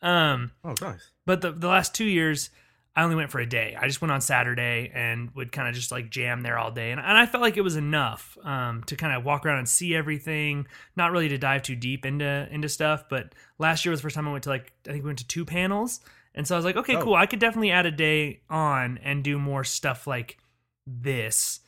Um, 0.00 0.52
Oh, 0.64 0.74
nice. 0.80 1.10
but 1.26 1.40
the 1.40 1.50
the 1.50 1.66
last 1.66 1.92
two 1.92 2.04
years, 2.06 2.50
I 2.96 3.04
only 3.04 3.14
went 3.16 3.30
for 3.30 3.38
a 3.40 3.46
day. 3.46 3.76
I 3.80 3.86
just 3.86 4.00
went 4.02 4.10
on 4.10 4.20
Saturday 4.20 4.90
and 4.92 5.30
would 5.36 5.52
kind 5.52 5.68
of 5.68 5.74
just 5.74 5.92
like 5.92 6.10
jam 6.10 6.42
there 6.42 6.58
all 6.58 6.70
day, 6.72 6.90
and, 6.90 7.00
and 7.00 7.16
I 7.16 7.24
felt 7.26 7.40
like 7.40 7.56
it 7.56 7.60
was 7.62 7.76
enough 7.76 8.36
um, 8.42 8.82
to 8.84 8.96
kind 8.96 9.14
of 9.16 9.24
walk 9.24 9.46
around 9.46 9.58
and 9.58 9.68
see 9.68 9.94
everything. 9.94 10.66
Not 10.96 11.12
really 11.12 11.28
to 11.28 11.38
dive 11.38 11.62
too 11.62 11.76
deep 11.76 12.04
into 12.04 12.48
into 12.50 12.68
stuff, 12.68 13.04
but 13.08 13.34
last 13.58 13.84
year 13.84 13.90
was 13.90 14.00
the 14.00 14.02
first 14.02 14.16
time 14.16 14.26
I 14.28 14.32
went 14.32 14.44
to 14.44 14.50
like 14.50 14.72
I 14.88 14.92
think 14.92 15.04
we 15.04 15.08
went 15.08 15.20
to 15.20 15.26
two 15.26 15.44
panels, 15.44 16.00
and 16.34 16.46
so 16.48 16.54
I 16.54 16.58
was 16.58 16.64
like, 16.64 16.76
okay, 16.76 16.96
Oh. 16.96 17.02
cool. 17.04 17.14
I 17.14 17.26
could 17.26 17.38
definitely 17.38 17.70
add 17.70 17.86
a 17.86 17.90
day 17.92 18.40
on 18.50 18.98
and 19.04 19.22
do 19.22 19.38
more 19.38 19.62
stuff 19.64 20.06
like 20.08 20.38
this, 20.86 21.60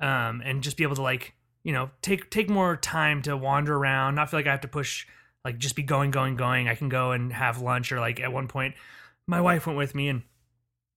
um, 0.00 0.40
and 0.44 0.62
just 0.62 0.76
be 0.76 0.82
able 0.84 0.96
to 0.96 1.02
like 1.02 1.34
you 1.62 1.72
know 1.74 1.90
take 2.00 2.30
take 2.30 2.48
more 2.48 2.76
time 2.76 3.20
to 3.22 3.36
wander 3.36 3.76
around. 3.76 4.14
Not 4.14 4.30
feel 4.30 4.38
like 4.40 4.46
I 4.46 4.52
have 4.52 4.62
to 4.62 4.68
push 4.68 5.06
like 5.44 5.58
just 5.58 5.76
be 5.76 5.82
going 5.82 6.10
going 6.10 6.36
going. 6.36 6.68
I 6.68 6.74
can 6.74 6.88
go 6.88 7.12
and 7.12 7.32
have 7.32 7.60
lunch 7.60 7.92
or 7.92 8.00
like 8.00 8.18
at 8.20 8.32
one 8.32 8.48
point 8.48 8.74
my 9.26 9.40
wife 9.40 9.66
went 9.66 9.76
with 9.78 9.94
me 9.94 10.08
and 10.08 10.22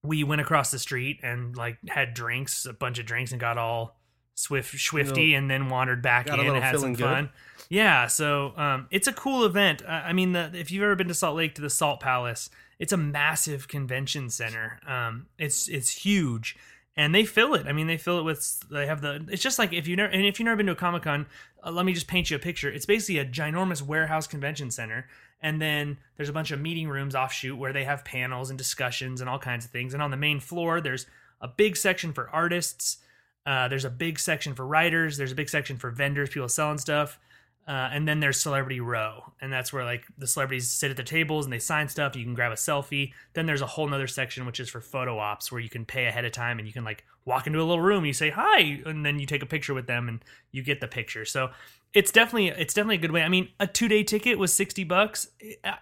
we 0.04 0.24
went 0.24 0.42
across 0.42 0.72
the 0.72 0.80
street 0.80 1.20
and 1.24 1.56
like 1.56 1.78
had 1.88 2.14
drinks, 2.14 2.66
a 2.66 2.74
bunch 2.74 3.00
of 3.00 3.06
drinks, 3.06 3.32
and 3.32 3.40
got 3.40 3.58
all 3.58 3.98
swift 4.36 4.78
swifty, 4.80 5.34
and 5.34 5.50
then 5.50 5.70
wandered 5.70 6.02
back 6.02 6.28
in 6.28 6.40
and 6.40 6.56
had 6.58 6.72
some 6.74 6.80
feeling 6.80 6.94
good. 6.94 7.04
fun. 7.04 7.30
Yeah, 7.70 8.08
so 8.08 8.54
um, 8.58 8.88
it's 8.92 9.08
a 9.08 9.14
cool 9.14 9.46
event. 9.46 9.82
Uh, 9.84 9.92
I 9.92 10.14
mean, 10.14 10.34
the, 10.34 10.52
if 10.54 10.72
you've 10.72 10.84
ever 10.84 10.96
been 10.96 11.08
to 11.08 11.14
Salt 11.14 11.38
Lake 11.38 11.56
to 11.56 11.62
the 11.62 11.70
Salt 11.70 12.00
Palace, 12.02 12.50
it's 12.80 12.92
a 12.92 12.98
massive 12.98 13.68
convention 13.68 14.30
center. 14.30 14.80
Um, 14.86 15.28
it's 15.40 15.70
it's 15.70 15.90
huge, 15.90 16.58
and 16.98 17.16
they 17.16 17.24
fill 17.24 17.54
it. 17.54 17.66
I 17.66 17.72
mean, 17.72 17.88
they 17.88 17.98
fill 17.98 18.20
it 18.20 18.24
with 18.24 18.60
they 18.70 18.86
have 18.88 19.02
the. 19.02 19.26
It's 19.32 19.42
just 19.42 19.58
like 19.58 19.72
if 19.72 19.88
you 19.88 19.96
never 19.96 20.12
and 20.12 20.26
if 20.26 20.40
you've 20.40 20.46
never 20.46 20.58
been 20.58 20.66
to 20.66 20.74
a 20.74 20.76
Comic 20.76 21.04
Con, 21.04 21.26
uh, 21.64 21.72
let 21.72 21.86
me 21.86 21.94
just 21.94 22.08
paint 22.08 22.30
you 22.30 22.36
a 22.36 22.40
picture. 22.40 22.70
It's 22.70 22.86
basically 22.86 23.20
a 23.20 23.26
ginormous 23.26 23.82
warehouse 23.82 24.28
convention 24.28 24.70
center, 24.70 25.08
and 25.44 25.62
then 25.62 25.98
there's 26.16 26.30
a 26.30 26.34
bunch 26.34 26.52
of 26.52 26.60
meeting 26.60 26.88
rooms 26.88 27.14
offshoot 27.14 27.58
where 27.58 27.74
they 27.74 27.84
have 27.84 28.06
panels 28.06 28.50
and 28.50 28.58
discussions 28.58 29.22
and 29.22 29.30
all 29.30 29.38
kinds 29.38 29.66
of 29.66 29.72
things. 29.72 29.94
And 29.94 30.02
on 30.02 30.10
the 30.10 30.18
main 30.18 30.40
floor, 30.40 30.82
there's 30.82 31.06
a 31.42 31.48
big 31.50 31.76
section 31.76 32.14
for 32.14 32.30
artists. 32.30 32.98
Uh, 33.46 33.68
there's 33.68 33.84
a 33.84 33.90
big 33.90 34.18
section 34.18 34.56
for 34.56 34.66
writers. 34.66 35.18
There's 35.18 35.34
a 35.34 35.36
big 35.36 35.50
section 35.50 35.78
for 35.78 35.92
vendors, 35.92 36.30
people 36.30 36.48
selling 36.48 36.78
stuff. 36.78 37.20
Uh, 37.66 37.90
and 37.94 38.06
then 38.06 38.20
there's 38.20 38.38
celebrity 38.38 38.82
row, 38.82 39.32
and 39.40 39.52
that's 39.52 39.72
where 39.72 39.86
like 39.86 40.04
the 40.18 40.28
celebrities 40.28 40.70
sit 40.70 40.92
at 40.92 40.98
the 40.98 41.04
tables 41.04 41.46
and 41.46 41.54
they 41.54 41.60
sign 41.60 41.88
stuff. 41.88 42.14
You 42.14 42.26
can 42.26 42.34
grab 42.34 42.52
a 42.52 42.56
selfie. 42.56 43.14
Then 43.34 43.46
there's 43.46 43.62
a 43.62 43.66
whole 43.66 43.88
nother 43.88 44.08
section 44.08 44.46
which 44.46 44.60
is 44.60 44.70
for 44.70 44.82
photo 44.82 45.18
ops, 45.18 45.50
where 45.50 45.62
you 45.62 45.70
can 45.70 45.86
pay 45.86 46.08
ahead 46.08 46.26
of 46.26 46.34
time 46.34 46.60
and 46.60 46.68
you 46.68 46.74
can 46.74 46.84
like 46.84 47.06
walk 47.24 47.48
into 47.48 47.62
a 47.62 47.64
little 47.64 47.82
room. 47.82 48.06
You 48.06 48.12
say 48.12 48.32
hi, 48.32 48.82
and 48.86 49.06
then 49.06 49.18
you 49.18 49.26
take 49.26 49.42
a 49.42 49.46
picture 49.46 49.74
with 49.74 49.88
them, 49.88 50.10
and 50.10 50.20
you 50.52 50.62
get 50.62 50.82
the 50.82 50.90
picture. 50.90 51.24
So 51.24 51.52
it's 51.94 52.12
definitely 52.12 52.48
it's 52.48 52.74
definitely 52.74 52.96
a 52.96 53.00
good 53.00 53.12
way. 53.12 53.22
I 53.22 53.30
mean, 53.30 53.50
a 53.60 53.68
two 53.68 53.88
day 53.88 54.04
ticket 54.04 54.38
was 54.38 54.54
sixty 54.54 54.84
bucks. 54.84 55.28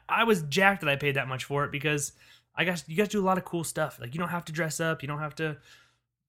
I- 0.09 0.23
was 0.23 0.43
jacked 0.43 0.81
that 0.81 0.89
I 0.89 0.95
paid 0.95 1.15
that 1.15 1.27
much 1.27 1.45
for 1.45 1.63
it 1.65 1.71
because 1.71 2.11
I 2.55 2.65
guess 2.65 2.83
you 2.87 2.95
guys 2.95 3.07
do 3.07 3.21
a 3.21 3.25
lot 3.25 3.37
of 3.37 3.45
cool 3.45 3.63
stuff. 3.63 3.99
Like 3.99 4.13
you 4.13 4.19
don't 4.19 4.29
have 4.29 4.45
to 4.45 4.51
dress 4.51 4.79
up, 4.79 5.01
you 5.01 5.07
don't 5.07 5.19
have 5.19 5.35
to 5.35 5.57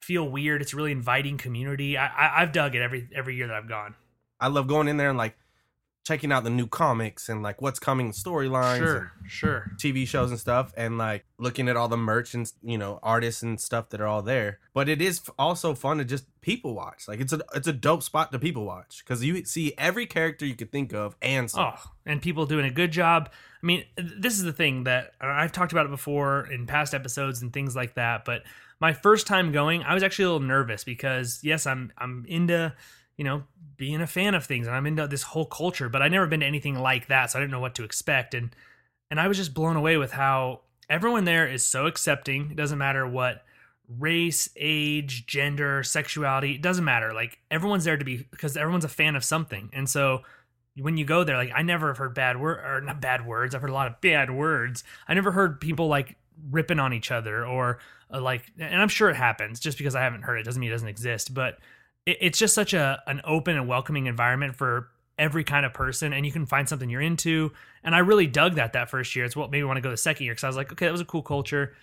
feel 0.00 0.28
weird. 0.28 0.62
It's 0.62 0.72
a 0.72 0.76
really 0.76 0.92
inviting 0.92 1.36
community. 1.36 1.96
I, 1.96 2.06
I 2.06 2.42
I've 2.42 2.52
dug 2.52 2.74
it 2.74 2.82
every 2.82 3.08
every 3.14 3.36
year 3.36 3.48
that 3.48 3.56
I've 3.56 3.68
gone. 3.68 3.94
I 4.40 4.48
love 4.48 4.66
going 4.66 4.88
in 4.88 4.96
there 4.96 5.08
and 5.08 5.18
like 5.18 5.36
checking 6.04 6.32
out 6.32 6.42
the 6.42 6.50
new 6.50 6.66
comics 6.66 7.28
and 7.28 7.42
like 7.42 7.62
what's 7.62 7.78
coming 7.78 8.10
storylines 8.10 8.78
Sure, 8.78 9.12
sure. 9.26 9.72
TV 9.76 10.06
shows 10.06 10.30
and 10.30 10.38
stuff, 10.40 10.72
and 10.76 10.98
like 10.98 11.24
looking 11.38 11.68
at 11.68 11.76
all 11.76 11.88
the 11.88 11.96
merch 11.96 12.34
and 12.34 12.50
you 12.62 12.78
know 12.78 12.98
artists 13.02 13.42
and 13.42 13.60
stuff 13.60 13.90
that 13.90 14.00
are 14.00 14.06
all 14.06 14.22
there. 14.22 14.58
But 14.74 14.88
it 14.88 15.00
is 15.00 15.20
also 15.38 15.74
fun 15.74 15.98
to 15.98 16.04
just 16.04 16.24
people 16.40 16.74
watch. 16.74 17.06
Like 17.06 17.20
it's 17.20 17.32
a 17.32 17.40
it's 17.54 17.68
a 17.68 17.72
dope 17.72 18.02
spot 18.02 18.32
to 18.32 18.38
people 18.38 18.64
watch 18.64 19.02
because 19.04 19.24
you 19.24 19.44
see 19.44 19.74
every 19.78 20.06
character 20.06 20.44
you 20.44 20.54
could 20.54 20.72
think 20.72 20.92
of 20.92 21.16
and. 21.22 21.50
Oh, 21.56 21.74
and 22.04 22.20
people 22.20 22.46
doing 22.46 22.66
a 22.66 22.70
good 22.70 22.90
job. 22.90 23.30
I 23.62 23.66
mean, 23.66 23.84
this 23.96 24.34
is 24.34 24.42
the 24.42 24.52
thing 24.52 24.84
that 24.84 25.12
uh, 25.22 25.26
I've 25.26 25.52
talked 25.52 25.70
about 25.70 25.86
it 25.86 25.90
before 25.90 26.48
in 26.50 26.66
past 26.66 26.94
episodes 26.94 27.42
and 27.42 27.52
things 27.52 27.76
like 27.76 27.94
that. 27.94 28.24
But 28.24 28.42
my 28.80 28.92
first 28.92 29.28
time 29.28 29.52
going, 29.52 29.84
I 29.84 29.94
was 29.94 30.02
actually 30.02 30.24
a 30.24 30.28
little 30.32 30.48
nervous 30.48 30.82
because 30.82 31.38
yes, 31.44 31.66
I'm 31.66 31.92
I'm 31.96 32.24
into 32.26 32.74
you 33.16 33.24
know 33.24 33.44
being 33.76 34.00
a 34.00 34.06
fan 34.06 34.34
of 34.34 34.44
things 34.44 34.66
and 34.66 34.76
I'm 34.76 34.86
into 34.86 35.06
this 35.08 35.22
whole 35.22 35.46
culture, 35.46 35.88
but 35.88 36.02
I 36.02 36.08
never 36.08 36.26
been 36.26 36.40
to 36.40 36.46
anything 36.46 36.78
like 36.78 37.08
that, 37.08 37.30
so 37.30 37.38
I 37.38 37.42
didn't 37.42 37.52
know 37.52 37.60
what 37.60 37.74
to 37.76 37.84
expect. 37.84 38.34
And 38.34 38.54
and 39.10 39.20
I 39.20 39.28
was 39.28 39.36
just 39.36 39.54
blown 39.54 39.76
away 39.76 39.96
with 39.96 40.12
how 40.12 40.60
everyone 40.88 41.24
there 41.24 41.46
is 41.46 41.64
so 41.64 41.86
accepting. 41.86 42.50
It 42.50 42.56
doesn't 42.56 42.78
matter 42.78 43.06
what 43.06 43.44
race, 43.98 44.48
age, 44.56 45.26
gender, 45.26 45.82
sexuality, 45.82 46.54
it 46.54 46.62
doesn't 46.62 46.84
matter. 46.84 47.12
Like 47.12 47.38
everyone's 47.50 47.84
there 47.84 47.96
to 47.96 48.04
be 48.04 48.26
because 48.30 48.56
everyone's 48.56 48.84
a 48.84 48.88
fan 48.88 49.16
of 49.16 49.24
something. 49.24 49.70
And 49.72 49.88
so 49.88 50.22
when 50.76 50.96
you 50.96 51.04
go 51.04 51.24
there, 51.24 51.36
like 51.36 51.50
I 51.54 51.62
never 51.62 51.88
have 51.88 51.98
heard 51.98 52.14
bad 52.14 52.40
word 52.40 52.58
or 52.64 52.80
not 52.80 53.00
bad 53.00 53.26
words. 53.26 53.54
I've 53.54 53.60
heard 53.60 53.70
a 53.70 53.74
lot 53.74 53.88
of 53.88 54.00
bad 54.00 54.30
words. 54.30 54.84
I 55.06 55.14
never 55.14 55.32
heard 55.32 55.60
people 55.60 55.88
like 55.88 56.16
ripping 56.50 56.78
on 56.78 56.92
each 56.92 57.10
other 57.10 57.46
or 57.46 57.78
uh, 58.12 58.20
like, 58.20 58.50
and 58.58 58.80
I'm 58.80 58.88
sure 58.88 59.10
it 59.10 59.16
happens. 59.16 59.60
Just 59.60 59.78
because 59.78 59.94
I 59.94 60.02
haven't 60.02 60.22
heard 60.22 60.38
it 60.38 60.44
doesn't 60.44 60.60
mean 60.60 60.70
it 60.70 60.74
doesn't 60.74 60.88
exist. 60.88 61.34
But 61.34 61.58
it, 62.06 62.18
it's 62.20 62.38
just 62.38 62.54
such 62.54 62.74
a 62.74 63.02
an 63.06 63.20
open 63.24 63.56
and 63.56 63.68
welcoming 63.68 64.06
environment 64.06 64.56
for 64.56 64.88
every 65.18 65.44
kind 65.44 65.66
of 65.66 65.74
person, 65.74 66.12
and 66.12 66.24
you 66.24 66.32
can 66.32 66.46
find 66.46 66.68
something 66.68 66.88
you're 66.88 67.00
into. 67.00 67.52
And 67.84 67.94
I 67.94 67.98
really 67.98 68.26
dug 68.26 68.54
that 68.56 68.72
that 68.72 68.90
first 68.90 69.14
year. 69.14 69.24
It's 69.24 69.36
what 69.36 69.50
made 69.50 69.58
me 69.58 69.64
want 69.64 69.76
to 69.76 69.82
go 69.82 69.90
the 69.90 69.96
second 69.96 70.24
year 70.24 70.32
because 70.32 70.44
I 70.44 70.48
was 70.48 70.56
like, 70.56 70.72
okay, 70.72 70.86
that 70.86 70.92
was 70.92 71.00
a 71.00 71.06
cool 71.06 71.22
culture, 71.22 71.74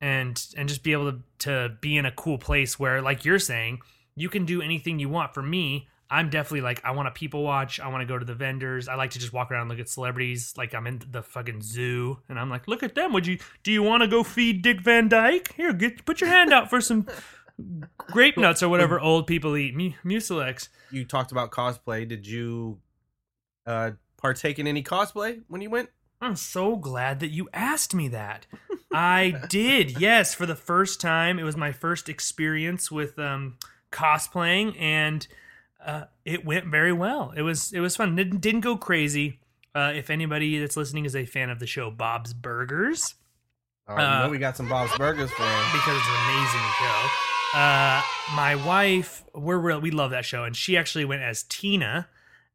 and 0.00 0.42
and 0.56 0.68
just 0.68 0.82
be 0.82 0.92
able 0.92 1.12
to 1.12 1.18
to 1.40 1.76
be 1.80 1.96
in 1.96 2.06
a 2.06 2.12
cool 2.12 2.38
place 2.38 2.78
where, 2.78 3.02
like 3.02 3.24
you're 3.24 3.38
saying, 3.38 3.80
you 4.16 4.28
can 4.28 4.44
do 4.44 4.62
anything 4.62 4.98
you 4.98 5.08
want. 5.08 5.34
For 5.34 5.42
me, 5.42 5.88
I'm 6.10 6.30
definitely 6.30 6.62
like 6.62 6.82
I 6.84 6.92
want 6.92 7.12
to 7.12 7.18
people 7.18 7.42
watch. 7.42 7.80
I 7.80 7.88
want 7.88 8.00
to 8.02 8.06
go 8.06 8.18
to 8.18 8.24
the 8.24 8.34
vendors. 8.34 8.88
I 8.88 8.94
like 8.94 9.10
to 9.10 9.18
just 9.18 9.32
walk 9.32 9.50
around 9.50 9.62
and 9.62 9.70
look 9.70 9.80
at 9.80 9.88
celebrities. 9.88 10.54
Like 10.56 10.74
I'm 10.74 10.86
in 10.86 11.02
the 11.10 11.22
fucking 11.22 11.62
zoo, 11.62 12.18
and 12.28 12.38
I'm 12.38 12.48
like, 12.48 12.66
look 12.66 12.82
at 12.82 12.94
them. 12.94 13.12
Would 13.12 13.26
you 13.26 13.38
do 13.62 13.72
you 13.72 13.82
want 13.82 14.02
to 14.02 14.08
go 14.08 14.22
feed 14.22 14.62
Dick 14.62 14.80
Van 14.80 15.08
Dyke? 15.08 15.54
Here, 15.54 15.72
get 15.72 16.04
put 16.06 16.20
your 16.20 16.30
hand 16.30 16.52
out 16.52 16.70
for 16.70 16.80
some 16.80 17.06
grape 17.96 18.36
nuts 18.38 18.62
or 18.62 18.68
whatever 18.68 19.00
old 19.00 19.26
people 19.26 19.56
eat. 19.56 19.74
Mu- 19.74 19.92
Mucilex. 20.04 20.68
You 20.90 21.04
talked 21.04 21.32
about 21.32 21.50
cosplay. 21.50 22.06
Did 22.08 22.26
you 22.26 22.78
uh 23.66 23.92
partake 24.16 24.58
in 24.58 24.66
any 24.66 24.82
cosplay 24.82 25.40
when 25.48 25.60
you 25.60 25.70
went? 25.70 25.90
I'm 26.20 26.34
so 26.36 26.74
glad 26.76 27.20
that 27.20 27.28
you 27.30 27.48
asked 27.52 27.94
me 27.94 28.08
that. 28.08 28.46
I 28.92 29.40
did, 29.48 30.00
yes, 30.00 30.34
for 30.34 30.46
the 30.46 30.56
first 30.56 31.00
time. 31.00 31.38
It 31.38 31.44
was 31.44 31.56
my 31.56 31.70
first 31.70 32.08
experience 32.08 32.90
with 32.90 33.16
um, 33.20 33.56
cosplaying, 33.92 34.74
and 34.80 35.24
uh, 35.84 36.04
it 36.24 36.44
went 36.44 36.66
very 36.66 36.92
well. 36.92 37.32
It 37.36 37.42
was 37.42 37.72
it 37.72 37.78
was 37.80 37.94
fun. 37.96 38.18
It 38.18 38.40
didn't 38.40 38.62
go 38.62 38.76
crazy. 38.76 39.38
Uh, 39.74 39.92
if 39.94 40.10
anybody 40.10 40.58
that's 40.58 40.76
listening 40.76 41.04
is 41.04 41.14
a 41.14 41.24
fan 41.24 41.50
of 41.50 41.60
the 41.60 41.66
show 41.66 41.90
Bob's 41.90 42.32
Burgers, 42.34 43.14
Oh, 43.86 43.94
you 43.94 44.00
Uh, 44.02 44.22
know 44.24 44.30
we 44.30 44.38
got 44.38 44.56
some 44.56 44.68
Bob's 44.68 44.96
Burgers 44.98 45.30
fans. 45.30 45.72
because 45.72 45.96
it's 45.96 46.08
an 46.08 46.34
amazing 46.34 46.68
show. 46.80 47.08
Uh, 47.54 48.02
my 48.34 48.54
wife, 48.54 49.24
we're 49.34 49.58
real, 49.58 49.80
we 49.80 49.90
love 49.90 50.10
that 50.10 50.24
show, 50.24 50.44
and 50.44 50.54
she 50.54 50.76
actually 50.76 51.04
went 51.04 51.22
as 51.22 51.44
Tina, 51.44 52.08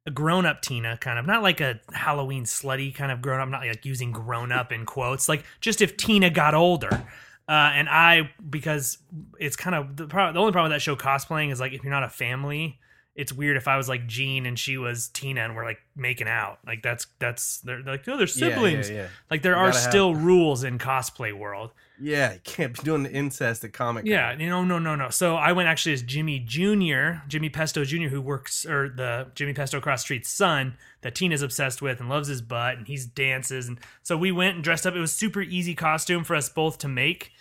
a 0.06 0.12
grown 0.12 0.46
up 0.46 0.62
Tina, 0.62 0.98
kind 0.98 1.18
of. 1.18 1.26
Not 1.26 1.42
like 1.42 1.62
a 1.62 1.80
Halloween 1.94 2.44
slutty 2.44 2.94
kind 2.94 3.12
of 3.12 3.22
grown 3.22 3.40
up, 3.40 3.50
not 3.50 3.66
like 3.66 3.86
using 3.86 4.12
grown 4.12 4.52
up 4.52 4.72
in 4.72 4.86
quotes, 4.86 5.28
like 5.28 5.44
just 5.62 5.82
if 5.82 5.98
Tina 5.98 6.30
got 6.30 6.54
older. 6.54 7.06
Uh, 7.48 7.72
and 7.74 7.90
I, 7.90 8.32
because 8.50 9.00
it's 9.40 9.56
kind 9.56 9.76
of 9.76 9.98
the, 9.98 10.08
pro- 10.08 10.32
the 10.32 10.40
only 10.40 10.52
problem 10.52 10.72
with 10.72 10.78
that 10.78 10.82
show 10.82 10.96
cosplaying 10.96 11.52
is 11.52 11.60
like 11.60 11.74
if 11.74 11.84
you're 11.84 11.92
not 11.92 12.04
a 12.04 12.10
family, 12.10 12.80
it's 13.16 13.32
weird 13.32 13.58
if 13.58 13.68
I 13.68 13.78
was 13.78 13.88
like 13.88 14.08
Jean 14.08 14.46
and 14.48 14.58
she 14.58 14.78
was 14.78 15.08
Tina 15.10 15.42
and 15.42 15.56
we're 15.56 15.66
like 15.66 15.78
making 15.96 16.28
out. 16.28 16.58
Like 16.66 16.82
that's 16.82 17.06
that's 17.20 17.60
they're, 17.60 17.84
they're 17.84 17.94
like 17.94 18.08
oh 18.08 18.18
they're 18.18 18.26
Yeah, 18.28 18.48
yeah, 18.48 18.56
siblings. 18.56 18.90
Yeah, 18.90 19.08
Like 19.30 19.42
there 19.44 19.54
You 19.54 19.60
are 19.60 19.68
gotta 19.68 19.80
have- 19.80 19.90
still 19.92 20.16
rules 20.16 20.64
in 20.64 20.80
cosplay 20.80 21.32
world. 21.32 21.72
yeah. 22.02 22.34
You 22.34 22.40
can't 22.44 22.74
be 22.76 22.82
doing 22.84 23.04
the 23.04 23.12
incest 23.12 23.64
at 23.64 23.72
Comic. 23.72 24.06
Yeah, 24.06 24.34
you 24.36 24.50
know, 24.50 24.64
no, 24.66 24.80
no, 24.80 24.96
no. 24.96 25.10
So 25.10 25.36
I 25.36 25.52
went 25.52 25.70
actually 25.70 25.94
as 25.94 26.02
Jimmy 26.02 26.40
Jr., 26.40 27.22
Jimmy 27.28 27.50
Pesto 27.50 27.84
Jr., 27.86 28.08
who 28.08 28.20
works, 28.20 28.66
or 28.66 28.90
the 28.90 29.28
Jimmy 29.36 29.54
Pesto 29.54 29.80
Cross 29.80 30.02
Street's 30.02 30.30
son 30.30 30.76
that 31.02 31.14
Tina's 31.14 31.44
obsessed 31.44 31.84
with 31.84 32.00
and 32.00 32.10
loves 32.10 32.28
his 32.30 32.42
butt, 32.42 32.78
and 32.80 32.88
he's 32.88 33.06
dances. 33.06 33.68
And 33.68 33.80
so 34.02 34.18
we 34.18 34.32
went 34.32 34.56
and 34.56 34.64
dressed 34.64 34.88
up. 34.88 34.96
It 34.96 35.00
was 35.00 35.12
super 35.14 35.42
easy 35.44 35.76
costume 35.76 36.24
for 36.24 36.36
us 36.36 36.50
both 36.50 36.80
to 36.80 36.88
make. 36.88 37.32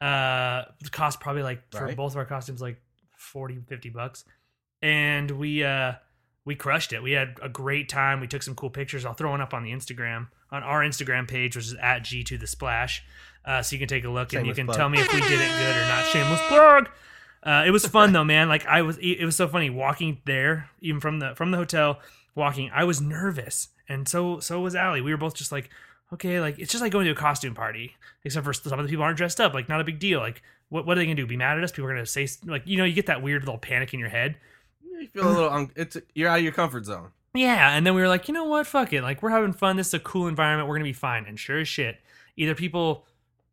Uh, 0.00 0.62
cost 0.90 1.20
probably 1.20 1.42
like 1.42 1.62
for 1.70 1.84
Right. 1.84 1.96
both 1.96 2.12
of 2.12 2.16
our 2.18 2.24
costumes 2.24 2.62
like 2.62 2.80
40, 3.16 3.58
50 3.68 3.90
bucks. 3.90 4.24
And 4.82 5.30
we, 5.32 5.64
uh, 5.64 5.94
we 6.44 6.54
crushed 6.54 6.92
it. 6.92 7.02
We 7.02 7.12
had 7.12 7.38
a 7.42 7.48
great 7.48 7.88
time. 7.88 8.20
We 8.20 8.26
took 8.26 8.42
some 8.42 8.54
cool 8.54 8.70
pictures. 8.70 9.04
I'll 9.04 9.14
throw 9.14 9.30
one 9.30 9.40
up 9.40 9.52
on 9.52 9.64
the 9.64 9.70
Instagram, 9.70 10.28
on 10.50 10.62
our 10.62 10.80
Instagram 10.80 11.28
page, 11.28 11.56
which 11.56 11.66
is 11.66 11.74
at 11.74 12.04
G 12.04 12.24
to 12.24 12.38
the 12.38 12.46
Splash. 12.46 13.04
Uh, 13.44 13.62
so 13.62 13.74
you 13.74 13.78
can 13.78 13.88
take 13.88 14.04
a 14.04 14.08
look 14.08 14.32
and 14.32 14.46
you 14.46 14.54
can 14.54 14.66
plug. 14.66 14.76
tell 14.76 14.88
me 14.88 14.98
if 14.98 15.12
we 15.12 15.20
did 15.20 15.32
it 15.32 15.50
good 15.58 15.76
or 15.76 15.88
not. 15.88 16.04
Shameless 16.06 16.40
plug. 16.48 16.90
Uh, 17.42 17.64
it 17.66 17.70
was 17.70 17.86
fun 17.86 18.12
though, 18.12 18.24
man. 18.24 18.48
Like 18.48 18.66
I 18.66 18.82
was, 18.82 18.98
it 18.98 19.24
was 19.24 19.36
so 19.36 19.48
funny 19.48 19.70
walking 19.70 20.20
there, 20.26 20.68
even 20.80 21.00
from 21.00 21.18
the 21.18 21.34
from 21.34 21.50
the 21.50 21.56
hotel, 21.56 22.00
walking. 22.34 22.70
I 22.74 22.84
was 22.84 23.00
nervous, 23.00 23.68
and 23.88 24.08
so 24.08 24.40
so 24.40 24.60
was 24.60 24.74
Allie. 24.74 25.00
We 25.00 25.12
were 25.12 25.18
both 25.18 25.34
just 25.34 25.52
like, 25.52 25.70
okay, 26.12 26.40
like 26.40 26.58
it's 26.58 26.72
just 26.72 26.82
like 26.82 26.92
going 26.92 27.06
to 27.06 27.12
a 27.12 27.14
costume 27.14 27.54
party, 27.54 27.94
except 28.24 28.44
for 28.44 28.52
some 28.52 28.78
of 28.78 28.84
the 28.84 28.90
people 28.90 29.04
aren't 29.04 29.16
dressed 29.16 29.40
up. 29.40 29.54
Like 29.54 29.68
not 29.68 29.80
a 29.80 29.84
big 29.84 29.98
deal. 29.98 30.18
Like 30.18 30.42
what 30.68 30.84
what 30.84 30.96
are 30.96 31.00
they 31.00 31.06
gonna 31.06 31.14
do? 31.14 31.26
Be 31.26 31.36
mad 31.36 31.56
at 31.56 31.64
us? 31.64 31.72
People 31.72 31.86
are 31.86 31.94
gonna 31.94 32.06
say 32.06 32.28
like 32.44 32.62
you 32.66 32.76
know 32.76 32.84
you 32.84 32.92
get 32.92 33.06
that 33.06 33.22
weird 33.22 33.42
little 33.42 33.58
panic 33.58 33.94
in 33.94 34.00
your 34.00 34.08
head. 34.08 34.36
You 34.98 35.08
feel 35.08 35.28
a 35.28 35.30
little. 35.30 35.50
Un- 35.50 35.70
it's 35.76 35.96
you're 36.14 36.28
out 36.28 36.38
of 36.38 36.44
your 36.44 36.52
comfort 36.52 36.84
zone. 36.84 37.10
Yeah, 37.34 37.76
and 37.76 37.86
then 37.86 37.94
we 37.94 38.00
were 38.00 38.08
like, 38.08 38.26
you 38.28 38.34
know 38.34 38.44
what? 38.44 38.66
Fuck 38.66 38.92
it. 38.92 39.02
Like 39.02 39.22
we're 39.22 39.30
having 39.30 39.52
fun. 39.52 39.76
This 39.76 39.88
is 39.88 39.94
a 39.94 40.00
cool 40.00 40.26
environment. 40.28 40.68
We're 40.68 40.76
gonna 40.76 40.84
be 40.84 40.92
fine. 40.92 41.24
And 41.26 41.38
sure 41.38 41.60
as 41.60 41.68
shit, 41.68 42.00
either 42.36 42.54
people 42.54 43.06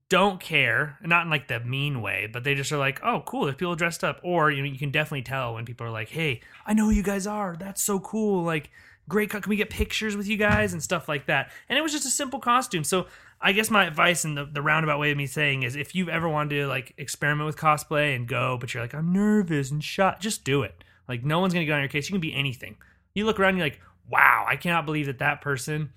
don't 0.08 0.39
care, 0.39 0.97
not 1.03 1.23
in 1.25 1.29
like 1.29 1.47
the 1.47 1.60
mean 1.60 2.01
way, 2.01 2.27
but 2.31 2.43
they 2.43 2.55
just 2.55 2.71
are 2.71 2.77
like, 2.77 2.99
oh, 3.03 3.23
cool. 3.25 3.45
There's 3.45 3.55
people 3.55 3.75
dressed 3.75 4.03
up. 4.03 4.19
Or 4.23 4.51
you 4.51 4.62
know, 4.62 4.69
you 4.69 4.77
can 4.77 4.91
definitely 4.91 5.23
tell 5.23 5.53
when 5.53 5.65
people 5.65 5.86
are 5.86 5.91
like, 5.91 6.10
hey, 6.10 6.41
I 6.65 6.73
know 6.73 6.86
who 6.86 6.91
you 6.91 7.03
guys 7.03 7.27
are. 7.27 7.55
That's 7.60 7.81
so 7.81 7.99
cool. 7.99 8.43
Like, 8.43 8.69
great. 9.10 9.29
Can 9.29 9.41
we 9.47 9.55
get 9.55 9.69
pictures 9.69 10.15
with 10.15 10.27
you 10.27 10.38
guys 10.38 10.73
and 10.73 10.81
stuff 10.81 11.10
like 11.10 11.25
that? 11.27 11.51
And 11.69 11.77
it 11.77 11.81
was 11.81 11.91
just 11.91 12.05
a 12.05 12.12
simple 12.12 12.39
costume. 12.39 12.84
So 12.84 13.08
I 13.41 13.51
guess 13.51 13.69
my 13.69 13.86
advice 13.86 14.23
and 14.23 14.38
the, 14.38 14.45
the 14.45 14.62
roundabout 14.62 14.99
way 14.99 15.12
of 15.12 15.17
me 15.17 15.27
saying 15.27 15.63
is, 15.63 15.75
if 15.75 15.93
you've 15.93 16.10
ever 16.10 16.29
wanted 16.29 16.55
to 16.55 16.67
like 16.67 16.93
experiment 16.97 17.45
with 17.45 17.58
cosplay 17.58 18.15
and 18.15 18.27
go, 18.27 18.58
but 18.60 18.73
you're 18.73 18.84
like, 18.84 18.95
I'm 18.95 19.12
nervous 19.12 19.71
and 19.71 19.84
shot, 19.84 20.21
just 20.21 20.43
do 20.43 20.63
it. 20.63 20.84
Like, 21.07 21.23
no 21.23 21.39
one's 21.39 21.53
gonna 21.53 21.65
get 21.65 21.73
on 21.73 21.81
your 21.81 21.89
case. 21.89 22.09
You 22.09 22.13
can 22.13 22.21
be 22.21 22.33
anything. 22.33 22.77
You 23.13 23.25
look 23.25 23.39
around, 23.39 23.49
and 23.49 23.57
you're 23.59 23.67
like, 23.67 23.81
wow, 24.09 24.45
I 24.47 24.55
cannot 24.55 24.85
believe 24.85 25.05
that 25.07 25.19
that 25.19 25.41
person 25.41 25.91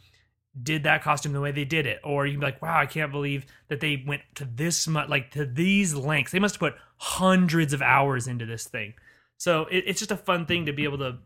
did 0.61 0.85
that 0.85 1.03
costume 1.03 1.33
the 1.33 1.41
way 1.41 1.53
they 1.53 1.65
did 1.65 1.87
it. 1.87 2.01
Or 2.03 2.27
you 2.27 2.33
can 2.33 2.41
be 2.41 2.47
like, 2.47 2.63
wow, 2.63 2.79
I 2.79 2.87
can't 2.87 3.13
believe 3.13 3.47
that 3.69 3.81
they 3.81 4.03
went 4.07 4.23
to 4.37 4.45
this 4.45 4.87
much, 4.87 5.09
like 5.09 5.31
to 5.33 5.45
these 5.45 5.95
lengths. 5.95 6.33
They 6.33 6.39
must 6.39 6.57
have 6.57 6.61
put 6.61 6.75
hundreds 6.97 7.73
of 7.73 7.83
hours 7.83 8.27
into 8.27 8.47
this 8.47 8.67
thing. 8.67 8.95
So 9.37 9.67
it, 9.71 9.85
it's 9.87 10.01
just 10.01 10.11
a 10.11 10.17
fun 10.17 10.47
thing 10.47 10.67
to 10.67 10.73
be 10.73 10.85
able 10.85 10.99
to. 10.99 11.19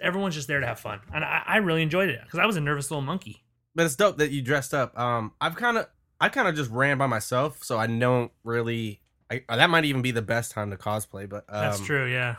Everyone's 0.00 0.34
just 0.34 0.48
there 0.48 0.60
to 0.60 0.66
have 0.66 0.80
fun, 0.80 1.00
and 1.14 1.24
I, 1.24 1.42
I 1.46 1.56
really 1.58 1.82
enjoyed 1.82 2.08
it 2.08 2.20
because 2.24 2.40
I 2.40 2.46
was 2.46 2.56
a 2.56 2.60
nervous 2.60 2.90
little 2.90 3.02
monkey. 3.02 3.44
But 3.74 3.86
it's 3.86 3.96
dope 3.96 4.18
that 4.18 4.32
you 4.32 4.42
dressed 4.42 4.74
up. 4.74 4.98
Um, 4.98 5.32
I've 5.40 5.54
kind 5.54 5.78
of, 5.78 5.86
I 6.20 6.28
kind 6.28 6.48
of 6.48 6.56
just 6.56 6.70
ran 6.70 6.98
by 6.98 7.06
myself, 7.06 7.62
so 7.62 7.78
I 7.78 7.86
don't 7.86 8.32
really. 8.44 9.00
I, 9.30 9.42
that 9.48 9.70
might 9.70 9.86
even 9.86 10.02
be 10.02 10.10
the 10.10 10.22
best 10.22 10.50
time 10.50 10.70
to 10.72 10.76
cosplay, 10.76 11.28
but 11.28 11.44
um, 11.48 11.62
That's 11.62 11.80
true. 11.80 12.06
Yeah. 12.06 12.36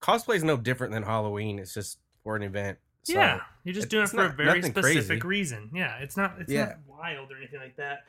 Cosplay 0.00 0.36
is 0.36 0.44
no 0.44 0.56
different 0.56 0.92
than 0.92 1.02
Halloween. 1.02 1.58
It's 1.58 1.74
just 1.74 1.98
for 2.22 2.36
an 2.36 2.42
event. 2.42 2.78
So, 3.04 3.14
yeah, 3.14 3.40
you're 3.64 3.74
just 3.74 3.88
doing 3.88 4.04
it 4.04 4.10
for 4.10 4.26
a 4.26 4.28
very 4.28 4.62
specific 4.62 5.20
crazy. 5.20 5.26
reason. 5.28 5.70
Yeah, 5.74 5.96
it's 5.98 6.16
not 6.16 6.34
it's 6.40 6.52
Yeah. 6.52 6.64
not 6.66 6.78
wild 6.86 7.32
or 7.32 7.36
anything 7.36 7.60
like 7.60 7.76
that. 7.76 8.04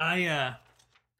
I 0.00 0.24
uh 0.26 0.54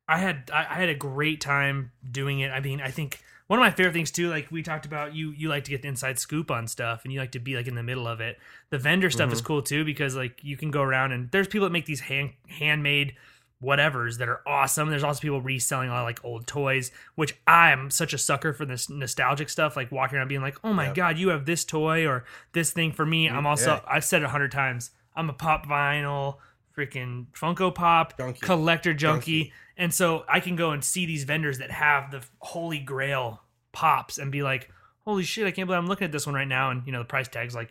I 0.08 0.18
had 0.18 0.50
I, 0.52 0.60
I 0.70 0.74
had 0.74 0.88
a 0.88 0.94
great 0.94 1.40
time 1.40 1.92
doing 2.10 2.40
it. 2.40 2.50
I 2.50 2.60
mean, 2.60 2.80
I 2.80 2.90
think 2.90 3.20
one 3.48 3.58
of 3.58 3.62
my 3.62 3.70
favorite 3.70 3.92
things 3.92 4.10
too, 4.10 4.28
like 4.30 4.50
we 4.50 4.62
talked 4.62 4.86
about, 4.86 5.14
you 5.14 5.30
you 5.32 5.48
like 5.48 5.64
to 5.64 5.70
get 5.70 5.82
the 5.82 5.88
inside 5.88 6.18
scoop 6.18 6.50
on 6.50 6.66
stuff, 6.68 7.02
and 7.04 7.12
you 7.12 7.20
like 7.20 7.32
to 7.32 7.38
be 7.38 7.56
like 7.56 7.66
in 7.66 7.74
the 7.74 7.82
middle 7.82 8.06
of 8.06 8.20
it. 8.20 8.38
The 8.70 8.78
vendor 8.78 9.10
stuff 9.10 9.26
Mm-hmm. 9.26 9.32
is 9.34 9.40
cool 9.42 9.62
too 9.62 9.84
because 9.84 10.16
like 10.16 10.42
you 10.42 10.56
can 10.56 10.70
go 10.70 10.82
around 10.82 11.12
and 11.12 11.30
there's 11.30 11.48
people 11.48 11.66
that 11.66 11.72
make 11.72 11.86
these 11.86 12.00
hand 12.00 12.30
handmade 12.48 13.14
whatevers 13.62 14.18
that 14.18 14.28
are 14.28 14.40
awesome. 14.46 14.88
There's 14.90 15.02
also 15.02 15.20
people 15.20 15.40
reselling 15.42 15.88
a 15.88 15.92
lot 15.92 16.00
of 16.00 16.06
like 16.06 16.24
old 16.24 16.46
toys, 16.46 16.90
which 17.16 17.36
I'm 17.46 17.90
such 17.90 18.12
a 18.12 18.18
sucker 18.18 18.52
for 18.52 18.64
this 18.64 18.88
nostalgic 18.88 19.48
stuff, 19.48 19.76
like 19.76 19.90
walking 19.90 20.16
around 20.18 20.28
being 20.28 20.42
like, 20.42 20.56
oh 20.62 20.72
my 20.72 20.86
Yep. 20.86 20.94
god, 20.94 21.18
you 21.18 21.28
have 21.30 21.44
this 21.44 21.64
toy 21.64 22.06
or 22.06 22.24
this 22.52 22.70
thing 22.72 22.92
for 22.92 23.04
me. 23.04 23.28
I'm 23.28 23.46
also 23.46 23.74
yeah. 23.74 23.80
I've 23.88 24.04
said 24.04 24.22
it 24.22 24.26
a 24.26 24.28
hundred 24.28 24.52
times. 24.52 24.90
I'm 25.16 25.28
a 25.28 25.32
pop 25.32 25.66
vinyl, 25.66 26.36
freaking 26.76 27.26
Funko 27.32 27.74
Pop 27.74 28.16
Junkie. 28.16 28.40
collector 28.40 28.94
junkie. 28.94 29.40
Junkie. 29.40 29.52
And 29.76 29.92
so 29.92 30.24
I 30.28 30.40
can 30.40 30.54
go 30.56 30.70
and 30.70 30.82
see 30.84 31.06
these 31.06 31.24
vendors 31.24 31.58
that 31.58 31.70
have 31.72 32.10
the 32.12 32.22
holy 32.38 32.78
grail 32.78 33.42
pops 33.72 34.18
and 34.18 34.30
be 34.30 34.42
like, 34.42 34.70
holy 35.04 35.24
shit, 35.24 35.46
I 35.46 35.50
can't 35.50 35.66
believe 35.66 35.78
I'm 35.78 35.86
looking 35.88 36.04
at 36.04 36.12
this 36.12 36.26
one 36.26 36.34
right 36.34 36.46
now. 36.46 36.70
And 36.70 36.84
you 36.86 36.92
know, 36.92 36.98
the 37.00 37.04
price 37.04 37.26
tag's 37.28 37.54
like 37.56 37.70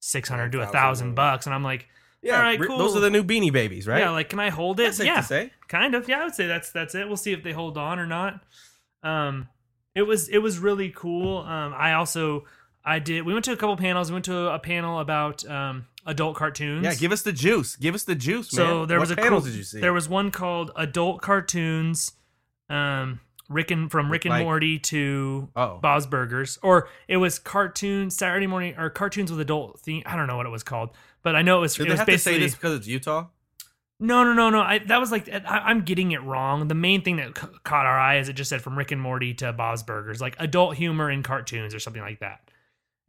six 0.00 0.28
hundred 0.28 0.50
to 0.52 0.60
a 0.62 0.66
thousand 0.66 1.14
bucks, 1.14 1.46
and 1.46 1.54
I'm 1.54 1.62
like, 1.62 1.88
Yeah, 2.22 2.36
All 2.36 2.42
right, 2.42 2.60
cool. 2.60 2.78
those 2.78 2.94
are 2.96 3.00
the 3.00 3.10
new 3.10 3.24
Beanie 3.24 3.52
Babies, 3.52 3.86
right? 3.88 3.98
yeah, 4.00 4.10
like 4.10 4.28
can 4.28 4.38
I 4.38 4.50
hold 4.50 4.78
it? 4.78 4.96
Yeah, 5.00 5.26
kind 5.68 5.94
of. 5.94 6.08
Yeah, 6.08 6.20
I 6.20 6.24
would 6.24 6.34
say 6.34 6.46
that's 6.46 6.70
that's 6.70 6.94
it. 6.94 7.08
We'll 7.08 7.16
see 7.16 7.32
if 7.32 7.42
they 7.42 7.52
hold 7.52 7.76
on 7.76 7.98
or 7.98 8.06
not. 8.06 8.40
Um, 9.02 9.48
it 9.94 10.02
was 10.02 10.28
it 10.28 10.38
was 10.38 10.58
really 10.58 10.90
cool. 10.90 11.38
Um, 11.38 11.74
I 11.76 11.94
also 11.94 12.44
I 12.84 13.00
did. 13.00 13.26
We 13.26 13.32
went 13.32 13.44
to 13.46 13.52
a 13.52 13.56
couple 13.56 13.76
panels. 13.76 14.10
We 14.10 14.14
went 14.14 14.24
to 14.26 14.52
a 14.54 14.58
panel 14.60 15.00
about 15.00 15.44
um 15.46 15.86
adult 16.06 16.36
cartoons. 16.36 16.84
Yeah, 16.84 16.94
give 16.94 17.10
us 17.12 17.22
the 17.22 17.32
juice. 17.32 17.74
Give 17.76 17.94
us 17.94 18.04
the 18.04 18.14
juice, 18.14 18.52
man. 18.52 18.66
So 18.66 18.86
there 18.86 18.98
what 18.98 19.02
was 19.08 19.10
a 19.10 19.16
panels 19.16 19.42
cool- 19.44 19.50
did 19.50 19.56
you 19.58 19.64
see? 19.64 19.80
There 19.80 19.92
was 19.92 20.08
one 20.08 20.30
called 20.30 20.70
Adult 20.76 21.22
Cartoons, 21.22 22.12
um, 22.70 23.20
Rick 23.52 23.70
and 23.70 23.90
from 23.90 24.10
Rick 24.10 24.24
and 24.24 24.30
Like- 24.32 24.44
Morty 24.44 24.78
to 24.78 25.48
Oh. 25.56 25.78
Bob's 25.80 26.06
Burgers, 26.06 26.58
or 26.62 26.88
it 27.08 27.18
was 27.18 27.38
cartoons 27.38 28.16
Saturday 28.16 28.46
morning 28.46 28.74
or 28.78 28.90
cartoons 28.90 29.30
with 29.30 29.40
adult 29.40 29.80
theme. 29.80 30.02
I 30.06 30.16
don't 30.16 30.26
know 30.26 30.36
what 30.36 30.46
it 30.46 30.50
was 30.50 30.62
called, 30.62 30.90
but 31.22 31.36
I 31.36 31.42
know 31.42 31.58
it 31.58 31.60
was. 31.60 31.74
Did 31.74 31.82
it 31.82 31.84
they 31.86 31.90
was 31.92 31.98
have 32.00 32.08
to 32.08 32.18
say 32.18 32.38
this 32.38 32.54
because 32.54 32.76
it's 32.78 32.86
Utah? 32.86 33.26
no, 34.00 34.24
no, 34.24 34.32
no, 34.32 34.50
no. 34.50 34.60
I, 34.60 34.78
that 34.78 34.98
was 34.98 35.12
like 35.12 35.28
I, 35.28 35.40
I'm 35.46 35.82
getting 35.82 36.10
it 36.12 36.22
wrong. 36.24 36.66
The 36.66 36.74
main 36.74 37.02
thing 37.02 37.16
that 37.16 37.38
c- 37.38 37.46
caught 37.62 37.86
our 37.86 37.98
eye 37.98 38.16
is 38.18 38.28
it 38.28 38.32
just 38.32 38.48
said 38.50 38.60
from 38.60 38.76
Rick 38.76 38.90
and 38.90 39.00
Morty 39.00 39.32
to 39.34 39.52
Bob's 39.52 39.82
Burgers, 39.84 40.20
like 40.20 40.34
adult 40.40 40.76
humor 40.76 41.08
in 41.10 41.22
cartoons 41.22 41.72
or 41.74 41.78
something 41.78 42.02
like 42.02 42.18
that. 42.20 42.50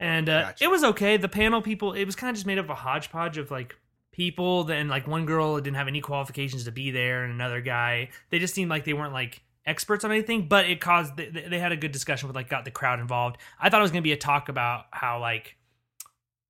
And 0.00 0.28
uh, 0.28 0.42
Gotcha. 0.42 0.64
it 0.64 0.70
was 0.70 0.84
okay. 0.84 1.16
The 1.16 1.28
panel 1.28 1.62
people, 1.62 1.92
it 1.94 2.04
was 2.04 2.14
kind 2.14 2.30
of 2.30 2.36
just 2.36 2.46
made 2.46 2.58
up 2.58 2.66
of 2.66 2.70
a 2.70 2.74
hodgepodge 2.74 3.38
of 3.38 3.50
like 3.50 3.74
people. 4.12 4.62
Then 4.64 4.86
like 4.88 5.06
one 5.08 5.24
girl 5.26 5.56
didn't 5.56 5.76
have 5.76 5.88
any 5.88 6.00
qualifications 6.00 6.64
to 6.64 6.72
be 6.72 6.90
there, 6.92 7.24
and 7.24 7.32
another 7.32 7.60
guy. 7.60 8.10
They 8.30 8.38
just 8.38 8.54
seemed 8.54 8.70
like 8.70 8.84
they 8.84 8.92
weren't 8.92 9.12
like 9.12 9.42
experts 9.66 10.04
on 10.04 10.12
anything, 10.12 10.48
but 10.48 10.68
it 10.68 10.80
caused 10.80 11.16
they, 11.16 11.30
they 11.30 11.58
had 11.58 11.72
a 11.72 11.76
good 11.76 11.92
discussion 11.92 12.28
with 12.28 12.36
like 12.36 12.48
got 12.48 12.64
the 12.64 12.70
crowd 12.70 13.00
involved. 13.00 13.38
I 13.60 13.70
thought 13.70 13.80
it 13.80 13.82
was 13.82 13.90
going 13.90 14.02
to 14.02 14.06
be 14.06 14.12
a 14.12 14.16
talk 14.16 14.48
about 14.48 14.84
how 14.90 15.20
like 15.20 15.56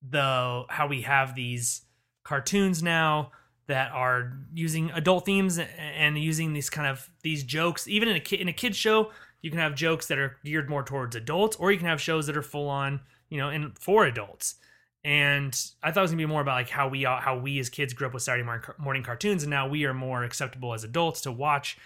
the 0.09 0.65
how 0.69 0.87
we 0.87 1.03
have 1.03 1.35
these 1.35 1.83
cartoons 2.25 2.83
now 2.83 3.31
that 3.67 3.91
are 3.93 4.33
using 4.53 4.91
adult 4.91 5.25
themes 5.25 5.59
and 5.59 6.19
using 6.19 6.53
these 6.53 6.69
kind 6.69 6.87
of 6.87 7.11
these 7.23 7.43
jokes 7.43 7.89
even 7.89 8.09
in 8.09 8.17
a 8.17 8.21
kid 8.21 8.41
in 8.41 8.49
a 8.49 8.53
kid 8.53 8.77
show 8.77 9.11
you 9.41 9.51
can 9.51 9.59
have 9.59 9.75
jokes 9.75 10.07
that 10.07 10.19
are 10.19 10.37
geared 10.45 10.69
more 10.69 10.83
towards 10.83 11.17
adults 11.17 11.57
or 11.57 11.73
you 11.73 11.79
can 11.79 11.87
have 11.87 12.01
shows 12.01 12.27
that 12.27 12.37
are 12.37 12.43
full 12.43 12.69
on 12.69 13.01
you 13.31 13.39
know 13.39 13.49
and 13.49 13.79
for 13.79 14.05
adults 14.05 14.57
and 15.05 15.71
i 15.83 15.91
thought 15.91 16.01
it 16.01 16.03
was 16.03 16.11
going 16.11 16.19
to 16.19 16.27
be 16.27 16.31
more 16.31 16.43
about 16.43 16.57
like 16.57 16.71
how 16.71 16.89
we 16.89 17.05
how 17.05 17.39
we 17.39 17.59
as 17.59 17.71
kids 17.71 17.95
grew 17.95 18.07
up 18.07 18.15
with 18.15 18.23
saturday 18.23 18.45
morning, 18.45 18.65
morning 18.79 19.03
cartoons 19.03 19.43
and 19.43 19.51
now 19.51 19.67
we 19.67 19.85
are 19.85 19.95
more 19.95 20.25
acceptable 20.25 20.75
as 20.75 20.85
adults 20.85 21.23
to 21.23 21.33
watch 21.33 21.79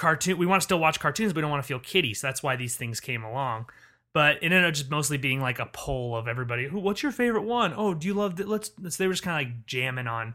cartoon 0.00 0.38
we 0.38 0.46
want 0.46 0.62
to 0.62 0.64
still 0.64 0.80
watch 0.80 0.98
cartoons 0.98 1.32
but 1.32 1.36
we 1.36 1.42
don't 1.42 1.50
want 1.50 1.62
to 1.62 1.66
feel 1.66 1.78
kiddie 1.78 2.14
so 2.14 2.26
that's 2.26 2.42
why 2.42 2.56
these 2.56 2.76
things 2.76 3.00
came 3.00 3.22
along. 3.22 3.66
But 4.12 4.36
it 4.36 4.46
ended 4.46 4.64
up 4.64 4.74
just 4.74 4.90
mostly 4.90 5.18
being 5.18 5.40
like 5.40 5.60
a 5.60 5.66
poll 5.66 6.16
of 6.16 6.26
everybody 6.26 6.66
who 6.66 6.80
what's 6.80 7.02
your 7.02 7.12
favorite 7.12 7.42
one? 7.42 7.74
Oh 7.76 7.92
do 7.94 8.08
you 8.08 8.14
love 8.14 8.36
that 8.36 8.48
let's, 8.48 8.72
let's 8.80 8.96
they 8.96 9.06
were 9.06 9.12
just 9.12 9.22
kind 9.22 9.40
of 9.40 9.52
like 9.52 9.66
jamming 9.66 10.06
on 10.06 10.34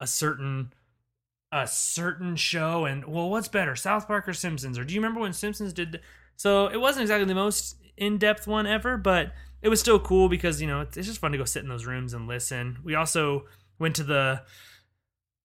a 0.00 0.06
certain 0.06 0.72
a 1.52 1.68
certain 1.68 2.34
show 2.34 2.86
and 2.86 3.04
well 3.04 3.28
what's 3.28 3.46
better 3.46 3.76
south 3.76 4.08
park 4.08 4.26
or 4.26 4.32
simpsons? 4.32 4.78
Or 4.78 4.84
do 4.84 4.94
you 4.94 5.00
remember 5.00 5.20
when 5.20 5.34
simpsons 5.34 5.72
did 5.72 5.92
th- 5.92 6.04
so 6.36 6.66
it 6.68 6.80
wasn't 6.80 7.02
exactly 7.02 7.26
the 7.26 7.34
most 7.34 7.76
in-depth 7.96 8.48
one 8.48 8.66
ever 8.66 8.96
but 8.96 9.32
it 9.64 9.68
was 9.68 9.80
still 9.80 9.98
cool 9.98 10.28
because 10.28 10.60
you 10.60 10.66
know 10.66 10.80
it's, 10.80 10.96
it's 10.96 11.06
just 11.06 11.20
fun 11.20 11.32
to 11.32 11.38
go 11.38 11.44
sit 11.44 11.62
in 11.62 11.68
those 11.68 11.86
rooms 11.86 12.12
and 12.12 12.26
listen. 12.26 12.78
We 12.84 12.94
also 12.94 13.46
went 13.78 13.96
to 13.96 14.04
the 14.04 14.42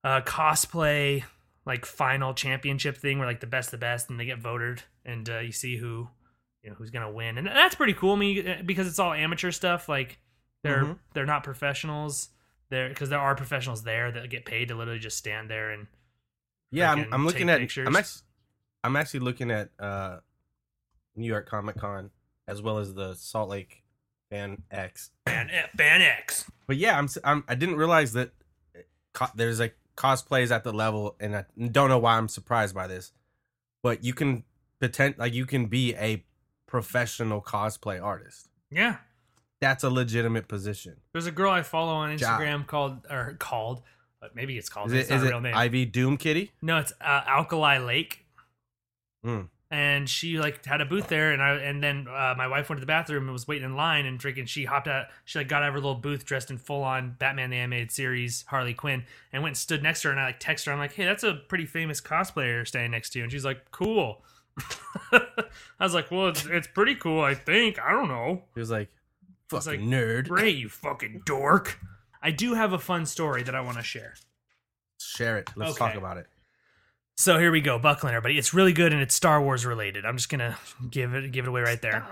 uh, 0.03 0.21
cosplay 0.21 1.23
like 1.65 1.85
final 1.85 2.33
championship 2.33 2.97
thing 2.97 3.19
where 3.19 3.27
like 3.27 3.39
the 3.41 3.47
best 3.47 3.67
of 3.67 3.71
the 3.71 3.77
best 3.77 4.09
and 4.09 4.19
they 4.19 4.25
get 4.25 4.39
voted 4.39 4.83
and 5.05 5.29
uh, 5.29 5.39
you 5.39 5.51
see 5.51 5.77
who 5.77 6.07
you 6.63 6.69
know 6.69 6.75
who's 6.75 6.89
gonna 6.89 7.11
win 7.11 7.37
and 7.37 7.47
that's 7.47 7.75
pretty 7.75 7.93
cool 7.93 8.13
I 8.13 8.17
mean 8.17 8.63
because 8.65 8.87
it's 8.87 8.99
all 8.99 9.13
amateur 9.13 9.51
stuff 9.51 9.87
like 9.87 10.17
they're 10.63 10.83
Mhm. 10.83 10.97
they're 11.13 11.25
not 11.25 11.43
professionals 11.43 12.29
there 12.69 12.89
because 12.89 13.09
there 13.09 13.19
are 13.19 13.35
professionals 13.35 13.83
there 13.83 14.11
that 14.11 14.29
get 14.29 14.45
paid 14.45 14.67
to 14.69 14.75
literally 14.75 14.99
just 14.99 15.17
stand 15.17 15.49
there 15.49 15.71
and 15.71 15.87
Yeah, 16.71 16.91
I'm, 16.91 17.07
I'm 17.13 17.25
looking 17.25 17.49
at. 17.49 17.59
pictures. 17.59 17.87
I'm 17.87 17.95
actually, 17.95 18.21
I'm 18.83 18.95
actually 18.95 19.21
looking 19.21 19.49
at 19.51 19.69
uh, 19.79 20.19
New 21.15 21.25
York 21.27 21.47
Comic 21.49 21.77
Con 21.77 22.11
as 22.47 22.61
well 22.61 22.77
as 22.77 22.93
the 22.93 23.15
Salt 23.15 23.49
Lake 23.49 23.83
Fan 24.29 24.61
X. 24.69 25.09
ban, 25.25 25.49
ban 25.75 26.01
X. 26.01 26.45
But 26.67 26.77
yeah, 26.77 26.97
I'm, 26.97 27.05
s- 27.05 27.17
I'm 27.23 27.43
I 27.47 27.55
didn't 27.55 27.75
realize 27.77 28.13
that 28.13 28.31
there's 29.35 29.59
like 29.59 29.75
cosplays 29.99 30.49
at 30.49 30.63
the 30.63 30.71
level, 30.71 31.15
and 31.19 31.35
I 31.35 31.45
don't 31.71 31.89
know 31.89 31.99
why 31.99 32.17
I'm 32.17 32.29
surprised 32.29 32.73
by 32.73 32.87
this. 32.87 33.11
But 33.83 34.03
you 34.03 34.13
can 34.13 34.43
pretend 34.79 35.17
like 35.17 35.33
you 35.33 35.45
can 35.45 35.65
be 35.67 35.93
a 35.95 36.23
professional 36.67 37.41
cosplay 37.41 38.01
artist. 38.01 38.49
Yeah, 38.71 38.97
That's 39.59 39.83
a 39.83 39.89
legitimate 39.89 40.47
position. 40.47 40.97
there's 41.11 41.25
a 41.25 41.31
girl 41.31 41.51
I 41.51 41.63
follow 41.63 41.93
on 41.93 42.17
Job. 42.17 42.39
Instagram 42.39 42.65
called 42.67 43.05
or 43.09 43.35
called, 43.39 43.81
but 44.21 44.35
maybe 44.35 44.57
it's 44.57 44.69
called. 44.69 44.87
Is 44.91 44.93
it's 44.93 45.09
it 45.09 45.13
not 45.13 45.17
is 45.17 45.23
it 45.23 45.29
real 45.31 45.41
name. 45.41 45.55
Ivy 45.55 45.85
Doom 45.85 46.17
Kitty? 46.17 46.51
No, 46.61 46.77
it's 46.77 46.93
uh, 47.01 47.21
Alkali 47.27 47.79
Lake. 47.79 48.25
Mm. 49.25 49.49
And 49.71 50.09
she 50.09 50.39
like 50.39 50.65
had 50.65 50.81
a 50.81 50.85
booth 50.85 51.09
there, 51.09 51.31
and 51.31 51.43
I 51.43 51.51
and 51.57 51.83
then 51.83 52.07
uh, 52.07 52.33
my 52.35 52.47
wife 52.47 52.69
went 52.69 52.77
to 52.77 52.81
the 52.81 52.87
bathroom 52.87 53.25
and 53.25 53.33
was 53.33 53.47
waiting 53.47 53.65
in 53.65 53.75
line, 53.75 54.07
and 54.07 54.17
drinking 54.17 54.47
she 54.47 54.65
hopped 54.65 54.87
out. 54.87 55.05
She 55.25 55.37
like 55.37 55.47
got 55.47 55.61
out 55.61 55.67
of 55.69 55.73
her 55.75 55.79
little 55.79 55.93
booth 55.93 56.25
dressed 56.25 56.49
in 56.49 56.57
full 56.57 56.81
on 56.83 57.15
Batman 57.19 57.51
the 57.51 57.57
animated 57.57 57.91
series 57.91 58.45
Harley 58.47 58.73
Quinn, 58.73 59.03
and 59.31 59.43
went 59.43 59.51
and 59.51 59.57
stood 59.57 59.83
next 59.83 60.01
to 60.01 60.07
her, 60.07 60.11
and 60.11 60.19
I 60.19 60.25
like 60.25 60.39
texted 60.39 60.65
her. 60.65 60.71
I'm 60.71 60.79
like, 60.79 60.93
hey, 60.93 61.05
that's 61.05 61.23
a 61.23 61.35
pretty 61.35 61.67
famous 61.67 62.01
cosplayer 62.01 62.67
standing 62.67 62.89
next 62.89 63.11
to 63.11 63.19
you, 63.19 63.23
and 63.23 63.31
she's 63.31 63.45
like, 63.45 63.69
cool. 63.69 64.23
I 65.11 65.21
was 65.79 65.93
like, 65.93 66.09
well, 66.09 66.29
it's, 66.29 66.45
it's 66.47 66.67
pretty 66.67 66.95
cool, 66.95 67.21
I 67.21 67.35
think. 67.35 67.79
I 67.79 67.91
don't 67.91 68.07
know. 68.07 68.41
He 68.55 68.59
was 68.59 68.71
like, 68.71 68.89
fucking 69.49 69.69
like, 69.71 69.79
nerd. 69.81 70.27
Great, 70.29 70.57
you 70.57 70.67
fucking 70.67 71.21
dork. 71.25 71.79
I 72.23 72.31
do 72.31 72.55
have 72.55 72.73
a 72.73 72.79
fun 72.79 73.05
story 73.05 73.43
that 73.43 73.53
I 73.55 73.61
want 73.61 73.77
to 73.77 73.83
share. 73.83 74.15
Share 74.99 75.37
it. 75.37 75.49
Let's 75.55 75.71
Okay. 75.73 75.85
talk 75.85 75.95
about 75.95 76.17
it. 76.17 76.27
So 77.19 77.37
here 77.37 77.51
we 77.51 77.59
go, 77.59 77.77
buckle 77.77 78.07
in, 78.07 78.15
everybody. 78.15 78.37
It's 78.37 78.53
really 78.53 78.71
good 78.71 78.93
and 78.93 79.01
it's 79.01 79.13
Star 79.13 79.41
Wars 79.41 79.65
related. 79.65 80.05
I'm 80.05 80.15
just 80.15 80.29
gonna 80.29 80.57
give 80.89 81.13
it 81.13 81.33
give 81.33 81.43
it 81.43 81.49
away 81.49 81.59
right 81.59 81.81
there. 81.81 82.07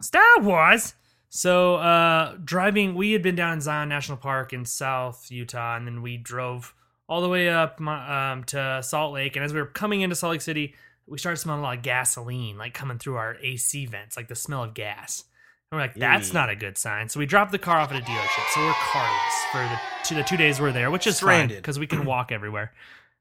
Star 0.00 0.38
Wars. 0.38 0.94
So 1.28 1.74
uh 1.74 2.36
driving, 2.44 2.94
we 2.94 3.10
had 3.10 3.20
been 3.20 3.34
down 3.34 3.54
in 3.54 3.60
Zion 3.60 3.88
National 3.88 4.16
Park 4.16 4.52
in 4.52 4.64
South 4.64 5.26
Utah, 5.28 5.74
and 5.76 5.88
then 5.88 6.02
we 6.02 6.18
drove 6.18 6.72
all 7.08 7.20
the 7.20 7.28
way 7.28 7.48
up 7.48 7.80
my, 7.80 8.30
um, 8.30 8.44
to 8.44 8.80
Salt 8.80 9.12
Lake. 9.12 9.34
And 9.34 9.44
as 9.44 9.52
we 9.52 9.58
were 9.58 9.66
coming 9.66 10.02
into 10.02 10.14
Salt 10.14 10.30
Lake 10.30 10.40
City, 10.40 10.76
we 11.08 11.18
started 11.18 11.38
smelling 11.38 11.58
a 11.58 11.64
lot 11.64 11.78
of 11.78 11.82
gasoline, 11.82 12.56
like 12.56 12.74
coming 12.74 12.98
through 12.98 13.16
our 13.16 13.36
AC 13.42 13.86
vents, 13.86 14.16
like 14.16 14.28
the 14.28 14.36
smell 14.36 14.62
of 14.62 14.72
gas. 14.72 15.24
And 15.72 15.80
we're 15.80 15.84
like, 15.84 15.96
that's 15.96 16.32
not 16.32 16.48
a 16.48 16.54
good 16.54 16.78
sign. 16.78 17.08
So 17.08 17.18
we 17.18 17.26
dropped 17.26 17.50
the 17.50 17.58
car 17.58 17.78
off 17.80 17.90
at 17.90 18.00
a 18.00 18.04
dealership. 18.04 18.54
So 18.54 18.60
we're 18.60 18.72
carless 18.74 19.44
for 19.50 19.58
the 19.58 19.80
two, 20.04 20.14
the 20.14 20.22
two 20.22 20.36
days 20.36 20.60
we're 20.60 20.70
there, 20.70 20.92
which 20.92 21.08
is 21.08 21.16
Stranded. 21.16 21.56
because 21.56 21.80
we 21.80 21.88
can 21.88 22.04
walk 22.04 22.30
everywhere. 22.30 22.72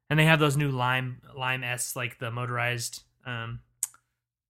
And 0.09 0.19
they 0.19 0.25
have 0.25 0.39
those 0.39 0.57
new 0.57 0.69
Lime 0.69 1.21
Lime 1.35 1.63
S, 1.63 1.95
like 1.95 2.19
the 2.19 2.29
motorized, 2.29 3.03
um, 3.25 3.61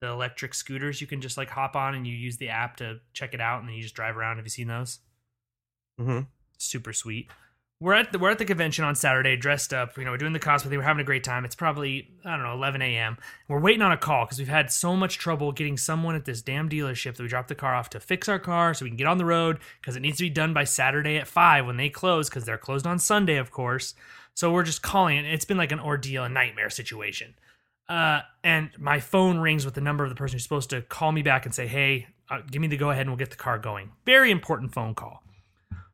the 0.01 0.09
electric 0.09 0.53
scooters. 0.53 0.99
You 0.99 1.07
can 1.07 1.21
just 1.21 1.37
like 1.37 1.49
hop 1.49 1.75
on 1.75 1.95
and 1.95 2.05
you 2.05 2.13
use 2.13 2.37
the 2.37 2.49
app 2.49 2.77
to 2.77 2.99
check 3.13 3.33
it 3.33 3.41
out, 3.41 3.59
and 3.59 3.69
then 3.69 3.75
you 3.75 3.83
just 3.83 3.95
drive 3.95 4.17
around. 4.17 4.37
Have 4.37 4.45
you 4.45 4.49
seen 4.49 4.67
those? 4.67 4.99
hmm 5.97 6.21
super 6.57 6.93
sweet. 6.93 7.29
We're 7.79 7.93
at 7.93 8.13
the 8.13 8.19
we're 8.19 8.29
at 8.29 8.37
the 8.37 8.45
convention 8.45 8.85
on 8.85 8.95
Saturday, 8.95 9.35
dressed 9.35 9.73
up. 9.73 9.97
You 9.97 10.05
know, 10.05 10.11
we're 10.11 10.17
doing 10.17 10.31
the 10.31 10.39
cosplay. 10.39 10.69
We're 10.69 10.83
having 10.83 11.01
a 11.01 11.05
great 11.05 11.23
time. 11.23 11.43
It's 11.43 11.55
probably 11.55 12.11
I 12.23 12.31
don't 12.31 12.43
know 12.43 12.53
11 12.53 12.81
a.m. 12.81 13.17
We're 13.49 13.59
waiting 13.59 13.81
on 13.81 13.91
a 13.91 13.97
call 13.97 14.25
because 14.25 14.39
we've 14.39 14.47
had 14.47 14.71
so 14.71 14.95
much 14.95 15.17
trouble 15.17 15.51
getting 15.51 15.77
someone 15.77 16.15
at 16.15 16.23
this 16.23 16.41
damn 16.41 16.69
dealership 16.69 17.15
that 17.15 17.23
we 17.23 17.27
dropped 17.27 17.49
the 17.49 17.55
car 17.55 17.75
off 17.75 17.89
to 17.89 17.99
fix 17.99 18.29
our 18.29 18.39
car 18.39 18.73
so 18.73 18.85
we 18.85 18.89
can 18.89 18.97
get 18.97 19.07
on 19.07 19.17
the 19.17 19.25
road 19.25 19.59
because 19.81 19.97
it 19.97 19.99
needs 19.99 20.17
to 20.17 20.23
be 20.23 20.29
done 20.29 20.53
by 20.53 20.63
Saturday 20.63 21.17
at 21.17 21.27
five 21.27 21.65
when 21.65 21.75
they 21.75 21.89
close 21.89 22.29
because 22.29 22.45
they're 22.45 22.57
closed 22.57 22.87
on 22.87 22.99
Sunday, 22.99 23.35
of 23.35 23.51
course. 23.51 23.95
So 24.35 24.51
we're 24.51 24.63
just 24.63 24.81
calling 24.81 25.17
it. 25.17 25.25
It's 25.25 25.45
been 25.45 25.57
like 25.57 25.71
an 25.71 25.79
ordeal, 25.79 26.23
a 26.23 26.29
nightmare 26.29 26.69
situation. 26.69 27.35
Uh, 27.87 28.21
and 28.43 28.71
my 28.79 28.99
phone 28.99 29.37
rings 29.37 29.65
with 29.65 29.73
the 29.73 29.81
number 29.81 30.03
of 30.03 30.09
the 30.09 30.15
person 30.15 30.35
who's 30.35 30.43
supposed 30.43 30.69
to 30.71 30.81
call 30.81 31.11
me 31.11 31.21
back 31.21 31.45
and 31.45 31.53
say, 31.53 31.67
"Hey, 31.67 32.07
uh, 32.29 32.39
give 32.49 32.61
me 32.61 32.67
the 32.67 32.77
go 32.77 32.89
ahead 32.91 33.01
and 33.01 33.09
we'll 33.09 33.17
get 33.17 33.29
the 33.29 33.35
car 33.35 33.59
going." 33.59 33.91
Very 34.05 34.31
important 34.31 34.73
phone 34.73 34.95
call. 34.95 35.23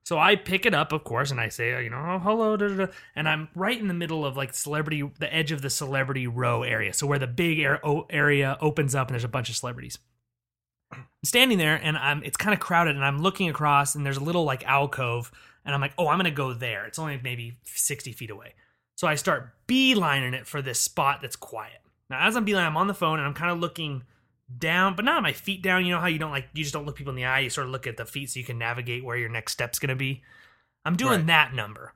So 0.10 0.18
I 0.18 0.36
pick 0.36 0.66
it 0.66 0.74
up, 0.74 0.92
of 0.92 1.04
course, 1.04 1.30
and 1.30 1.40
I 1.40 1.50
say, 1.50 1.84
you 1.84 1.90
know, 1.92 2.04
oh, 2.04 2.18
hello, 2.18 2.58
da, 2.58 2.68
da, 2.68 2.86
da. 2.86 2.92
and 3.16 3.30
I'm 3.30 3.48
right 3.54 3.80
in 3.80 3.88
the 3.88 3.94
middle 3.94 4.26
of 4.26 4.36
like 4.36 4.56
celebrity, 4.56 5.08
the 5.20 5.32
edge 5.32 5.52
of 5.52 5.62
the 5.62 5.70
celebrity 5.70 6.26
row 6.26 6.64
area. 6.64 6.94
So 6.94 7.06
where 7.06 7.20
the 7.20 7.28
big 7.28 7.60
air, 7.60 7.80
o- 7.86 8.08
area 8.10 8.58
opens 8.60 8.96
up 8.96 9.10
and 9.10 9.14
there's 9.14 9.24
a 9.24 9.28
bunch 9.28 9.50
of 9.52 9.56
celebrities. 9.56 10.00
I'm 10.92 11.06
standing 11.24 11.60
there 11.60 11.76
and 11.76 11.96
I'm, 11.96 12.24
it's 12.24 12.38
kind 12.38 12.56
of 12.56 12.60
crowded 12.60 12.96
and 12.96 13.06
I'm 13.06 13.22
looking 13.22 13.50
across 13.50 13.94
and 13.94 14.04
there's 14.04 14.18
a 14.18 14.24
little 14.24 14.46
like 14.46 14.66
alcove 14.66 15.32
and 15.70 15.76
I'm 15.76 15.82
like, 15.82 15.94
oh, 15.98 16.08
I'm 16.08 16.20
to 16.24 16.32
go 16.32 16.54
there. 16.54 16.86
It's 16.86 17.00
only 17.00 17.20
maybe 17.24 17.60
60 17.64 18.12
feet 18.14 18.30
away. 18.30 18.54
So 18.96 19.08
I 19.08 19.16
start 19.16 19.54
beelining 19.68 20.34
it 20.34 20.46
for 20.48 20.62
this 20.62 20.80
spot 20.80 21.20
that's 21.22 21.36
quiet. 21.36 21.80
Now, 22.10 22.28
as 22.28 22.36
I'm 22.36 22.46
beelining, 22.46 22.66
I'm 22.66 22.78
on 22.78 22.88
the 22.88 22.94
phone 22.94 23.20
and 23.20 23.28
I'm 23.28 23.34
kind 23.34 23.52
of 23.52 23.60
looking 23.60 24.04
down, 24.58 24.96
but 24.96 25.06
not 25.06 25.18
on 25.18 25.24
my 25.24 25.32
feet 25.32 25.62
down. 25.62 25.86
You 25.86 25.94
know 25.94 26.00
how 26.00 26.08
you 26.08 26.18
don't 26.20 26.32
like 26.32 26.50
you 26.54 26.64
just 26.64 26.74
don't 26.74 26.86
look 26.86 26.96
people 26.96 27.12
in 27.12 27.16
the 27.16 27.26
eye. 27.26 27.40
You 27.42 27.50
sort 27.50 27.68
of 27.68 27.72
look 27.72 27.86
at 27.88 27.98
the 27.98 28.06
feet 28.06 28.30
so 28.32 28.40
you 28.40 28.46
can 28.46 28.58
navigate 28.58 29.06
where 29.06 29.16
your 29.16 29.30
next 29.30 29.54
step's 29.54 29.80
gonna 29.80 29.96
be. 29.96 30.24
I'm 30.86 30.96
doing 30.96 31.20
Right. 31.20 31.28
that 31.28 31.54
number, 31.54 31.94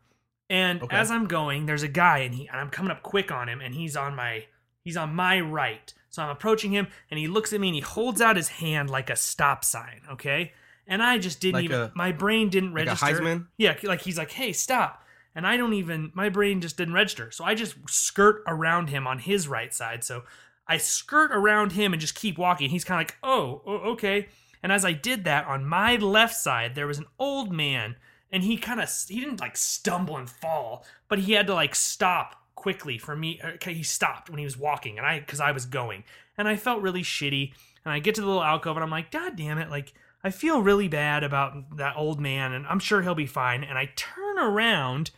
and 0.50 0.82
Okay. 0.84 0.96
as 0.96 1.10
I'm 1.10 1.26
going, 1.26 1.66
there's 1.66 1.82
a 1.84 1.88
guy 1.88 2.20
and 2.20 2.36
he 2.36 2.48
and 2.48 2.58
I'm 2.60 2.70
coming 2.70 2.92
up 2.92 3.02
quick 3.02 3.32
on 3.32 3.50
him, 3.50 3.60
and 3.60 3.74
he's 3.74 3.98
on 3.98 4.16
my 4.16 4.46
he's 4.84 4.96
on 4.98 5.16
my 5.16 5.40
right. 5.42 5.92
So 6.12 6.22
I'm 6.22 6.30
approaching 6.30 6.72
him, 6.74 6.88
and 7.10 7.18
he 7.20 7.28
looks 7.28 7.52
at 7.54 7.60
me 7.60 7.70
and 7.70 7.76
he 7.76 7.82
holds 7.82 8.22
out 8.22 8.36
his 8.36 8.50
hand 8.50 8.90
like 8.92 9.10
a 9.10 9.16
stop 9.16 9.66
sign. 9.66 10.02
Okay, 10.12 10.54
and 10.88 11.02
I 11.02 11.18
just 11.18 11.40
didn't 11.40 11.56
Like 11.56 11.66
even. 11.66 11.80
a- 11.82 11.92
my 11.96 12.12
brain 12.12 12.50
didn't 12.50 12.74
like 12.74 12.88
a 12.88 12.92
register. 12.92 13.06
Heisman? 13.22 13.48
Yeah, 13.58 13.76
like 13.84 14.02
he's 14.02 14.18
like, 14.18 14.32
"Hey, 14.32 14.54
stop!" 14.54 15.04
And 15.36 15.48
I 15.48 15.58
don't 15.58 15.74
even. 15.74 16.12
My 16.14 16.30
brain 16.30 16.62
just 16.62 16.78
didn't 16.78 16.94
register, 16.94 17.32
so 17.32 17.44
I 17.44 17.56
just 17.56 17.76
skirt 17.90 18.44
around 18.48 18.90
him 18.90 19.08
on 19.08 19.20
his 19.20 19.48
right 19.48 19.74
side. 19.74 20.04
So 20.04 20.24
I 20.68 20.78
skirt 20.78 21.32
around 21.32 21.72
him 21.74 21.94
and 21.94 22.00
just 22.00 22.16
keep 22.16 22.38
walking. 22.38 22.70
He's 22.70 22.84
kind 22.84 23.02
of 23.02 23.08
like, 23.08 23.18
"Oh, 23.24 23.62
okay." 23.94 24.28
And 24.62 24.72
as 24.72 24.86
I 24.86 24.94
did 24.94 25.24
that, 25.26 25.46
on 25.46 25.66
my 25.66 25.96
left 25.98 26.36
side, 26.36 26.76
there 26.76 26.88
was 26.88 26.98
an 27.00 27.08
old 27.20 27.52
man, 27.52 27.96
and 28.32 28.44
he 28.44 28.58
kind 28.58 28.80
of 28.80 28.90
he 29.08 29.20
didn't 29.20 29.42
like 29.42 29.58
stumble 29.58 30.18
and 30.18 30.30
fall, 30.30 30.86
but 31.10 31.20
he 31.20 31.34
had 31.34 31.48
to 31.48 31.54
like 31.54 31.76
stop 31.76 32.42
quickly 32.56 32.98
for 32.98 33.16
me. 33.16 33.42
Uh, 33.44 33.48
okay, 33.56 33.74
he 33.74 33.84
stopped 33.84 34.30
when 34.30 34.38
he 34.40 34.46
was 34.46 34.58
walking, 34.58 34.98
and 34.98 35.06
I 35.08 35.20
because 35.20 35.40
I 35.42 35.52
was 35.52 35.66
going, 35.66 36.04
and 36.38 36.48
I 36.48 36.56
felt 36.56 36.82
really 36.82 37.04
shitty. 37.04 37.54
And 37.86 37.92
I 37.92 38.00
get 38.00 38.16
to 38.16 38.22
the 38.22 38.28
little 38.28 38.44
alcove, 38.44 38.78
and 38.78 38.84
I'm 38.84 38.90
like, 38.92 39.12
God 39.12 39.36
damn 39.36 39.58
it! 39.58 39.70
Like 39.70 39.94
I 40.24 40.32
feel 40.32 40.62
really 40.62 40.88
bad 40.88 41.24
about 41.24 41.78
that 41.78 41.96
old 41.98 42.20
man, 42.20 42.54
and 42.54 42.66
I'm 42.68 42.80
sure 42.80 43.02
he'll 43.02 43.16
be 43.16 43.26
fine. 43.26 43.64
And 43.64 43.78
I 43.78 43.92
turn 43.96 44.40
around, 44.40 45.12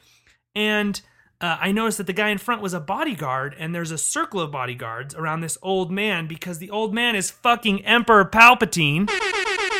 and 0.55 0.99
uh, 1.39 1.57
I 1.59 1.71
noticed 1.71 1.99
that 1.99 2.07
the 2.07 2.13
guy 2.13 2.29
in 2.29 2.39
front 2.39 2.61
was 2.61 2.73
a 2.73 2.79
bodyguard, 2.79 3.55
and 3.59 3.75
there's 3.75 3.91
a 3.91 3.97
circle 3.97 4.39
of 4.39 4.51
bodyguards 4.51 5.13
around 5.13 5.41
this 5.41 5.57
old 5.61 5.91
man 5.91 6.27
because 6.27 6.57
the 6.57 6.71
old 6.71 6.93
man 6.93 7.15
is 7.15 7.29
fucking 7.29 7.85
Emperor 7.85 8.25
Palpatine, 8.25 9.09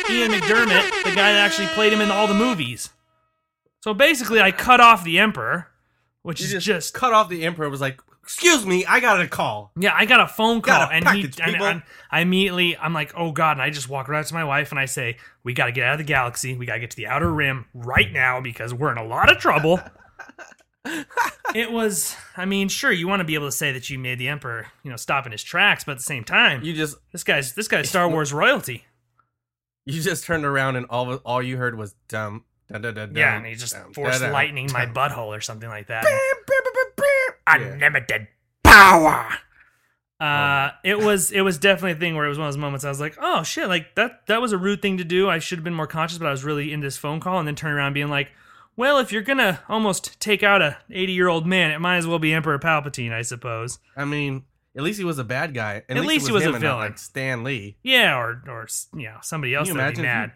Ian 0.08 0.30
McDiarmid, 0.30 1.04
the 1.04 1.10
guy 1.10 1.32
that 1.32 1.44
actually 1.44 1.68
played 1.68 1.92
him 1.92 2.00
in 2.00 2.10
all 2.10 2.28
the 2.28 2.34
movies. 2.34 2.90
So 3.80 3.94
basically, 3.94 4.40
I 4.40 4.52
cut 4.52 4.80
off 4.80 5.02
the 5.02 5.18
Emperor, 5.18 5.68
which 6.22 6.40
You 6.40 6.46
is 6.46 6.52
just, 6.52 6.66
just 6.66 6.94
cut 6.94 7.12
off 7.12 7.28
the 7.28 7.44
emperor. 7.44 7.68
Was 7.68 7.80
like, 7.80 8.00
excuse 8.26 8.66
me, 8.66 8.84
I 8.84 8.98
got 8.98 9.20
a 9.20 9.28
call. 9.28 9.70
yeah, 9.78 9.94
I 9.94 10.04
got 10.04 10.18
a 10.20 10.26
phone 10.26 10.60
call, 10.60 10.80
Got 10.80 10.90
a 10.90 10.94
and 10.96 11.08
he 11.10 11.22
and, 11.40 11.56
and 11.62 11.82
I 12.10 12.20
immediately 12.20 12.76
I'm 12.76 12.92
like, 12.92 13.12
oh 13.16 13.30
god, 13.30 13.52
and 13.52 13.62
I 13.62 13.70
just 13.70 13.88
walk 13.88 14.08
right 14.08 14.26
to 14.26 14.34
my 14.34 14.42
wife 14.44 14.70
and 14.72 14.80
I 14.80 14.86
say, 14.86 15.16
we 15.44 15.54
got 15.54 15.66
to 15.66 15.72
get 15.72 15.84
out 15.86 15.92
of 15.92 15.98
the 15.98 16.04
galaxy, 16.04 16.56
we 16.56 16.66
got 16.66 16.74
to 16.74 16.80
get 16.80 16.90
to 16.90 16.96
the 16.96 17.06
outer 17.06 17.32
rim 17.32 17.66
right 17.72 18.12
now 18.12 18.40
because 18.40 18.74
we're 18.74 18.90
in 18.90 18.98
a 18.98 19.04
lot 19.06 19.30
of 19.30 19.38
trouble. 19.38 19.80
it 21.54 21.70
was, 21.72 22.16
I 22.36 22.44
mean, 22.44 22.68
sure, 22.68 22.92
you 22.92 23.08
want 23.08 23.20
to 23.20 23.24
be 23.24 23.34
able 23.34 23.46
to 23.48 23.52
say 23.52 23.72
that 23.72 23.90
you 23.90 23.98
made 23.98 24.18
the 24.18 24.28
Emperor, 24.28 24.66
you 24.82 24.90
know, 24.90 24.96
stop 24.96 25.26
in 25.26 25.32
his 25.32 25.42
tracks, 25.42 25.84
but 25.84 25.92
at 25.92 25.98
the 25.98 26.04
same 26.04 26.24
time, 26.24 26.62
You 26.62 26.72
just 26.74 26.96
this 27.12 27.24
guy's 27.24 27.54
this 27.54 27.68
guy's 27.68 27.88
Star 27.88 28.08
Wars 28.10 28.32
royalty. 28.32 28.84
you 29.84 30.00
just 30.02 30.24
turned 30.24 30.44
around 30.44 30.76
and 30.76 30.86
all 30.90 31.14
all 31.16 31.42
you 31.42 31.56
heard 31.56 31.78
was 31.78 31.94
dumb. 32.08 32.44
Dun, 32.70 32.82
dun, 32.82 32.94
dun, 32.94 33.14
Yeah, 33.14 33.36
and 33.36 33.46
he 33.46 33.54
just 33.54 33.74
dun, 33.74 33.92
forced 33.92 34.14
dun, 34.18 34.22
dun, 34.22 34.32
lightning 34.32 34.68
my 34.72 34.86
dun. 34.86 34.94
butthole 34.94 35.28
or 35.28 35.40
something 35.40 35.68
like 35.68 35.86
that. 35.86 36.02
Yeah. 36.04 36.18
Unlimited 37.62 38.28
power. 38.64 39.28
Oh 39.30 39.36
Uh, 40.24 40.70
it 40.82 40.98
was 40.98 41.30
it 41.30 41.42
was 41.42 41.58
definitely 41.58 41.92
a 41.92 41.96
thing 41.96 42.16
where 42.16 42.24
it 42.24 42.28
was 42.30 42.38
one 42.38 42.46
of 42.48 42.54
those 42.54 42.58
moments 42.60 42.84
I 42.84 42.88
was 42.88 43.00
like, 43.00 43.16
oh 43.20 43.42
shit, 43.42 43.68
like 43.68 43.94
that 43.96 44.26
that 44.28 44.40
was 44.40 44.52
a 44.52 44.58
rude 44.58 44.80
thing 44.80 44.96
to 44.98 45.04
do. 45.04 45.28
I 45.28 45.38
should 45.38 45.58
have 45.58 45.64
been 45.64 45.74
more 45.74 45.86
conscious, 45.86 46.16
but 46.18 46.26
I 46.26 46.30
was 46.30 46.42
really 46.44 46.72
into 46.72 46.86
this 46.86 46.96
phone 46.96 47.20
call 47.20 47.38
and 47.38 47.46
then 47.46 47.54
turn 47.54 47.72
around 47.72 47.92
being 47.92 48.08
like, 48.08 48.30
well, 48.76 48.98
if 48.98 49.12
you're 49.12 49.22
gonna 49.22 49.60
almost 49.68 50.18
take 50.20 50.42
out 50.42 50.62
a 50.62 50.78
80 50.90 51.12
year 51.12 51.28
old 51.28 51.46
man, 51.46 51.70
it 51.70 51.80
might 51.80 51.96
as 51.98 52.06
well 52.06 52.18
be 52.18 52.32
Emperor 52.32 52.58
Palpatine, 52.58 53.12
I 53.12 53.22
suppose. 53.22 53.78
I 53.96 54.04
mean, 54.06 54.44
at 54.74 54.82
least 54.82 54.98
he 54.98 55.04
was 55.04 55.18
a 55.18 55.24
bad 55.24 55.52
guy. 55.54 55.82
At, 55.88 55.96
least 56.04 56.26
he 56.26 56.32
was 56.32 56.42
him 56.44 56.52
a 56.52 56.54
and 56.54 56.62
not, 56.64 56.68
villain. 56.70 56.90
like 56.90 56.98
Stan 56.98 57.44
Lee. 57.44 57.76
Yeah, 57.82 58.16
or 58.18 58.42
or 58.48 58.68
you 58.94 59.08
know 59.08 59.18
somebody 59.22 59.54
else 59.54 59.68
you 59.68 59.74
that'd 59.74 59.96
be 59.96 60.00
imagine 60.02 60.32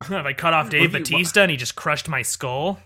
mad. 0.00 0.20
if 0.20 0.26
I 0.26 0.32
cut 0.34 0.52
off 0.52 0.68
Dave 0.70 0.92
Well, 0.92 1.02
if 1.02 1.10
you- 1.10 1.16
Batista 1.16 1.42
and 1.42 1.50
he 1.50 1.56
just 1.56 1.74
crushed 1.74 2.08
my 2.08 2.20
skull. 2.22 2.80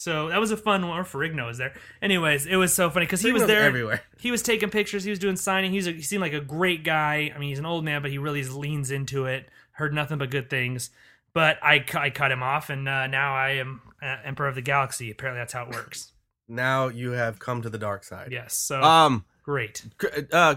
So 0.00 0.30
that 0.30 0.40
was 0.40 0.50
a 0.50 0.56
fun 0.56 0.88
one. 0.88 0.98
Or 0.98 1.04
Ferrigno 1.04 1.46
was 1.46 1.58
there. 1.58 1.74
Anyways, 2.00 2.46
it 2.46 2.56
was 2.56 2.72
so 2.72 2.88
funny 2.88 3.04
because 3.04 3.20
he 3.20 3.32
was 3.32 3.44
there 3.46 3.64
everywhere. 3.64 4.00
He 4.18 4.30
was 4.30 4.42
taking 4.42 4.70
pictures. 4.70 5.04
He 5.04 5.10
was 5.10 5.18
doing 5.18 5.36
signing. 5.36 5.72
He's 5.72 5.86
a, 5.86 5.92
he 5.92 6.00
seemed 6.00 6.22
like 6.22 6.32
a 6.32 6.40
great 6.40 6.84
guy. 6.84 7.30
I 7.34 7.38
mean, 7.38 7.50
he's 7.50 7.58
an 7.58 7.66
old 7.66 7.84
man, 7.84 8.00
but 8.00 8.10
he 8.10 8.16
really 8.16 8.42
leans 8.44 8.90
into 8.90 9.26
it. 9.26 9.46
Heard 9.72 9.92
nothing 9.92 10.16
but 10.16 10.30
good 10.30 10.48
things. 10.48 10.88
But 11.34 11.58
I, 11.62 11.84
I 11.94 12.08
cut 12.08 12.32
him 12.32 12.42
off, 12.42 12.70
and 12.70 12.88
uh, 12.88 13.08
now 13.08 13.34
I 13.34 13.50
am 13.56 13.82
uh, 14.02 14.16
Emperor 14.24 14.48
of 14.48 14.54
the 14.54 14.62
Galaxy. 14.62 15.10
Apparently, 15.10 15.40
that's 15.42 15.52
how 15.52 15.64
it 15.66 15.74
works. 15.74 16.12
Now 16.48 16.88
you 16.88 17.10
have 17.10 17.38
come 17.38 17.60
to 17.62 17.68
the 17.68 17.78
dark 17.78 18.02
side. 18.02 18.32
yes. 18.32 18.56
So 18.56 18.82
Um. 18.82 19.26
great. 19.42 19.84
Uh. 20.32 20.56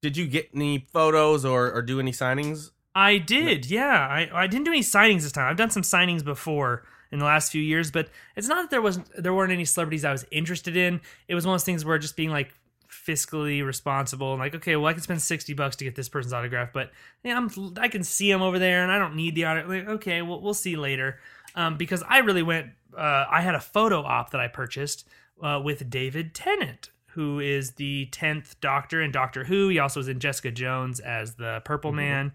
Did 0.00 0.16
you 0.16 0.26
get 0.28 0.50
any 0.54 0.86
photos 0.92 1.44
or 1.44 1.72
or 1.72 1.82
do 1.82 1.98
any 1.98 2.12
signings? 2.12 2.70
I 2.94 3.18
did, 3.18 3.68
yeah. 3.68 3.98
I 4.08 4.30
I 4.32 4.46
didn't 4.46 4.64
do 4.64 4.70
any 4.70 4.82
signings 4.82 5.22
this 5.22 5.32
time. 5.32 5.50
I've 5.50 5.56
done 5.56 5.70
some 5.70 5.82
signings 5.82 6.24
before 6.24 6.84
in 7.14 7.20
the 7.20 7.24
last 7.24 7.52
few 7.52 7.62
years, 7.62 7.92
but 7.92 8.08
it's 8.34 8.48
not 8.48 8.62
that 8.62 8.70
there 8.70 8.82
wasn't 8.82 9.08
there 9.16 9.32
weren't 9.32 9.52
any 9.52 9.64
celebrities 9.64 10.04
I 10.04 10.10
was 10.10 10.26
interested 10.32 10.76
in. 10.76 11.00
It 11.28 11.36
was 11.36 11.46
one 11.46 11.54
of 11.54 11.60
those 11.60 11.64
things 11.64 11.84
where 11.84 11.96
just 11.96 12.16
being 12.16 12.30
like 12.30 12.52
fiscally 12.90 13.64
responsible 13.64 14.32
and 14.32 14.40
like, 14.40 14.56
okay, 14.56 14.74
well, 14.74 14.86
I 14.86 14.94
can 14.94 15.02
spend 15.02 15.22
sixty 15.22 15.54
bucks 15.54 15.76
to 15.76 15.84
get 15.84 15.94
this 15.94 16.08
person's 16.08 16.32
autograph, 16.32 16.70
but 16.72 16.90
yeah, 17.22 17.36
I'm 17.36 17.48
I 17.78 17.86
can 17.86 18.02
see 18.02 18.28
him 18.28 18.42
over 18.42 18.58
there, 18.58 18.82
and 18.82 18.90
I 18.90 18.98
don't 18.98 19.14
need 19.14 19.36
the 19.36 19.44
autograph. 19.44 19.86
Like, 19.86 19.94
okay, 19.96 20.22
well, 20.22 20.40
we'll 20.40 20.54
see 20.54 20.74
later. 20.74 21.20
Um, 21.54 21.76
because 21.76 22.02
I 22.08 22.18
really 22.18 22.42
went. 22.42 22.72
Uh, 22.96 23.26
I 23.30 23.42
had 23.42 23.54
a 23.54 23.60
photo 23.60 24.02
op 24.02 24.30
that 24.30 24.40
I 24.40 24.48
purchased 24.48 25.06
uh, 25.40 25.60
with 25.62 25.88
David 25.88 26.34
Tennant, 26.34 26.90
who 27.10 27.38
is 27.38 27.72
the 27.72 28.06
tenth 28.06 28.60
Doctor 28.60 29.00
in 29.00 29.12
Doctor 29.12 29.44
Who. 29.44 29.68
He 29.68 29.78
also 29.78 30.00
was 30.00 30.08
in 30.08 30.18
Jessica 30.18 30.50
Jones 30.50 30.98
as 30.98 31.36
the 31.36 31.62
Purple 31.64 31.92
Man 31.92 32.32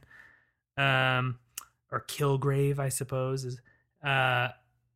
um, 0.77 1.37
or 1.91 2.05
Kilgrave, 2.07 2.79
I 2.79 2.87
suppose 2.87 3.43
is 3.43 3.59
uh, 4.05 4.49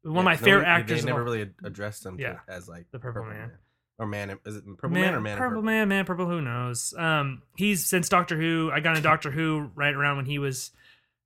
one 0.04 0.20
of 0.20 0.24
my 0.26 0.36
favorite 0.36 0.66
actors. 0.66 0.98
They 0.98 1.00
of 1.00 1.06
never 1.06 1.20
all- 1.20 1.26
really 1.26 1.50
addressed 1.64 2.06
him 2.06 2.18
to- 2.18 2.24
Yeah. 2.24 2.40
as 2.48 2.68
like 2.68 2.86
The 2.92 3.00
Purple 3.00 3.26
Man. 3.26 3.52
or 4.00 4.06
man. 4.08 4.38
Is 4.46 4.58
it 4.58 4.66
Purple 4.66 4.90
Man, 4.90 5.14
or 5.14 5.22
Man? 5.22 5.34
in 5.34 5.38
Purple 5.40 5.62
Man, 5.62 5.88
Man 5.88 6.06
Purple. 6.06 6.26
Who 6.28 6.42
knows? 6.42 6.94
Um, 6.98 7.42
he's 7.58 7.86
since 7.86 8.10
Doctor 8.10 8.36
Who. 8.40 8.70
I 8.74 8.80
got 8.80 8.92
into 8.98 9.02
Doctor 9.10 9.32
Who 9.32 9.72
right 9.76 9.94
around 9.94 10.18
when 10.18 10.26
he 10.26 10.40
was. 10.40 10.72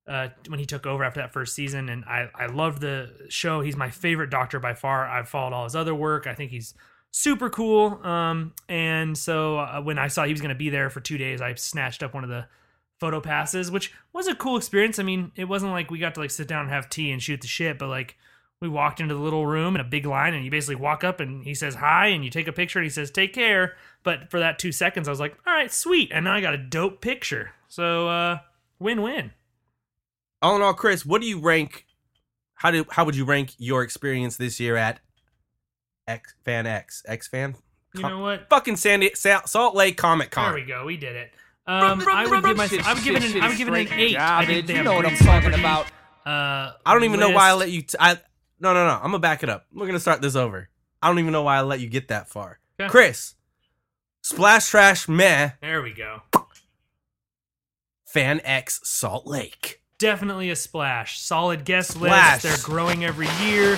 Uh, 0.08 0.30
when 0.48 0.58
he 0.58 0.66
took 0.66 0.86
over 0.86 1.04
after 1.04 1.20
that 1.20 1.34
first 1.34 1.54
season, 1.54 1.90
and 1.90 2.06
I 2.06 2.30
I 2.34 2.46
loved 2.46 2.80
the 2.80 3.14
show. 3.28 3.60
He's 3.60 3.76
my 3.76 3.90
favorite 3.90 4.30
Doctor 4.30 4.58
by 4.58 4.74
far. 4.74 5.06
I've 5.06 5.28
followed 5.28 5.52
all 5.52 5.66
his 5.66 5.76
other 5.76 5.94
work. 5.94 6.28
I 6.28 6.34
think 6.34 6.50
he's 6.50 6.74
super 7.12 7.50
cool. 7.50 8.00
Um, 8.06 8.54
and 8.70 9.18
so 9.18 9.58
uh, 9.60 9.82
when 9.82 10.00
I 10.00 10.08
saw 10.08 10.24
he 10.24 10.32
was 10.32 10.40
going 10.40 10.48
to 10.48 10.56
be 10.56 10.70
there 10.70 10.90
for 10.90 11.02
two 11.02 11.18
days, 11.18 11.42
I 11.42 11.56
snatched 11.56 12.04
up 12.04 12.14
one 12.14 12.24
of 12.24 12.30
the 12.30 12.48
photo 13.02 13.20
passes, 13.20 13.70
which 13.70 13.92
was 14.14 14.28
a 14.28 14.36
cool 14.36 14.56
experience. 14.56 14.98
I 14.98 15.04
mean, 15.04 15.34
it 15.36 15.44
wasn't 15.46 15.74
like 15.74 15.92
we 15.92 16.00
got 16.00 16.14
to 16.16 16.22
like 16.22 16.32
sit 16.32 16.48
down 16.48 16.62
and 16.62 16.70
have 16.70 16.90
tea 16.90 17.12
and 17.12 17.22
shoot 17.22 17.42
the 17.42 17.48
shit, 17.48 17.78
but 17.78 17.90
like 17.90 18.16
we 18.62 18.68
walked 18.68 19.00
into 19.00 19.14
the 19.14 19.20
little 19.22 19.46
room 19.46 19.76
in 19.76 19.82
a 19.82 19.84
big 19.84 20.06
line 20.06 20.34
and 20.34 20.44
you 20.44 20.50
basically 20.50 20.76
walk 20.76 21.04
up 21.04 21.20
and 21.20 21.44
he 21.44 21.54
says 21.54 21.76
hi 21.76 22.08
and 22.08 22.24
you 22.24 22.32
take 22.32 22.48
a 22.48 22.52
picture 22.52 22.80
and 22.80 22.86
he 22.86 22.90
says 22.90 23.12
take 23.12 23.34
care. 23.34 23.76
But 24.04 24.32
for 24.32 24.40
that 24.40 24.58
two 24.58 24.72
seconds, 24.72 25.08
I 25.08 25.12
was 25.12 25.20
like, 25.20 25.38
all 25.46 25.54
right, 25.54 25.72
sweet. 25.72 26.12
And 26.12 26.26
now 26.26 26.34
I 26.34 26.42
got 26.42 26.54
a 26.54 26.58
dope 26.58 27.02
picture. 27.02 27.52
So, 27.68 28.08
uh, 28.08 28.40
win 28.80 29.02
win. 29.02 29.32
All 30.42 30.56
in 30.56 30.62
all, 30.62 30.74
Chris, 30.74 31.06
what 31.06 31.22
do 31.22 31.28
you 31.28 31.40
rank? 31.40 31.86
How 32.56 32.72
do 32.72 32.86
how 32.90 33.06
would 33.06 33.16
you 33.16 33.26
rank 33.26 33.54
your 33.58 33.84
experience 33.84 34.38
this 34.38 34.60
year 34.60 34.76
at 34.76 35.00
X 36.08 36.34
Fan 36.44 36.66
X 36.66 37.04
X 37.08 37.28
Fan? 37.28 37.56
You 37.94 38.02
know 38.02 38.20
what? 38.20 38.48
Fucking 38.50 38.76
Sandy 38.76 39.12
Sa- 39.16 39.46
Salt 39.46 39.76
Lake 39.76 39.98
Comic 39.98 40.32
con 40.32 40.46
There 40.46 40.62
we 40.62 40.68
go. 40.68 40.86
We 40.86 40.98
did 40.98 41.16
it. 41.16 41.32
Um, 41.68 42.04
I 42.10 42.26
would 42.26 42.44
give 42.44 42.58
my, 42.58 42.70
I 42.86 42.94
would 42.94 43.04
give 43.04 43.16
it 43.16 43.36
an, 43.36 43.42
I 43.42 43.50
would 43.50 43.58
give 43.58 43.68
it 43.68 43.92
an 43.92 44.00
eight. 44.00 44.18
I 44.18 44.46
think 44.46 44.70
you 44.70 44.84
know 44.84 44.94
what 44.96 45.06
I'm 45.06 45.18
talking 45.18 45.54
about. 45.54 45.88
Uh, 46.26 46.74
I 46.86 46.94
don't 46.94 47.04
even 47.04 47.20
know 47.20 47.30
why 47.30 47.50
I 47.50 47.54
let 47.54 47.70
you. 47.72 47.82
T- 47.82 47.98
I 48.00 48.18
no 48.60 48.74
no 48.74 48.86
no. 48.86 48.94
I'm 48.96 49.04
gonna 49.12 49.20
back 49.20 49.44
it 49.44 49.50
up. 49.50 49.66
We're 49.74 49.86
gonna 49.88 50.00
start 50.00 50.22
this 50.22 50.36
over. 50.36 50.70
I 51.02 51.08
don't 51.08 51.20
even 51.20 51.32
know 51.32 51.44
why 51.44 51.58
I 51.58 51.62
let 51.62 51.80
you 51.80 51.88
get 51.90 52.08
that 52.10 52.28
far. 52.30 52.60
Okay. 52.80 52.90
Chris, 52.90 53.36
Splash 54.22 54.70
Trash 54.70 55.08
Meh 55.08 55.52
There 55.62 55.82
we 55.82 55.94
go. 55.94 56.22
Fan 58.06 58.42
X 58.44 58.80
Salt 58.84 59.28
Lake. 59.28 59.82
definitely 60.00 60.50
a 60.50 60.56
splash. 60.56 61.20
Solid 61.20 61.66
guest 61.66 61.92
Splash. 61.92 62.44
list. 62.44 62.66
They're 62.66 62.66
growing 62.76 63.04
every 63.04 63.28
year. 63.46 63.78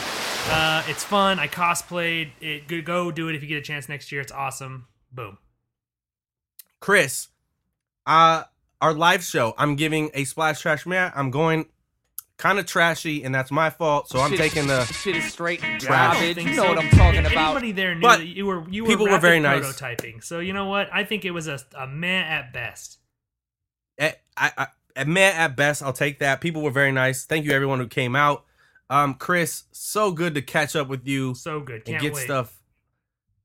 Uh, 0.49 0.83
it's 0.87 1.03
fun. 1.03 1.39
I 1.39 1.47
cosplayed. 1.47 2.31
It 2.41 2.67
go- 2.67 2.81
go 2.81 3.11
do 3.11 3.27
it 3.29 3.35
if 3.35 3.41
you 3.41 3.47
get 3.47 3.57
a 3.57 3.61
chance 3.61 3.89
next 3.89 4.11
year. 4.11 4.21
It's 4.21 4.31
awesome. 4.31 4.87
Boom. 5.11 5.37
Chris, 6.79 7.27
uh, 8.05 8.43
our 8.81 8.93
live 8.93 9.23
show. 9.23 9.53
I'm 9.57 9.75
giving 9.75 10.11
a 10.13 10.23
Splash 10.23 10.61
Trash 10.61 10.85
Meh. 10.85 11.11
I'm 11.13 11.31
going 11.31 11.65
kind 12.39 12.57
of 12.57 12.65
trashy, 12.65 13.23
and 13.23 13.35
that's 13.35 13.51
my 13.51 13.69
fault. 13.69 14.09
So 14.09 14.19
I'm 14.19 14.31
Shit- 14.31 14.39
taking 14.39 14.65
the. 14.65 14.85
shit 14.85 15.15
is 15.15 15.31
straight 15.31 15.63
I 15.63 15.77
don't 15.77 15.87
garbage. 15.87 16.37
You 16.37 16.55
know 16.55 16.63
so. 16.63 16.69
what 16.69 16.79
I'm 16.79 16.89
talking 16.89 17.25
If 17.25 17.31
about. 17.31 17.49
Anybody 17.57 17.71
there 17.73 17.93
knew 17.93 18.01
But 18.01 18.25
you 18.25 18.47
were 18.47 18.67
you 18.67 18.83
were 18.85 18.89
people 18.89 19.07
were 19.07 19.19
very 19.19 19.39
nice. 19.39 19.63
prototyping. 19.63 20.23
So 20.23 20.39
you 20.39 20.53
know 20.53 20.65
what? 20.65 20.89
I 20.91 21.03
think 21.03 21.23
it 21.25 21.31
was 21.31 21.47
a, 21.47 21.59
a 21.77 21.85
meh 21.85 22.21
at 22.21 22.51
best. 22.51 22.97
at, 23.99 24.19
I, 24.35 24.51
I, 24.57 24.67
at 24.95 25.07
Meh 25.07 25.21
at 25.31 25.55
best, 25.55 25.83
I'll 25.83 25.93
take 25.93 26.19
that. 26.19 26.41
People 26.41 26.61
were 26.63 26.71
very 26.71 26.91
nice. 26.91 27.23
Thank 27.25 27.45
you 27.45 27.51
everyone 27.51 27.79
who 27.79 27.87
came 27.87 28.15
out. 28.15 28.45
Um, 28.89 29.13
Chris, 29.13 29.65
so 29.71 30.11
good 30.11 30.33
to 30.33 30.41
catch 30.41 30.75
up 30.75 30.87
with 30.87 31.05
you 31.07 31.35
So 31.35 31.59
good. 31.59 31.75
and 31.75 31.85
Can't 31.85 32.01
get 32.01 32.13
wait. 32.15 32.23
stuff 32.23 32.55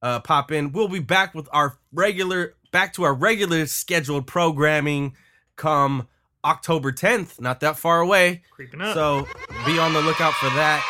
uh 0.02 0.20
pop 0.20 0.50
in. 0.52 0.72
We'll 0.72 0.88
be 0.88 1.00
back 1.00 1.34
with 1.34 1.48
our 1.52 1.78
regular 1.92 2.54
back 2.72 2.92
to 2.94 3.02
our 3.04 3.14
regular 3.14 3.66
scheduled 3.66 4.26
programming 4.26 5.14
come 5.56 6.08
October 6.44 6.92
10th, 6.92 7.40
not 7.40 7.60
that 7.60 7.76
far 7.78 8.00
away. 8.00 8.42
Creeping 8.50 8.80
up. 8.80 8.94
So 8.94 9.26
be 9.66 9.78
on 9.78 9.92
the 9.94 10.02
lookout 10.02 10.34
for 10.34 10.46
that. 10.50 10.84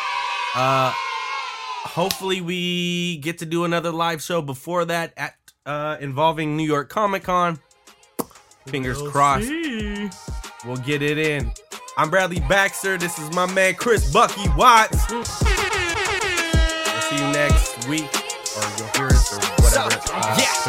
Uh 0.55 0.91
hopefully 1.89 2.41
we 2.41 3.17
get 3.17 3.37
to 3.39 3.45
do 3.45 3.63
another 3.63 3.91
live 3.91 4.21
show 4.21 4.41
before 4.41 4.85
that 4.85 5.13
at 5.17 5.35
uh 5.65 5.97
involving 5.99 6.57
New 6.57 6.63
York 6.65 6.89
Comic 6.89 7.23
Con. 7.23 7.59
Fingers 8.67 9.01
We'll 9.01 9.11
crossed. 9.11 9.47
see. 9.47 10.09
we'll 10.65 10.77
get 10.77 11.01
it 11.01 11.17
in. 11.17 11.51
I'm 11.97 12.09
Bradley 12.09 12.39
Baxter. 12.41 12.97
This 12.97 13.17
is 13.19 13.31
my 13.33 13.45
man 13.53 13.75
Chris 13.75 14.11
Bucky 14.11 14.49
Watts. 14.57 15.09
We'll 15.11 15.23
see 15.23 17.15
you 17.15 17.21
next 17.31 17.87
week, 17.87 18.09
yeah. 19.75 19.89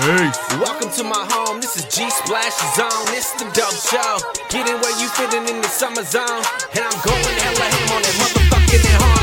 Hey. 0.03 0.59
Welcome 0.59 0.91
to 0.91 1.05
my 1.05 1.25
home. 1.31 1.61
This 1.61 1.77
is 1.77 1.85
G 1.85 2.11
Splash 2.11 2.59
Zone. 2.75 3.07
It's 3.15 3.31
the 3.35 3.45
Dub 3.55 3.73
show. 3.73 4.19
Getting 4.51 4.81
where 4.81 5.01
you 5.01 5.09
fitting 5.11 5.47
in 5.47 5.63
the 5.63 5.69
summer 5.69 6.03
zone. 6.03 6.43
And 6.75 6.83
I'm 6.83 6.99
going 7.07 7.39
hella 7.39 7.67
ham 7.71 7.93
on 7.95 8.03
that 8.03 8.15
motherfucking 8.19 9.01
home. 9.01 9.16